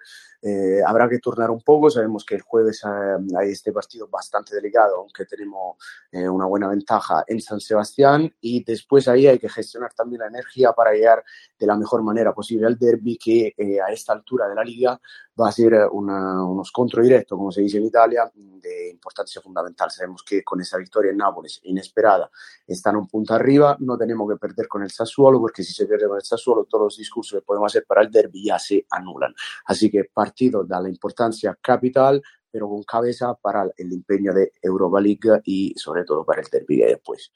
[0.48, 4.54] Eh, habrá que turnar un poco, sabemos que el jueves eh, hay este partido bastante
[4.54, 5.78] delicado, aunque tenemos tenemos
[6.12, 10.28] eh, una buena ventaja en San Sebastián y después ahí hay que gestionar también la
[10.28, 11.24] energía para llegar
[11.58, 15.00] de la mejor manera posible al derby que eh, a esta altura de la liga
[15.40, 19.92] va a ser una, uno scontro directo, como se dice en Italia, de importancia fundamental.
[19.92, 22.30] Sabemos que con esa victoria en Nápoles, inesperada,
[22.66, 26.08] están un punto arriba, no tenemos que perder con el Sassuolo, porque si se pierde
[26.08, 29.36] con el Sassuolo, todos los discursos que podemos hacer para el derby ya se anulan.
[29.66, 32.22] Así que partido da la importancia capital,
[32.56, 36.78] pero con cabeza para el empeño de Europa League y sobre todo para el derby
[36.78, 37.34] de después.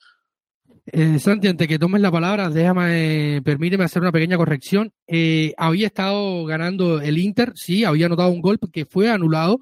[0.86, 4.94] Eh, Santi, antes que tomes la palabra, déjame, permíteme hacer una pequeña corrección.
[5.08, 9.60] Eh, había estado ganando el Inter, sí, había anotado un gol que fue anulado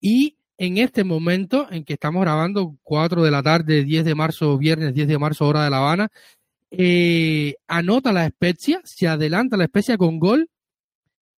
[0.00, 4.56] y en este momento en que estamos grabando 4 de la tarde, 10 de marzo,
[4.56, 6.08] viernes 10 de marzo, hora de La Habana,
[6.70, 10.48] eh, anota la Spezia, se adelanta la Spezia con gol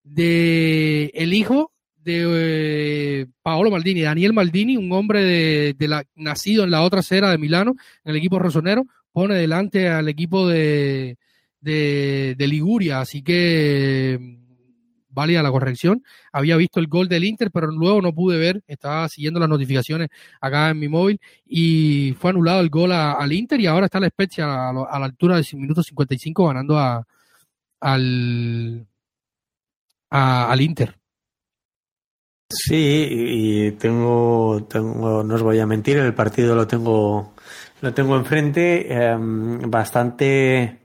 [0.04, 1.72] de el hijo
[2.06, 7.30] de eh, Paolo Maldini, Daniel Maldini, un hombre de, la, nacido en la otra acera
[7.30, 11.18] de Milano, en el equipo rosonero, pone delante al equipo de,
[11.60, 14.38] de, Liguria, así que
[15.08, 16.04] válida la corrección.
[16.32, 20.08] Había visto el gol del Inter, pero luego no pude ver, estaba siguiendo las notificaciones
[20.40, 24.08] acá en mi móvil y fue anulado el gol al Inter y ahora está la
[24.08, 27.04] Spezia a, a la altura de minuto 55 ganando a,
[27.80, 28.86] al,
[30.10, 30.96] al Inter.
[32.48, 37.34] Sí, y tengo, tengo, no os voy a mentir, el partido lo tengo,
[37.80, 40.78] lo tengo enfrente, em, bastante,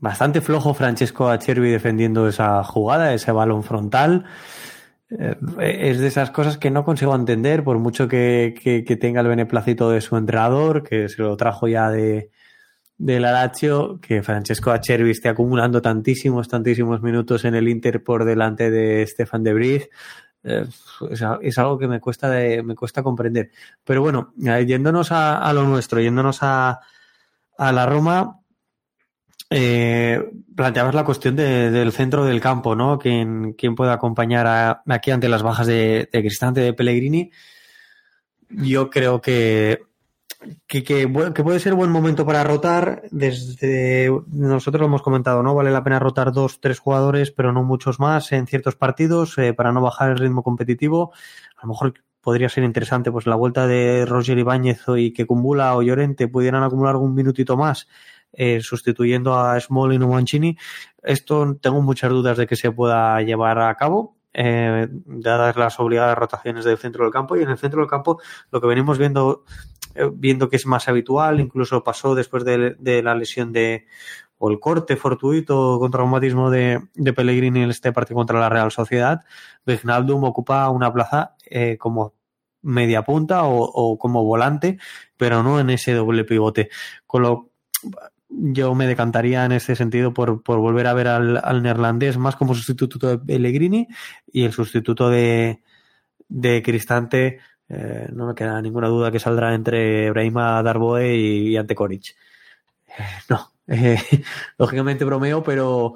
[0.00, 4.24] bastante flojo Francesco Acerbi defendiendo esa jugada, ese balón frontal.
[5.10, 5.36] Eh,
[5.90, 8.54] es de esas cosas que no consigo entender, por mucho que,
[9.00, 12.30] tenga el beneplácito de su entrenador, que se lo trajo ya de,
[12.98, 18.24] de la Lazio, que Francesco Acerbi esté acumulando tantísimos, tantísimos minutos en el Inter por
[18.24, 19.88] delante de Stefan de Vrij.
[20.48, 20.64] Eh,
[21.10, 22.28] es, es algo que me cuesta
[22.64, 23.50] me cuesta comprender.
[23.84, 26.80] Pero bueno, eh, yéndonos a, a lo nuestro, yéndonos a,
[27.58, 28.40] a la Roma,
[29.50, 32.98] eh, planteabas la cuestión de- del centro del campo, ¿no?
[32.98, 37.30] ¿Quién, quién puede acompañar aquí ante las bajas de, de Cristante, de Pellegrini?
[38.50, 39.82] Yo creo que,
[40.66, 43.02] que, que, que puede ser buen momento para rotar.
[43.10, 45.54] Desde nosotros lo hemos comentado, ¿no?
[45.54, 49.52] Vale la pena rotar dos, tres jugadores, pero no muchos más en ciertos partidos eh,
[49.54, 51.12] para no bajar el ritmo competitivo.
[51.56, 55.74] A lo mejor podría ser interesante, pues la vuelta de Roger Ibáñez y que Cumbula
[55.76, 57.88] o Llorente pudieran acumular algún minutito más
[58.32, 60.56] eh, sustituyendo a Smalling o Mancini.
[61.02, 66.16] Esto tengo muchas dudas de que se pueda llevar a cabo, eh, dadas las obligadas
[66.16, 67.36] rotaciones del centro del campo.
[67.36, 68.20] Y en el centro del campo
[68.52, 69.44] lo que venimos viendo,
[69.96, 73.86] eh, viendo que es más habitual, incluso pasó después de, la lesión de
[74.38, 78.70] o el corte fortuito con traumatismo de, de Pellegrini en este partido contra la Real
[78.70, 79.24] Sociedad,
[79.66, 82.14] Wijnaldum ocupa una plaza eh, como
[82.62, 84.78] media punta o, o como volante,
[85.16, 86.70] pero no en ese doble pivote.
[87.04, 87.50] Con lo
[88.28, 92.54] yo me decantaría en ese sentido por, por volver a ver al, neerlandés más como
[92.54, 93.88] sustituto de Pellegrini
[94.30, 95.62] y el sustituto de,
[96.28, 97.40] de Cristante.
[97.68, 102.16] Eh, no me queda ninguna duda que saldrá entre Brahima Darboe y, y Ante Coric.
[102.86, 103.52] Eh, no,
[104.58, 105.94] lógicamente bromeo, pero,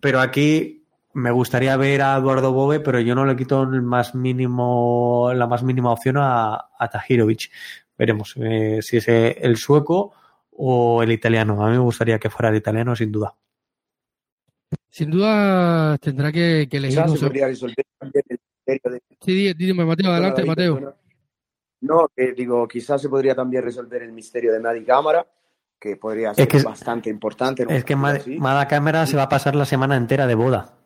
[0.00, 4.14] pero aquí me gustaría ver a Eduardo Bove, pero yo no le quito el más
[4.14, 7.50] mínimo, la más mínima opción a, a Tahirovic.
[7.96, 10.14] Veremos eh, si es el sueco
[10.56, 11.64] o el italiano.
[11.64, 13.34] A mí me gustaría que fuera el italiano, sin duda.
[14.90, 16.98] Sin duda tendrá que, que elegir.
[17.02, 19.02] Quizás se podría resolver también el misterio de...
[19.20, 20.96] Sí, dime, Mateo, adelante, Mateo.
[21.80, 25.26] No, que digo, quizás se podría también resolver el misterio de Madi Cámara,
[25.78, 27.64] que podría ser Es que es- bastante importante.
[27.64, 28.38] en Es que partido Mad- así.
[28.38, 30.78] Mada Cámara se va a pasar la semana entera de boda.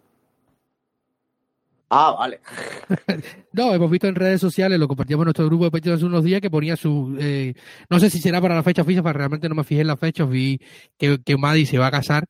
[1.90, 2.40] Ah, vale.
[3.52, 6.22] No, hemos visto en redes sociales, lo compartíamos en nuestro grupo de Patreon hace unos
[6.24, 7.16] días, que ponía su.
[7.18, 7.54] eh,
[7.90, 9.96] no sé si será para la fecha fija, porque realmente no me fijé en la
[9.96, 10.60] fecha, vi
[10.98, 12.26] que, que Madi se va a casar.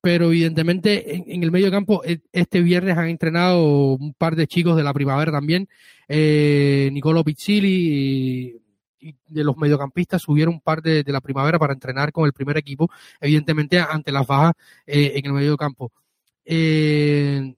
[0.00, 4.76] Pero evidentemente en, el medio campo, e- este viernes han entrenado un par de chicos
[4.76, 5.68] de la primavera también.
[6.08, 8.62] Eh, Nicolo Pizzili
[9.00, 12.32] y, de los mediocampistas subieron un par de, de la primavera para entrenar con el
[12.32, 14.52] primer equipo, evidentemente ante las bajas
[14.86, 15.92] eh, en el medio campo.
[16.44, 17.54] Eh,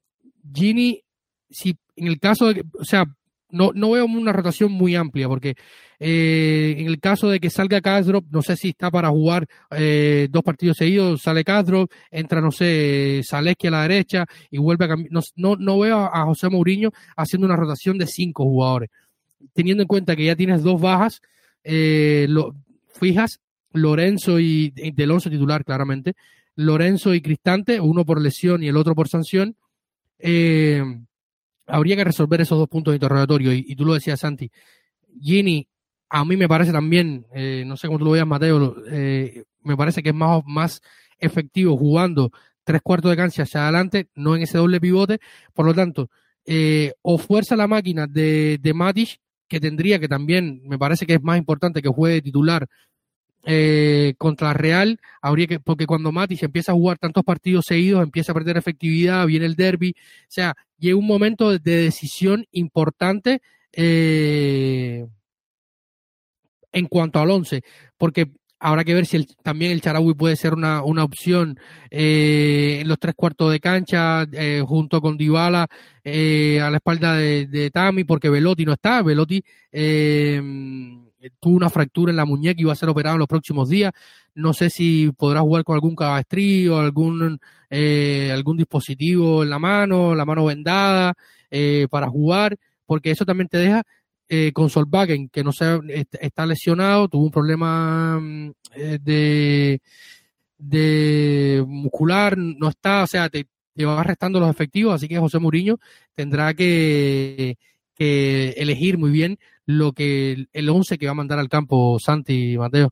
[0.52, 1.02] Gini
[1.50, 3.04] si en el caso de que, o sea,
[3.50, 5.54] no, no veo una rotación muy amplia, porque
[5.98, 10.28] eh, en el caso de que salga Kastrop, no sé si está para jugar eh,
[10.30, 14.88] dos partidos seguidos, sale Kastrop, entra, no sé, Zaleski a la derecha y vuelve a
[14.88, 15.12] cambiar.
[15.12, 18.90] No, no, no veo a, José Mourinho haciendo una rotación de cinco jugadores.
[19.54, 21.20] Teniendo en cuenta que ya tienes dos bajas,
[21.64, 22.28] eh,
[22.94, 23.40] fijas,
[23.72, 26.14] Lorenzo y Del titular, claramente,
[26.54, 29.56] Lorenzo y Cristante, uno por lesión y el otro por sanción.
[30.18, 30.82] Eh,
[31.68, 33.52] habría que resolver esos dos puntos de interrogatorio.
[33.52, 34.50] Y, tú lo decías, Santi.
[35.20, 35.68] Gini
[36.10, 39.76] a mí me parece también, eh, no sé cómo tú lo veas, Mateo, eh, me
[39.76, 40.80] parece que es más, más
[41.18, 42.32] efectivo jugando
[42.64, 45.20] tres cuartos de cancha hacia adelante, no en ese doble pivote.
[45.52, 46.10] Por lo tanto,
[46.46, 51.14] eh, o fuerza la máquina de, de Matic, que tendría que también, me parece que
[51.14, 52.66] es más importante que juegue titular
[53.44, 58.32] eh, contra Real, habría que, porque cuando Matic empieza a jugar tantos partidos seguidos, empieza
[58.32, 63.40] a perder efectividad, viene el derby, o sea, llega un momento de, decisión importante
[63.72, 65.06] eh,
[66.72, 67.62] en cuanto al 11,
[67.96, 71.58] porque habrá que ver si también el Charaui puede ser una, una opción
[71.90, 75.68] eh, en los tres cuartos de cancha, eh, junto con Dybala
[76.04, 79.02] eh, a la espalda de, de, Tami, porque Velotti no está.
[79.02, 79.42] Velotti
[79.72, 80.40] eh,
[81.40, 83.92] tuvo una fractura en la muñeca y va a ser operado en los próximos días.
[84.34, 87.40] No sé si podrá jugar con algún cabestrillo, algún,
[87.70, 91.14] eh, algún dispositivo en la mano, la mano vendada,
[91.50, 93.82] eh, para jugar, porque eso también te deja
[94.28, 95.80] eh, con Solvagen, que no se,
[96.20, 99.80] está lesionado, tuvo un problema mm, eh, de,
[100.58, 105.38] de muscular, no está, o sea, te, te, va restando los efectivos, así que José
[105.38, 105.78] Mourinho
[106.14, 107.56] tendrá que,
[107.98, 112.52] que elegir muy bien lo que el 11 que va a mandar al campo Santi
[112.52, 112.90] y Mateo.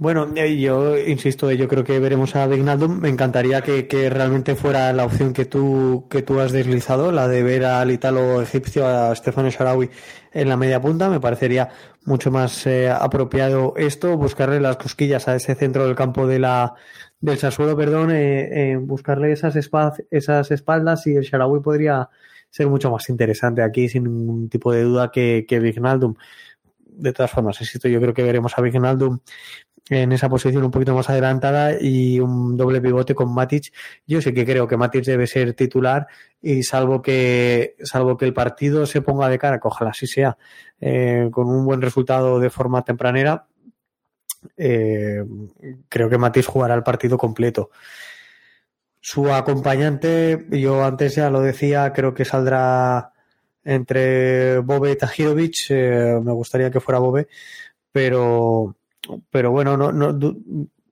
[0.00, 3.00] Bueno, yo insisto, yo creo que veremos a Vignaldum.
[3.00, 7.42] Me encantaría que, realmente fuera la opción que tú, que tú has deslizado, la de
[7.42, 9.90] ver al italo egipcio, a Stefano Sharawi
[10.32, 11.10] en la media punta.
[11.10, 11.70] Me parecería
[12.04, 16.74] mucho más eh, apropiado esto, buscarle las cosquillas a ese centro del campo de la,
[17.20, 19.56] del Sassuolo, perdón, eh, eh, buscarle esas,
[20.10, 22.08] esas espaldas y el Sharawi podría
[22.50, 26.14] ser mucho más interesante aquí, sin ningún tipo de duda, que, que Vignaldum.
[26.86, 29.20] De todas formas, insisto, yo creo que veremos a Vignaldum
[29.90, 33.72] en esa posición un poquito más adelantada y un doble pivote con Matic.
[34.06, 36.06] Yo sí que creo que Matic debe ser titular
[36.42, 40.36] y salvo que salvo que el partido se ponga de cara, que ojalá así sea,
[40.80, 43.46] eh, con un buen resultado de forma tempranera,
[44.58, 45.24] eh,
[45.88, 47.70] creo que Matic jugará el partido completo.
[49.00, 53.12] Su acompañante, yo antes ya lo decía, creo que saldrá
[53.64, 55.70] entre Bobe y Tajirovic.
[55.70, 57.28] Eh, me gustaría que fuera Bobe,
[57.92, 58.76] pero
[59.30, 60.18] pero bueno, no, no,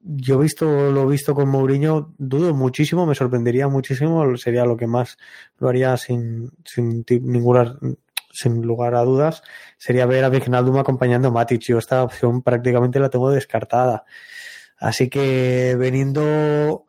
[0.00, 4.86] yo he visto lo visto con Mourinho, dudo muchísimo, me sorprendería muchísimo, sería lo que
[4.86, 5.18] más
[5.58, 7.78] lo haría sin, sin ninguna
[8.36, 9.42] sin lugar a dudas,
[9.78, 11.62] sería ver a Vignaldum acompañando a Matic.
[11.62, 14.04] Yo esta opción prácticamente la tengo descartada.
[14.78, 16.86] Así que veniendo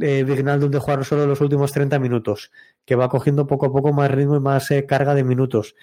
[0.00, 2.52] eh, Vignaldum de jugar solo los últimos 30 minutos,
[2.84, 5.74] que va cogiendo poco a poco más ritmo y más eh, carga de minutos,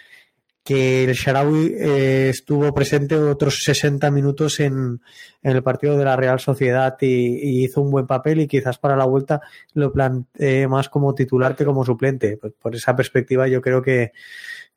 [0.63, 5.01] que el Sharawi eh, estuvo presente otros 60 minutos en,
[5.43, 8.95] el partido de la Real Sociedad y, y, hizo un buen papel y quizás para
[8.95, 9.41] la vuelta
[9.73, 12.37] lo planteé más como titular que como suplente.
[12.37, 14.11] Pues por esa perspectiva yo creo que,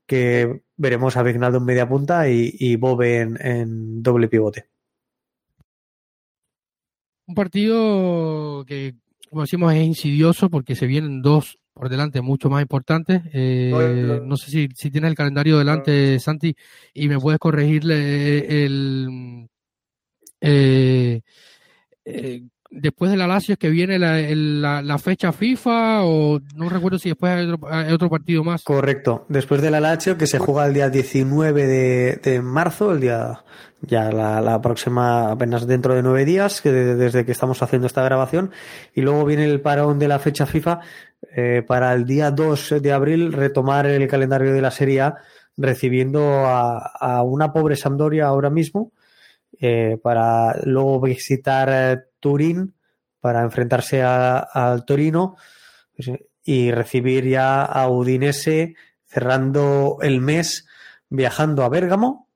[0.09, 4.67] que veremos a Vignaldo en media punta y, y Bobe en, en doble pivote.
[7.27, 8.95] Un partido que,
[9.29, 13.23] como decimos, es insidioso porque se vienen dos por delante mucho más importante.
[13.33, 16.57] Eh, no sé si, si tienes el calendario delante, Santi,
[16.95, 19.47] y me puedes corregirle el...
[20.41, 21.21] Eh,
[22.05, 26.69] eh, después de la Lazio es que viene la, la, la, fecha FIFA o no
[26.69, 28.63] recuerdo si después hay otro, hay otro, partido más.
[28.65, 33.01] Correcto, después de la Lazio que se juega el día 19 de, de marzo, el
[33.01, 33.45] día
[33.81, 38.03] ya la, la, próxima apenas dentro de nueve días que desde que estamos haciendo esta
[38.03, 38.51] grabación
[38.93, 40.81] y luego viene el parón de la fecha FIFA
[41.37, 45.17] eh, para el día 2 de abril retomar el calendario de la Serie A
[45.57, 48.93] recibiendo a, a una pobre Sampdoria ahora mismo
[49.61, 52.75] eh, para luego visitar eh, Turín
[53.21, 55.37] para enfrentarse al Torino
[55.97, 56.11] pues,
[56.45, 58.75] y recibir ya a Udinese
[59.07, 60.67] cerrando el mes
[61.09, 62.29] viajando a Bérgamo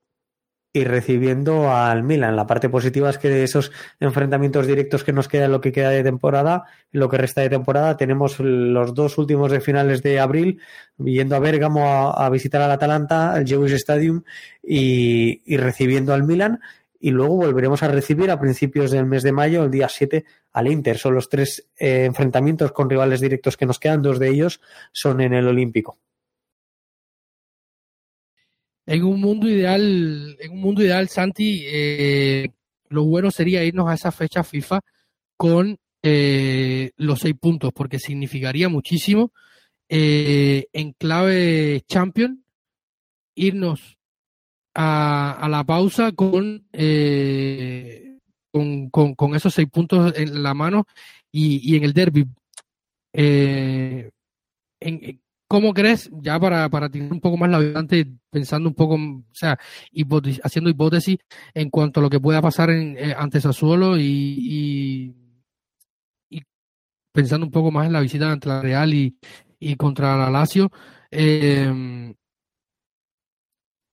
[0.75, 2.35] y recibiendo al Milan.
[2.35, 5.91] La parte positiva es que de esos enfrentamientos directos que nos queda lo que queda
[5.91, 10.61] de temporada, lo que resta de temporada, tenemos los dos últimos de finales de abril,
[10.97, 14.23] yendo a Bérgamo a, a visitar al Atalanta, al Jewish Stadium
[14.63, 16.61] y, y recibiendo al Milan
[17.03, 20.69] y luego volveremos a recibir a principios del mes de mayo, el día 7, al
[20.69, 20.97] Inter.
[20.99, 24.61] Son los tres eh, enfrentamientos con rivales directos que nos quedan, dos de ellos
[24.93, 25.99] son en el Olímpico.
[28.87, 32.49] En un mundo ideal, en un mundo ideal, Santi, eh,
[32.89, 34.81] lo bueno sería irnos a esa fecha FIFA
[35.37, 39.33] con eh, los seis puntos, porque significaría muchísimo
[39.89, 42.45] eh, en clave champion
[43.35, 43.99] irnos
[44.75, 48.19] a, a la pausa con, eh,
[48.51, 50.87] con, con, esos seis puntos en la mano
[51.31, 52.27] y, y en el derby.
[53.13, 54.11] Eh,
[54.81, 55.21] en,
[55.53, 59.23] ¿cómo crees, ya para, para tener un poco más la adelante, pensando un poco, o
[59.33, 59.59] sea,
[60.43, 61.19] haciendo hipótesis
[61.53, 65.15] en cuanto a lo que pueda pasar en, eh, ante Sassuolo y,
[66.31, 66.43] y,
[67.13, 69.19] pensando un poco más en la visita ante la Real y,
[69.59, 70.73] y contra la Lazio,
[71.11, 72.15] eh,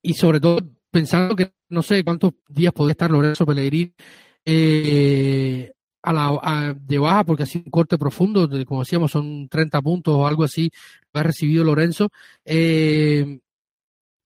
[0.01, 0.59] y sobre todo
[0.91, 3.93] pensando que no sé cuántos días puede estar Lorenzo Pellegrini
[4.45, 5.71] eh,
[6.01, 9.81] a la, de baja porque ha sido un corte profundo, de, como decíamos, son 30
[9.81, 10.71] puntos o algo así,
[11.13, 12.09] lo ha recibido Lorenzo.
[12.45, 13.39] Eh,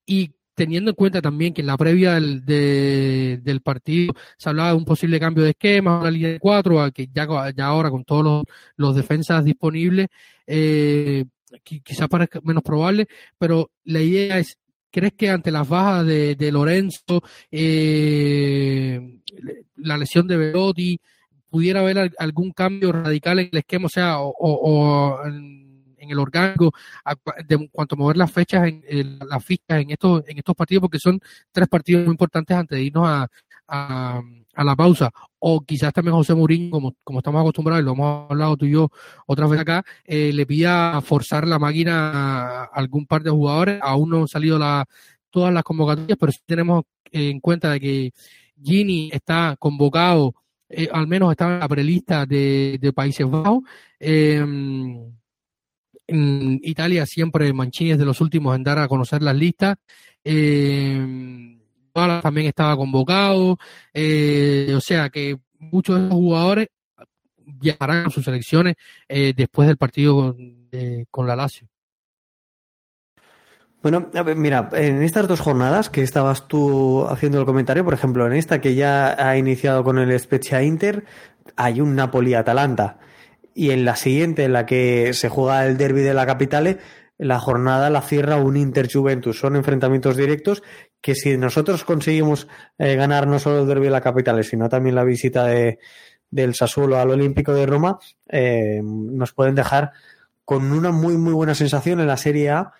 [0.05, 4.75] y teniendo en cuenta también que en la previa del, del partido se hablaba de
[4.75, 8.23] un posible cambio de esquema, una línea de cuatro, que ya, ya ahora con todos
[8.23, 8.43] los,
[8.75, 10.07] los defensas disponibles,
[10.45, 11.25] eh,
[11.63, 14.57] quizás parezca menos probable, pero la idea es
[14.93, 19.19] ¿Crees que ante las bajas de, de Lorenzo, eh,
[19.77, 21.01] la lesión de Velotti,
[21.49, 26.71] pudiera haber algún cambio radical en el esquema, o sea, o, en, el orgánico,
[27.47, 30.99] de cuanto a mover las fechas, en, las fichas en estos, en estos partidos, porque
[30.99, 31.19] son
[31.51, 33.27] tres partidos muy importantes antes de irnos a,
[33.67, 34.21] a,
[34.55, 38.57] la pausa, o quizás también José Mourinho, como, como estamos acostumbrados, y lo hemos hablado
[38.57, 38.89] tú y yo
[39.25, 44.09] otra vez acá, eh, le pida forzar la máquina a algún par de jugadores, aún
[44.09, 44.85] no han salido la,
[45.29, 48.11] todas las convocatorias, pero sí tenemos en cuenta de que
[48.61, 50.35] Gini está convocado,
[50.69, 53.63] eh, al menos está en la prelista de, de Países Bajos,
[53.99, 55.13] em,
[56.07, 59.77] en Italia siempre Mancini es de los últimos en dar a conocer las listas.
[60.23, 61.52] Eh,
[61.93, 63.57] también estaba convocado,
[63.93, 66.67] eh, o sea que muchos de los jugadores
[67.37, 68.75] viajarán a sus selecciones
[69.07, 70.35] eh, después del partido
[71.11, 71.67] con, la Lazio.
[73.81, 78.33] Bueno, mira, en estas dos jornadas que estabas tú haciendo el comentario, por ejemplo, en
[78.33, 81.03] esta que ya ha iniciado con el Spezia Inter,
[81.57, 82.99] hay un Napoli-Atalanta.
[83.53, 86.79] Y en la siguiente, en la que se juega el derby de la capitale,
[87.17, 89.37] la jornada la cierra un Inter Juventus.
[89.37, 90.63] Son enfrentamientos directos
[91.03, 92.47] que si nosotros conseguimos
[92.77, 95.77] eh, ganar no solo el derby de la capital, sino también la visita de,
[96.31, 97.99] del Sassuolo al Olímpico de Roma,
[98.29, 99.91] eh, nos pueden dejar
[100.45, 102.71] con una muy muy buena sensación en la Serie A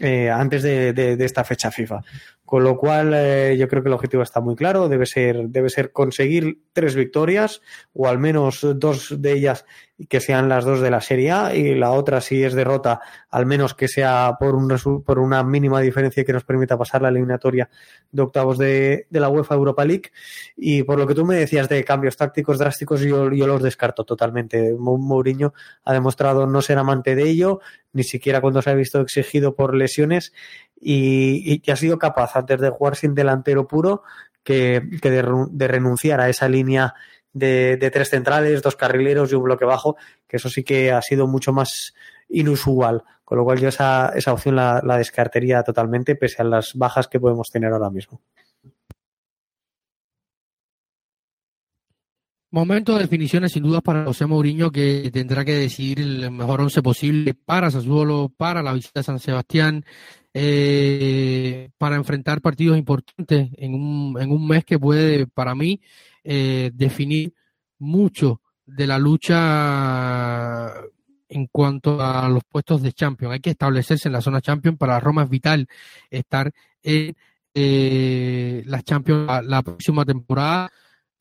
[0.00, 2.00] eh, antes de, de, esta fecha FIFA.
[2.46, 4.88] Con lo cual, eh, yo creo que el objetivo está muy claro.
[4.88, 7.60] Debe ser, debe ser conseguir tres victorias,
[7.92, 9.66] o al menos dos de ellas
[10.08, 13.00] que sean las dos de la Serie A, y la otra, si es derrota,
[13.30, 17.08] al menos que sea por, un, por una mínima diferencia que nos permita pasar la
[17.08, 17.68] eliminatoria
[18.12, 20.12] de octavos de, de la UEFA Europa League.
[20.56, 24.04] Y por lo que tú me decías de cambios tácticos drásticos, yo, yo los descarto
[24.04, 24.72] totalmente.
[24.78, 25.52] Mourinho
[25.84, 27.60] ha demostrado no ser amante de ello,
[27.92, 30.32] ni siquiera cuando se ha visto exigido por lesiones
[30.80, 34.02] y, que ha sido capaz antes de jugar sin delantero puro
[34.42, 36.94] que, de, renunciar a esa línea
[37.32, 39.96] de, tres centrales, dos carrileros y un bloque bajo,
[40.28, 41.94] que eso sí que ha sido mucho más
[42.28, 46.74] inusual, con lo cual yo esa, esa opción la, la descartaría totalmente pese a las
[46.74, 48.20] bajas que podemos tener ahora mismo.
[52.50, 56.80] Momento de definiciones sin dudas para José Mourinho que tendrá que decidir el mejor once
[56.80, 59.84] posible para Sassuolo, para la visita a San Sebastián,
[60.32, 65.80] eh, para enfrentar partidos importantes en un, en un mes que puede, para mí,
[66.22, 67.34] eh, definir
[67.78, 70.72] mucho de la lucha
[71.28, 73.34] en cuanto a los puestos de Champions.
[73.34, 74.78] Hay que establecerse en la zona Champions.
[74.78, 75.66] Para Roma es vital
[76.10, 76.52] estar
[76.82, 77.16] en
[77.54, 80.70] eh, las Champions la próxima temporada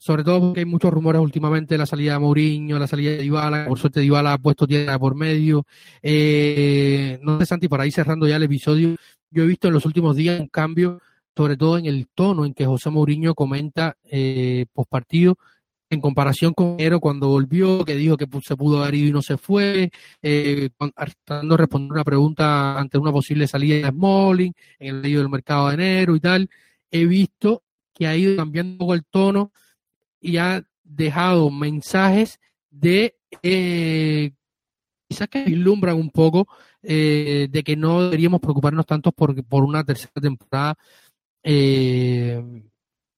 [0.06, 3.24] sobre todo porque hay muchos rumores últimamente de la salida de Mourinho, la salida de
[3.24, 5.66] Dybala, por suerte Dybala ha puesto tierra por medio.
[6.04, 8.98] Eh, no sé, Santi, para ir cerrando ya el episodio,
[9.32, 11.02] yo he visto en los últimos días un cambio,
[11.36, 15.40] sobre todo en el tono en que José Mourinho comenta eh, post partido,
[15.90, 19.24] en comparación con Ero cuando volvió, que dijo que se pudo haber ido y no
[19.24, 19.90] se fue,
[20.22, 20.70] eh,
[21.26, 25.30] tratando de responder una pregunta ante una posible salida de Smalling en el medio del
[25.30, 26.48] mercado de enero y tal.
[26.92, 29.52] He visto que ha ido cambiando un poco el tono
[30.26, 32.40] y ha dejado mensajes
[32.72, 34.32] de eh,
[35.08, 36.48] quizás que ilumbran un poco
[36.82, 40.76] eh, de que no deberíamos preocuparnos tanto por, por una tercera temporada
[41.44, 42.44] eh,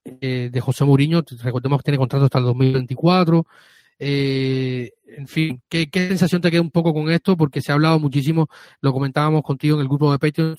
[0.04, 1.24] de José Mourinho.
[1.42, 3.46] Recordemos que tiene contrato hasta el 2024.
[4.00, 7.38] en fin, ¿qué, ¿qué, sensación te queda un poco con esto?
[7.38, 8.48] Porque se ha hablado muchísimo,
[8.82, 10.58] lo comentábamos contigo en el grupo de Patreon.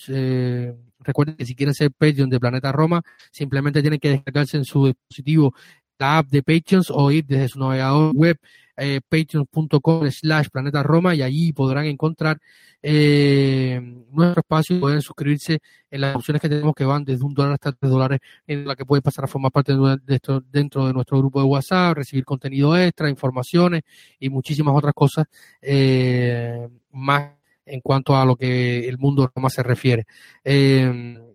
[1.01, 4.87] recuerden que si quieren ser Patreon de Planeta Roma, simplemente tienen que descargarse en su
[4.87, 5.55] dispositivo
[5.99, 8.39] la app de Patreons o ir desde su navegador web
[8.77, 12.39] eh, patreon.com slash planeta Roma y allí podrán encontrar
[12.81, 13.81] eh,
[14.13, 15.59] nuestro espacio pueden suscribirse
[15.91, 18.77] en las opciones que tenemos que van desde un dólar hasta tres dólares en la
[18.77, 22.25] que pueden pasar a formar parte de, esto dentro de nuestro grupo de WhatsApp, recibir
[22.25, 23.83] contenido extra, informaciones
[24.21, 25.27] y muchísimas otras cosas
[25.61, 27.33] eh, más
[27.67, 30.07] en cuanto a lo que el mundo Roma se refiere.
[30.45, 31.28] Eh,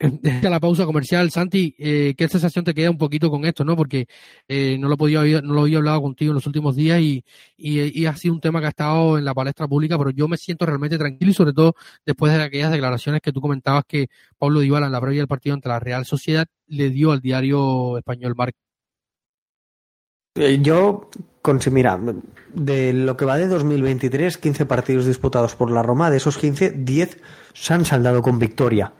[0.00, 3.76] a la pausa comercial, Santi, eh, ¿qué sensación te queda un poquito con esto, no?
[3.76, 4.06] Porque
[4.46, 7.24] eh, no lo podía no lo había hablado contigo en los últimos días y,
[8.06, 10.66] ha sido un tema que ha estado en la palestra pública, pero yo me siento
[10.66, 11.74] realmente tranquilo y sobre todo
[12.06, 14.08] después de aquellas declaraciones que tú comentabas que
[14.38, 17.98] Pablo Dybala en la previa del partido ante la Real Sociedad le dio al diario
[17.98, 18.58] español Marca.
[20.36, 20.60] Eh,
[21.44, 21.98] yo, mira,
[22.52, 26.70] de lo que va de 2023, 15 partidos disputados por la Roma, de esos 15,
[26.70, 27.18] 10
[27.60, 28.92] se han saldado con victoria.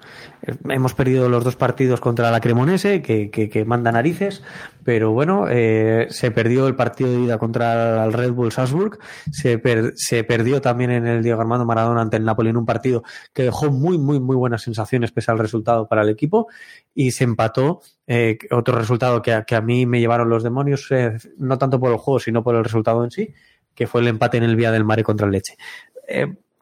[0.43, 4.43] Eh, hemos perdido los dos partidos contra la Cremonese, que, que, manda narices,
[4.83, 8.99] pero bueno, eh, se perdió el partido de ida contra el Red Bull Salzburg,
[9.31, 9.61] se,
[9.95, 13.45] se perdió también en el Diego Armando Maradona ante el Napoli en un partido que
[13.45, 16.49] dejó muy, muy, muy buenas sensaciones pese al resultado para el equipo,
[16.95, 20.89] y se empató eh, otro resultado que, que, a mí me llevaron los demonios,
[21.37, 23.35] no tanto por el juego, sino por el resultado en sí,
[23.75, 25.57] que fue el empate en el Vía del Mare contra el Leche.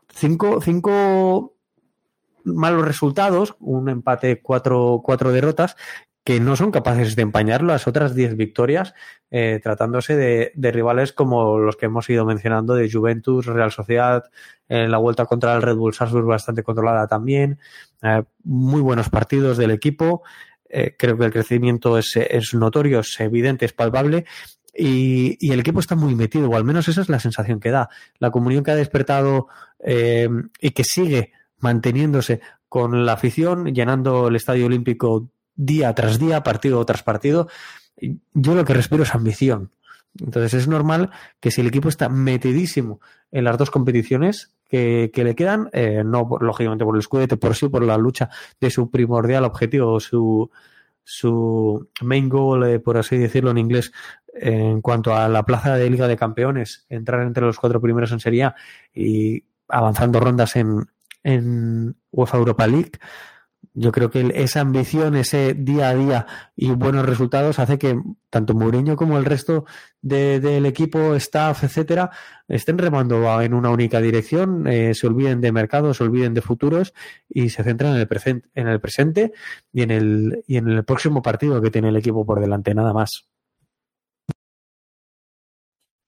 [0.09, 1.55] cinco, cinco
[2.45, 5.77] malos resultados, un empate, cuatro, cuatro derrotas,
[6.27, 8.95] que no son capaces de empañar las otras diez victorias,
[9.31, 14.25] eh, tratándose de, rivales como los que hemos ido mencionando, de Juventus, Real Sociedad,
[14.69, 17.61] en la vuelta contra el Red Bull Salzburg bastante controlada también,
[18.03, 20.25] eh, muy buenos partidos del equipo,
[20.69, 24.25] eh, creo que el crecimiento es, es, notorio, es evidente, es palpable.
[24.79, 27.89] Y, el equipo está muy metido, o al menos esa es la sensación que da.
[28.19, 29.49] La comunión que ha despertado
[29.79, 36.85] y que sigue manteniéndose con la afición, llenando el Estadio Olímpico día tras día, partido
[36.85, 37.49] tras partido.
[38.35, 39.71] Yo lo que respiro es ambición.
[40.21, 43.01] Entonces es normal que si el equipo está metidísimo
[43.31, 47.69] en las dos competiciones que, le quedan, eh, no lógicamente por el escudete, por sí,
[47.69, 48.31] por la lucha
[48.61, 50.51] de su primordial objetivo, su,
[51.05, 53.93] su main goal, eh, por así decirlo en inglés,
[54.41, 58.21] en cuanto a la plaza de Liga de Campeones, entrar entre los cuatro primeros en
[58.21, 58.53] Serie
[58.95, 60.87] y avanzando rondas en,
[61.23, 62.93] en UEFA Europa League.
[63.79, 66.27] Yo creo que esa ambición, ese día a día
[66.57, 68.01] y buenos resultados hace que
[68.31, 69.67] tanto Mourinho como el resto
[70.01, 72.11] del equipo, staff, etcétera,
[72.49, 76.95] estén remando en una única dirección, eh, se olviden de mercados, se olviden de futuros
[77.29, 79.33] y se centran en el presente, en el presente
[79.73, 82.95] y en el y en el próximo partido que tiene el equipo por delante, nada
[82.95, 83.27] más.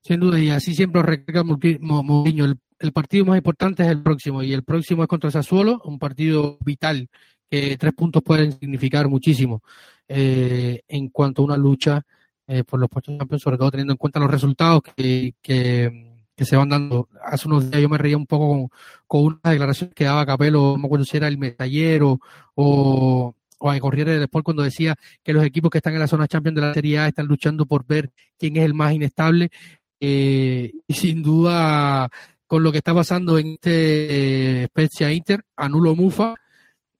[0.09, 2.47] Sin duda, y así siempre recarga Mourinho.
[2.47, 5.99] El el partido más importante es el próximo y el próximo es contra Sassuolo, un
[5.99, 7.09] partido vital
[7.51, 9.63] que tres puntos pueden significar muchísimo
[10.07, 12.03] eh, en cuanto a una lucha
[12.47, 16.07] eh, por los puestos de campeón, sobre todo teniendo en cuenta los resultados que, que,
[16.39, 17.09] se van dando.
[17.25, 18.69] Hace unos días yo me reía un poco con,
[19.07, 22.21] con una declaración que daba Capello, no me acuerdo si era el Metallero
[22.55, 26.29] o, o a Corriere después cuando decía que los equipos que están en la zona
[26.29, 29.51] champion de la Serie A están luchando por ver quién es el más inestable.
[30.01, 32.09] Eh, y sin duda
[32.47, 36.35] con lo que está pasando en este eh, Spezia Inter, anulo Mufa.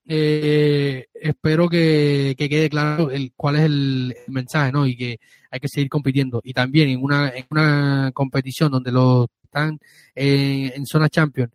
[0.05, 4.87] Eh, espero que, quede claro el, cuál es el, mensaje, ¿no?
[4.87, 5.19] Y que
[5.51, 6.41] hay que seguir compitiendo.
[6.43, 9.79] Y también en una, en una competición donde los están
[10.15, 11.51] en zona champion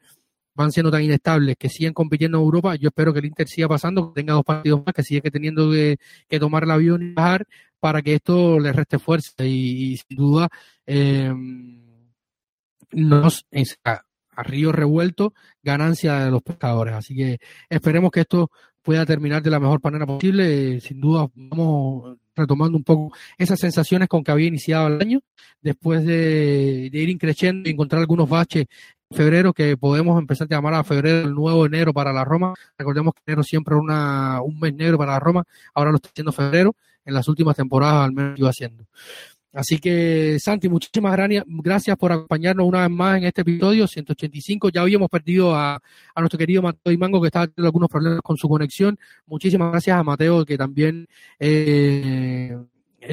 [0.54, 3.68] van siendo tan inestables que siguen compitiendo en Europa, yo espero que el Inter siga
[3.68, 5.98] pasando, que tenga dos partidos más, que siga teniendo que,
[6.38, 7.46] tomar el avión y bajar
[7.80, 9.44] para que esto le reste fuerza.
[9.44, 10.48] Y, sin duda,
[10.86, 11.32] eh,
[12.92, 13.46] nos
[13.84, 16.94] a río revuelto ganancia de los pescadores.
[16.94, 18.50] Así que esperemos que esto
[18.82, 20.80] pueda terminar de la mejor manera posible.
[20.80, 25.20] Sin duda vamos retomando un poco esas sensaciones con que había iniciado el año,
[25.60, 28.66] después de, ir increciendo y encontrar algunos baches
[29.14, 32.54] febrero que podemos empezar a llamar a febrero el nuevo enero para la Roma.
[32.76, 36.32] Recordemos que enero siempre una, un mes negro para la Roma, ahora lo está haciendo
[36.32, 36.74] febrero,
[37.04, 38.84] en las últimas temporadas al menos iba haciendo.
[39.54, 41.16] Así que, Santi, muchísimas
[41.46, 44.70] gracias por acompañarnos una vez más en este episodio 185.
[44.70, 45.80] Ya habíamos perdido a,
[46.16, 48.98] nuestro querido Mateo y Mango, que estaba teniendo algunos problemas con su conexión.
[49.26, 51.06] Muchísimas gracias a Mateo, que también
[51.38, 52.56] eh,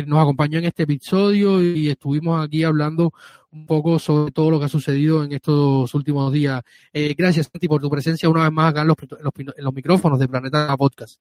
[0.05, 3.13] nos acompañó en este episodio y estuvimos aquí hablando
[3.51, 6.61] un poco sobre todo lo que ha sucedido en estos últimos días.
[6.93, 8.97] Eh, gracias, Santi, por tu presencia una vez más acá en los,
[9.35, 11.19] en los micrófonos de Planeta Podcast.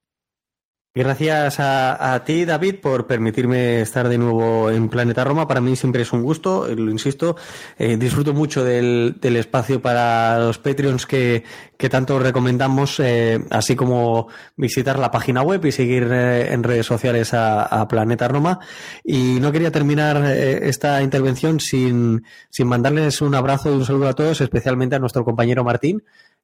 [0.93, 5.47] Gracias a, ti, David, por permitirme estar de nuevo en Planeta Roma.
[5.47, 7.37] Para mí siempre es un gusto, eh, lo insisto.
[7.79, 11.45] Eh, disfruto mucho del, espacio para los Patreons que,
[11.89, 14.27] tanto recomendamos, eh, así como
[14.57, 18.59] visitar la página web y seguir en redes sociales a, Planeta Roma.
[19.01, 24.13] Y no quería terminar esta intervención sin, sin mandarles un abrazo y un saludo a
[24.13, 26.03] todos, especialmente a nuestro compañero Martín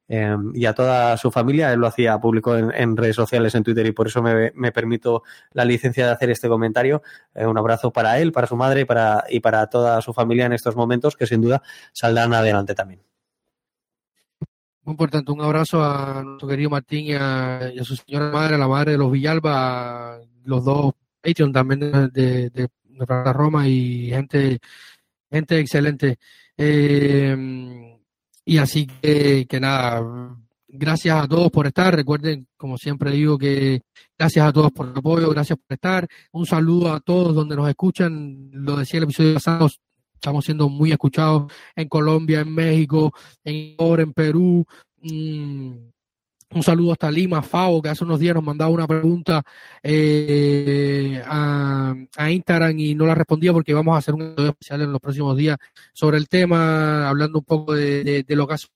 [0.09, 1.73] Em, y a toda su familia.
[1.73, 5.65] Él lo hacía público en, redes sociales, en Twitter, y por eso me, permito la
[5.65, 7.01] licencia de hacer este comentario.
[7.35, 10.45] Eh, un abrazo para él, para su madre y para, y para toda su familia
[10.45, 11.61] en estos momentos, que sin duda
[11.91, 13.01] saldrán adelante también.
[14.83, 18.69] Muy importante, un abrazo a nuestro querido Martín y a, su señora madre, a la
[18.69, 22.69] madre de los Villalba, los dos Patreon también de, de,
[23.05, 24.59] Roma y gente,
[25.29, 26.17] gente excelente.
[26.55, 27.86] Eh,
[28.47, 30.37] y así que, que nada,
[30.69, 31.93] gracias a todos por estar.
[31.93, 33.81] Recuerden, como siempre digo, que
[34.17, 36.07] gracias a todos por el apoyo, gracias por estar.
[36.31, 38.49] Un saludo a todos donde nos escuchan.
[38.53, 39.69] Lo decía el episodio pasado,
[40.13, 43.11] estamos siendo muy escuchados en Colombia, en México,
[43.43, 44.65] en, en Perú.
[45.01, 45.73] Mm,
[46.51, 49.43] un saludo hasta Lima, Favo, que hace unos días nos mandaba una pregunta
[49.83, 51.93] eh, a,
[52.29, 55.37] Instagram y no la respondía porque vamos a hacer un episodio especial en los próximos
[55.37, 55.57] días
[55.93, 58.67] sobre el tema, hablando un poco de, lo que hace,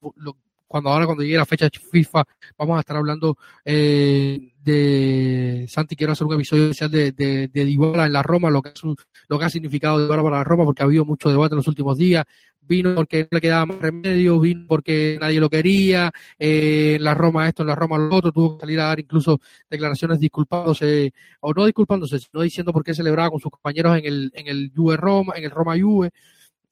[0.71, 2.23] cuando ahora cuando llegue la fecha FIFA
[2.57, 7.65] vamos a estar hablando eh, de Santi quiero hacer un episodio especial de, de, de
[7.65, 8.81] Dybala en la Roma lo que es
[9.27, 11.67] lo que ha significado Dybala para la Roma porque ha habido mucho debate en los
[11.67, 12.25] últimos días.
[12.61, 17.15] Vino porque no le quedaba más remedio vino porque nadie lo quería eh, en la
[17.15, 21.11] Roma esto en la Roma lo otro tuvo que salir a dar incluso declaraciones disculpándose
[21.41, 24.71] o no disculpándose sino diciendo por qué celebraba con sus compañeros en el en el
[24.73, 26.11] Juve Roma en el Roma Juve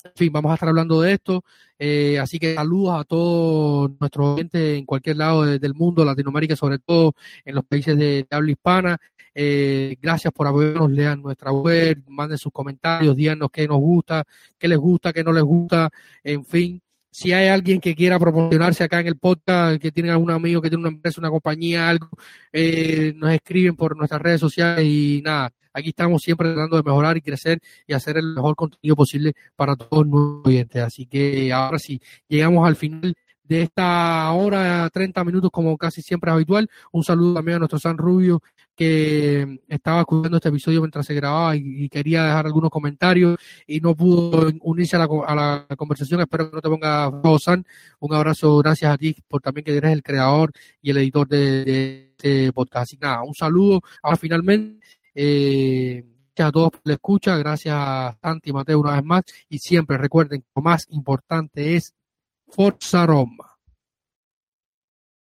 [0.03, 1.43] en fin, vamos a estar hablando de esto.
[1.77, 6.79] Eh, así que saludos a todos nuestros oyentes en cualquier lado del mundo, Latinoamérica, sobre
[6.79, 8.97] todo en los países de, habla hispana.
[9.33, 14.23] Eh, gracias por apoyarnos, lean nuestra web, manden sus comentarios, díganos qué nos gusta,
[14.57, 15.89] qué les gusta, qué no les gusta,
[16.23, 16.81] en fin.
[17.11, 20.69] Si hay alguien que quiera proporcionarse acá en el podcast, que tiene algún amigo que
[20.69, 22.09] tiene una empresa, una compañía, algo,
[22.53, 27.17] eh, nos escriben por nuestras redes sociales y nada, Aquí estamos siempre tratando de mejorar
[27.17, 30.81] y crecer y hacer el mejor contenido posible para todos nuestros oyentes.
[30.81, 33.15] Así que ahora sí, llegamos al final
[33.49, 36.69] de esta hora, 30 minutos, como casi siempre es habitual.
[36.91, 38.43] Un saludo también a nuestro San Rubio,
[38.75, 43.95] que estaba escuchando este episodio mientras se grababa y, quería dejar algunos comentarios y no
[43.95, 46.21] pudo unirse a la, conversación.
[46.21, 47.65] Espero que no te ponga San.
[47.99, 50.51] Un abrazo, gracias a ti por también que eres el creador
[50.81, 52.93] y el editor de, este podcast.
[52.93, 53.81] Y nada, un saludo.
[54.03, 54.85] Ahora finalmente
[55.21, 56.05] eh,
[56.37, 59.97] a todos por la escucha, gracias a Santi y Mateo una vez más y siempre
[59.97, 61.93] recuerden que lo más importante es
[62.47, 63.48] Forza Roma.